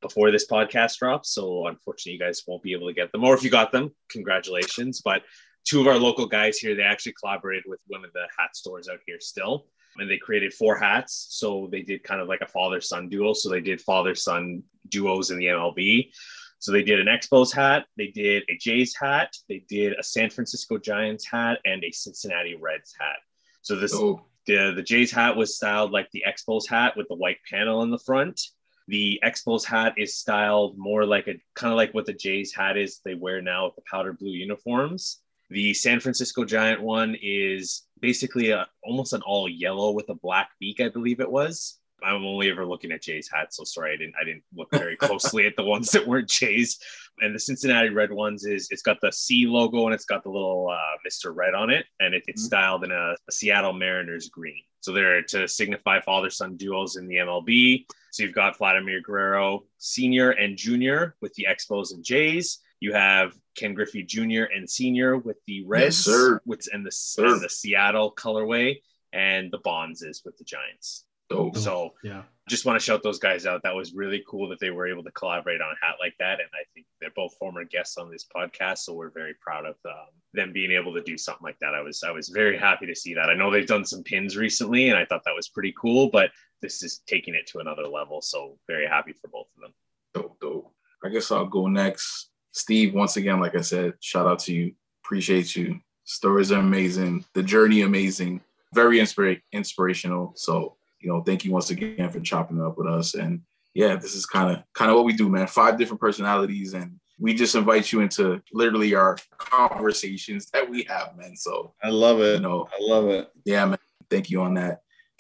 [0.02, 1.32] before this podcast drops.
[1.32, 3.24] So unfortunately, you guys won't be able to get them.
[3.24, 5.02] Or if you got them, congratulations.
[5.04, 5.24] But
[5.66, 8.88] two of our local guys here, they actually collaborated with one of the hat stores
[8.88, 9.68] out here still.
[9.98, 11.28] And they created four hats.
[11.30, 13.34] So they did kind of like a father son duo.
[13.34, 16.12] So they did father son duos in the MLB.
[16.60, 20.30] So they did an Expos hat, they did a Jays hat, they did a San
[20.30, 23.18] Francisco Giants hat, and a Cincinnati Reds hat.
[23.62, 27.16] So this So the the Jays hat was styled like the Expos hat with the
[27.16, 28.40] white panel in the front.
[28.88, 32.78] The Expos hat is styled more like a kind of like what the Jays hat
[32.78, 35.22] is they wear now with the powder blue uniforms.
[35.50, 40.50] The San Francisco Giant one is basically a, almost an all yellow with a black
[40.60, 41.80] beak, I believe it was.
[42.04, 44.96] I'm only ever looking at Jays hat, so sorry I didn't I didn't look very
[44.96, 46.78] closely at the ones that weren't Jays.
[47.22, 50.30] And the Cincinnati Red ones is it's got the C logo and it's got the
[50.30, 51.34] little uh, Mr.
[51.36, 52.48] Red on it, and it, it's Mhm.
[52.48, 54.62] styled in a, a Seattle Mariners green.
[54.82, 57.86] So they're to signify father son duels in the MLB.
[58.12, 62.60] So you've got Vladimir Guerrero Senior and Junior with the Expos and Jays.
[62.82, 64.44] You have Ken Griffey Jr.
[64.54, 66.40] and Senior with the Reds, sir.
[66.46, 68.82] with and the and the Seattle colorway,
[69.14, 71.06] and the Bonds is with the Giants.
[71.30, 71.58] Dope.
[71.58, 72.24] So Yeah.
[72.48, 73.64] just want to shout those guys out.
[73.64, 76.40] That was really cool that they were able to collaborate on a hat like that.
[76.40, 79.76] And I think they're both former guests on this podcast, so we're very proud of
[79.86, 81.74] um, them being able to do something like that.
[81.74, 83.30] I was I was very happy to see that.
[83.30, 86.10] I know they've done some pins recently, and I thought that was pretty cool.
[86.10, 86.32] But
[86.62, 88.22] this is taking it to another level.
[88.22, 89.74] So very happy for both of them.
[90.14, 90.72] Dope, dope.
[91.04, 92.30] I guess I'll go next.
[92.52, 94.74] Steve, once again, like I said, shout out to you.
[95.04, 95.80] Appreciate you.
[96.06, 97.26] Stories are amazing.
[97.34, 98.42] The journey amazing.
[98.74, 100.34] Very inspira- inspirational.
[100.36, 103.14] So, you know, thank you once again for chopping it up with us.
[103.14, 103.42] And
[103.76, 105.46] yeah, this is kind of kind of what we do, man.
[105.46, 111.16] Five different personalities, and we just invite you into literally our conversations that we have,
[111.16, 111.36] man.
[111.36, 112.36] So I love it.
[112.36, 113.30] you know, I love it.
[113.46, 113.78] yeah, man.
[114.10, 114.80] Thank you on that.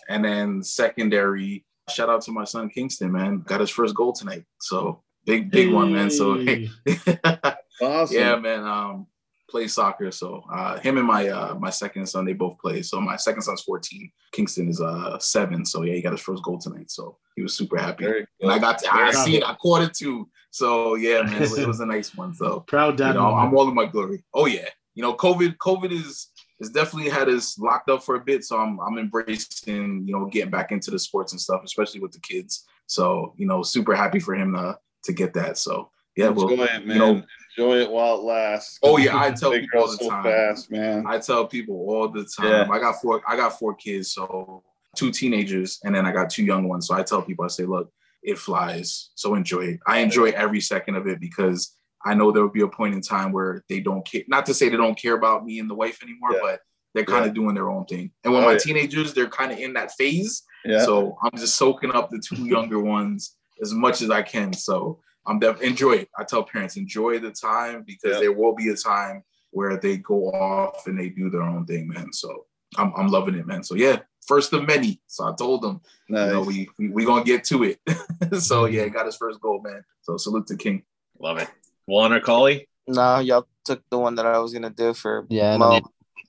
[0.09, 3.41] And then secondary, shout out to my son Kingston, man.
[3.41, 4.43] Got his first goal tonight.
[4.61, 6.09] So big, big one, man.
[6.09, 6.69] So Hey.
[7.81, 8.15] Awesome.
[8.17, 8.63] yeah, man.
[8.63, 9.07] Um,
[9.49, 10.11] play soccer.
[10.11, 12.81] So uh, him and my uh, my second son, they both play.
[12.81, 14.11] So my second son's 14.
[14.31, 15.65] Kingston is uh seven.
[15.65, 16.91] So yeah, he got his first goal tonight.
[16.91, 18.05] So he was super happy.
[18.41, 19.43] And I got to, I see it.
[19.43, 20.29] I caught it too.
[20.51, 22.33] So yeah, man, it was, it was a nice one.
[22.33, 24.23] So Proud you know, I'm all in my glory.
[24.33, 24.69] Oh yeah.
[24.93, 28.45] You know, COVID, COVID is it's definitely had us locked up for a bit.
[28.45, 32.13] So I'm I'm embracing, you know, getting back into the sports and stuff, especially with
[32.13, 32.65] the kids.
[32.87, 35.57] So, you know, super happy for him to to get that.
[35.57, 36.95] So yeah, well, Enjoy it, man.
[36.95, 37.23] you know,
[37.57, 38.79] Enjoy it while it lasts.
[38.83, 40.23] Oh, yeah, I tell people all the so time.
[40.23, 41.05] fast, man.
[41.07, 42.47] I tell people all the time.
[42.47, 42.67] Yeah.
[42.69, 43.21] I got four.
[43.27, 44.63] I got four kids, so
[44.95, 46.87] two teenagers, and then I got two young ones.
[46.87, 47.91] So I tell people, I say, look,
[48.23, 49.11] it flies.
[49.15, 49.79] So enjoy it.
[49.87, 51.73] I enjoy every second of it because
[52.05, 54.23] I know there will be a point in time where they don't care.
[54.27, 56.39] Not to say they don't care about me and the wife anymore, Yeah.
[56.41, 56.59] but
[56.93, 57.29] they're kind Yeah.
[57.29, 58.11] of doing their own thing.
[58.23, 58.57] And when Oh, my yeah.
[58.59, 60.43] teenagers, they're kind of in that phase.
[60.65, 60.83] Yeah.
[60.83, 64.53] So I'm just soaking up the two younger ones as much as I can.
[64.53, 66.09] So I'm def- enjoy it.
[66.17, 68.19] I tell parents enjoy the time because Yeah.
[68.19, 71.87] there will be a time where they go off and they do their own thing,
[71.87, 72.11] man.
[72.13, 72.45] So
[72.77, 73.63] I'm, I'm loving it, man.
[73.63, 75.01] So yeah, first of many.
[75.07, 76.27] So I told them, nice.
[76.27, 77.79] you know, we we, we gonna get to it.
[78.39, 79.83] so yeah, got his first goal, man.
[80.01, 80.83] So salute to King.
[81.19, 81.49] Love it.
[81.85, 82.67] Juan or Collie?
[82.87, 85.79] No, y'all took the one that I was gonna do for Yeah, no,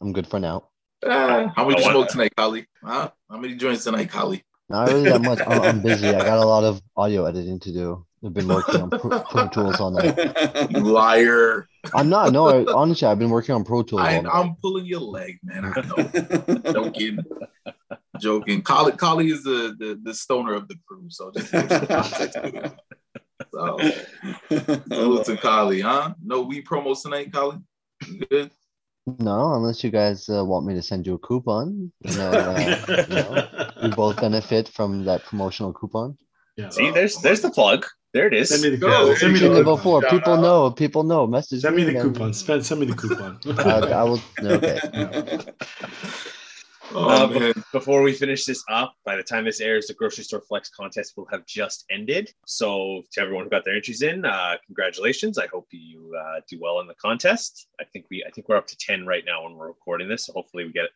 [0.01, 0.65] I'm good for now.
[1.05, 2.67] Ah, how many I want- smoke tonight, Collie?
[2.83, 3.11] Huh?
[3.29, 4.43] How many joints tonight, Collie?
[4.69, 5.41] Not really that much.
[5.47, 6.09] I'm, I'm busy.
[6.09, 8.07] I got a lot of audio editing to do.
[8.27, 10.71] I've been working on Pro, Pro Tools all night.
[10.71, 11.69] You liar!
[11.95, 12.33] I'm not.
[12.33, 14.35] No, I, honestly, I've been working on Pro Tools I, all night.
[14.35, 15.65] I'm pulling your leg, man.
[15.65, 16.73] I know.
[16.73, 17.19] Joking.
[18.21, 18.63] Joking.
[18.63, 22.33] Collie, Collie is the, the the stoner of the crew, so just give some context
[22.35, 22.81] to that.
[23.53, 23.79] So
[24.89, 26.15] salute to Collie, huh?
[26.23, 27.59] No weed promos tonight, Collie.
[28.09, 28.51] You Good.
[29.21, 31.93] No, unless you guys uh, want me to send you a coupon.
[32.03, 36.19] You know, uh, you know, we both benefit from that promotional coupon.
[36.57, 36.71] Yeah.
[36.71, 37.87] See, there's there's the plug.
[38.13, 38.49] There it is.
[38.49, 38.89] Send me the Go.
[38.89, 39.17] coupon.
[39.17, 39.83] Send me the Level coupon.
[39.83, 40.03] four.
[40.03, 40.41] Shout People out.
[40.41, 40.71] know.
[40.71, 41.27] People know.
[41.27, 42.33] Message Send me the and coupon.
[42.33, 42.65] Spend.
[42.65, 43.39] Send me the coupon.
[43.59, 43.63] I,
[43.93, 44.21] I will.
[44.43, 45.39] Okay.
[46.93, 47.53] Oh Uh, man.
[47.73, 51.15] Before we finish this up, by the time this airs, the grocery store flex contest
[51.17, 52.33] will have just ended.
[52.47, 55.37] So, to everyone who got their entries in, uh, congratulations!
[55.37, 57.67] I hope you uh, do well in the contest.
[57.81, 60.27] I think we, I think we're up to ten right now when we're recording this.
[60.27, 60.87] So hopefully, we get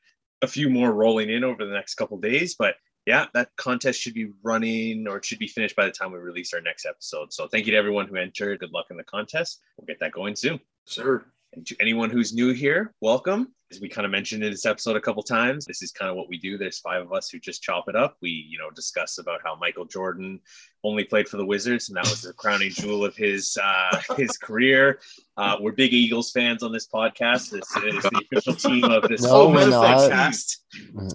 [0.42, 2.54] a few more rolling in over the next couple days.
[2.56, 6.12] But yeah, that contest should be running or it should be finished by the time
[6.12, 7.32] we release our next episode.
[7.32, 8.60] So, thank you to everyone who entered.
[8.60, 9.60] Good luck in the contest.
[9.78, 10.60] We'll get that going soon.
[10.86, 11.24] Sure.
[11.52, 13.52] And to anyone who's new here, welcome.
[13.72, 16.16] As we kind of mentioned in this episode a couple times, this is kind of
[16.16, 16.56] what we do.
[16.56, 18.16] There's five of us who just chop it up.
[18.22, 20.40] We, you know, discuss about how Michael Jordan
[20.84, 24.36] only played for the Wizards, and that was the crowning jewel of his uh, his
[24.36, 25.00] career.
[25.36, 27.50] Uh, we're big Eagles fans on this podcast.
[27.50, 30.56] This is the official team of this No, we're podcast.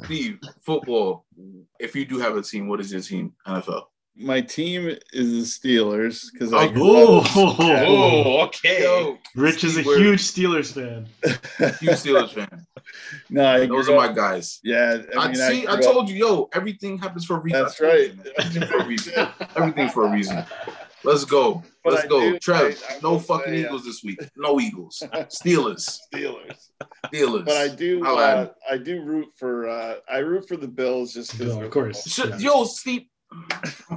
[0.04, 1.26] Steve, football.
[1.80, 3.34] If you do have a team, what is your team?
[3.48, 3.84] NFL.
[4.18, 8.84] My team is the Steelers because Oh, I grew Oh, up- Oh, okay.
[8.84, 11.06] Yo, Rich is a Steve, huge Steelers fan.
[11.82, 12.66] huge Steelers fan.
[13.30, 14.60] no, I Those grew are my guys.
[14.64, 15.68] Yeah, I I, see.
[15.68, 17.62] I, grew up- told you, yo, everything happens for a reason.
[17.62, 18.14] That's right.
[18.38, 19.14] Everything for a reason.
[19.58, 20.46] Everything for a reason.
[21.04, 21.62] Let's go.
[21.84, 22.20] But Let's I go.
[22.22, 24.20] do- Trev, I- I no fucking say, uh, Eagles this week.
[24.38, 25.04] No Eagles.
[25.14, 26.00] Steelers.
[26.14, 26.70] Steelers.
[27.14, 27.46] Steelers.
[27.46, 31.14] But I do, I'll uh, I do root for, uh, I root for the Bills
[31.14, 31.54] just because.
[31.56, 32.08] Bill, of course.
[32.08, 32.38] Shit, Yeah.
[32.38, 33.04] Yo, Steve,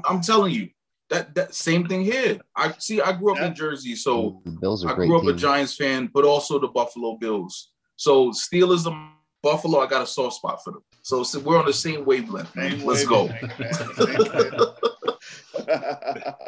[0.09, 0.69] I'm telling you,
[1.11, 2.39] that that same thing here.
[2.55, 3.01] I see.
[3.01, 3.47] I grew up Yeah.
[3.47, 5.09] in Jersey, so Bills are I great.
[5.09, 5.33] grew up a.
[5.33, 7.71] Giants fan, but also the Buffalo Bills.
[7.97, 9.13] So Steelers and
[9.43, 10.83] Buffalo, I got a soft spot for them.
[11.03, 12.73] So, so we're on the same wavelength, man.
[12.79, 13.25] Same Let's go.
[13.27, 13.73] wavelength, man.
[13.75, 14.79] Same wavelength.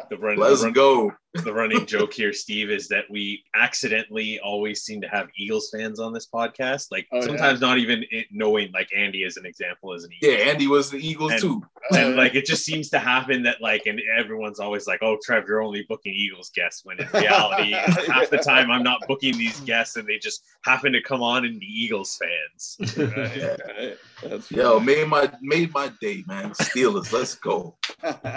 [0.09, 1.11] The run, Let's the run- go.
[1.33, 5.97] The running joke here, Steve, is that we accidentally always seem to have Eagles fans
[5.99, 6.87] on this podcast.
[6.91, 7.25] Like Oh, yeah.
[7.25, 10.29] sometimes not even knowing, like Andy as an example as an Eagle.
[10.33, 11.63] Yeah, Andy was the Eagles And- too.
[11.91, 15.45] And like it just seems to happen that like and everyone's always like, "Oh, Trev,
[15.47, 19.59] you're only booking Eagles guests." When in reality, half the time I'm not booking these
[19.61, 22.97] guests, and they just happen to come on and be Eagles fans.
[23.11, 23.97] Right, right.
[24.23, 26.51] That's Yo, made my made my day, man.
[26.51, 27.75] Steelers, let's go.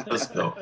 [0.06, 0.56] Let's go.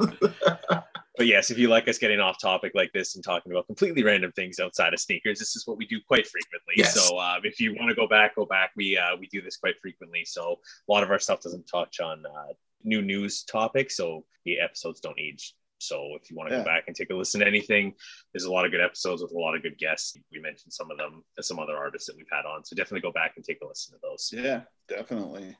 [1.16, 4.02] But yes, if you like us getting off topic like this and talking about completely
[4.02, 6.74] random things outside of sneakers, this is what we do quite frequently.
[6.76, 6.94] Yes.
[6.94, 8.70] So um, if you want to go back, go back.
[8.76, 10.24] We uh, we do this quite frequently.
[10.24, 10.58] So
[10.88, 15.00] a lot of our stuff doesn't touch on uh, new news topics, so the episodes
[15.00, 15.54] don't age.
[15.78, 16.62] So if you want to Yeah.
[16.62, 17.94] go back and take a listen to anything,
[18.32, 20.16] there's a lot of good episodes with a lot of good guests.
[20.32, 22.64] We mentioned some of them, some other artists that we've had on.
[22.64, 24.32] So definitely go back and take a listen to those.
[24.32, 25.56] yeah, definitely.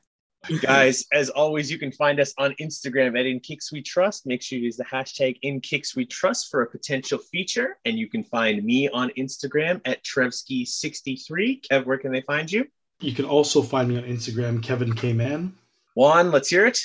[0.61, 4.27] Guys, as always, you can find us on Instagram at In Kix We Trust.
[4.27, 7.77] Make sure you use the hashtag In Kix We Trust for a potential feature.
[7.85, 11.61] And you can find me on Instagram at Trevski63.
[11.67, 12.67] Kev, where can they find you?
[12.99, 15.53] You can also find me on Instagram, Kevin K Man.
[15.95, 16.79] Juan, let's hear it.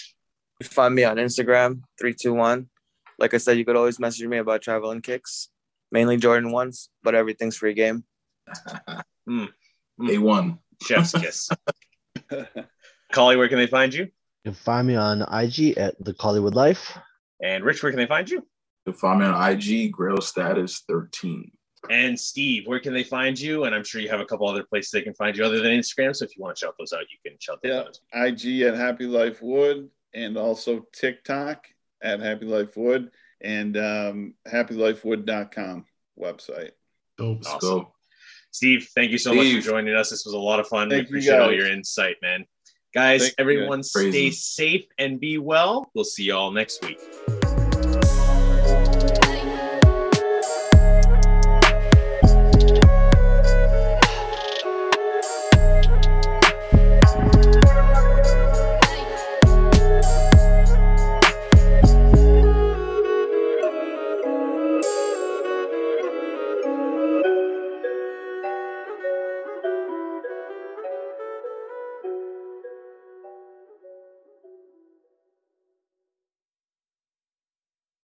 [0.61, 2.69] You find me on Instagram, 321.
[3.19, 5.49] Like I said, you could always message me about travel and kicks,
[5.93, 8.05] mainly Jordan ones, but everything's free game.
[9.99, 10.59] They won.
[10.83, 11.51] Chef's Kiss.
[13.13, 14.05] Collie, where can they find you?
[14.45, 16.97] You can find me on IG at the Collywood Life.
[17.43, 18.39] And Rich, where can they find you?
[18.87, 21.51] You can find me on IG, Grail Status 13.
[21.89, 23.65] And Steve, where can they find you?
[23.65, 25.73] And I'm sure you have a couple other places they can find you other than
[25.73, 26.15] Instagram.
[26.15, 28.29] So if you want to shout those out, you can shout those Yeah, out.
[28.29, 31.67] IG at Happy Life Wood, and also TikTok
[32.03, 33.11] at Happy Life Wood,
[33.41, 35.85] and um, HappyLifeWood.com
[36.19, 36.71] website.
[37.17, 37.47] Dope.
[37.47, 37.59] Awesome.
[37.61, 37.93] go.
[38.53, 40.11] Steve, thank you so much for joining us.
[40.11, 40.91] This was a lot of fun.
[40.91, 42.45] Thank we you, appreciate all your insight, man.
[42.93, 45.91] Guys, Thank everyone stay safe and be well.
[45.95, 46.99] We'll see you all next week.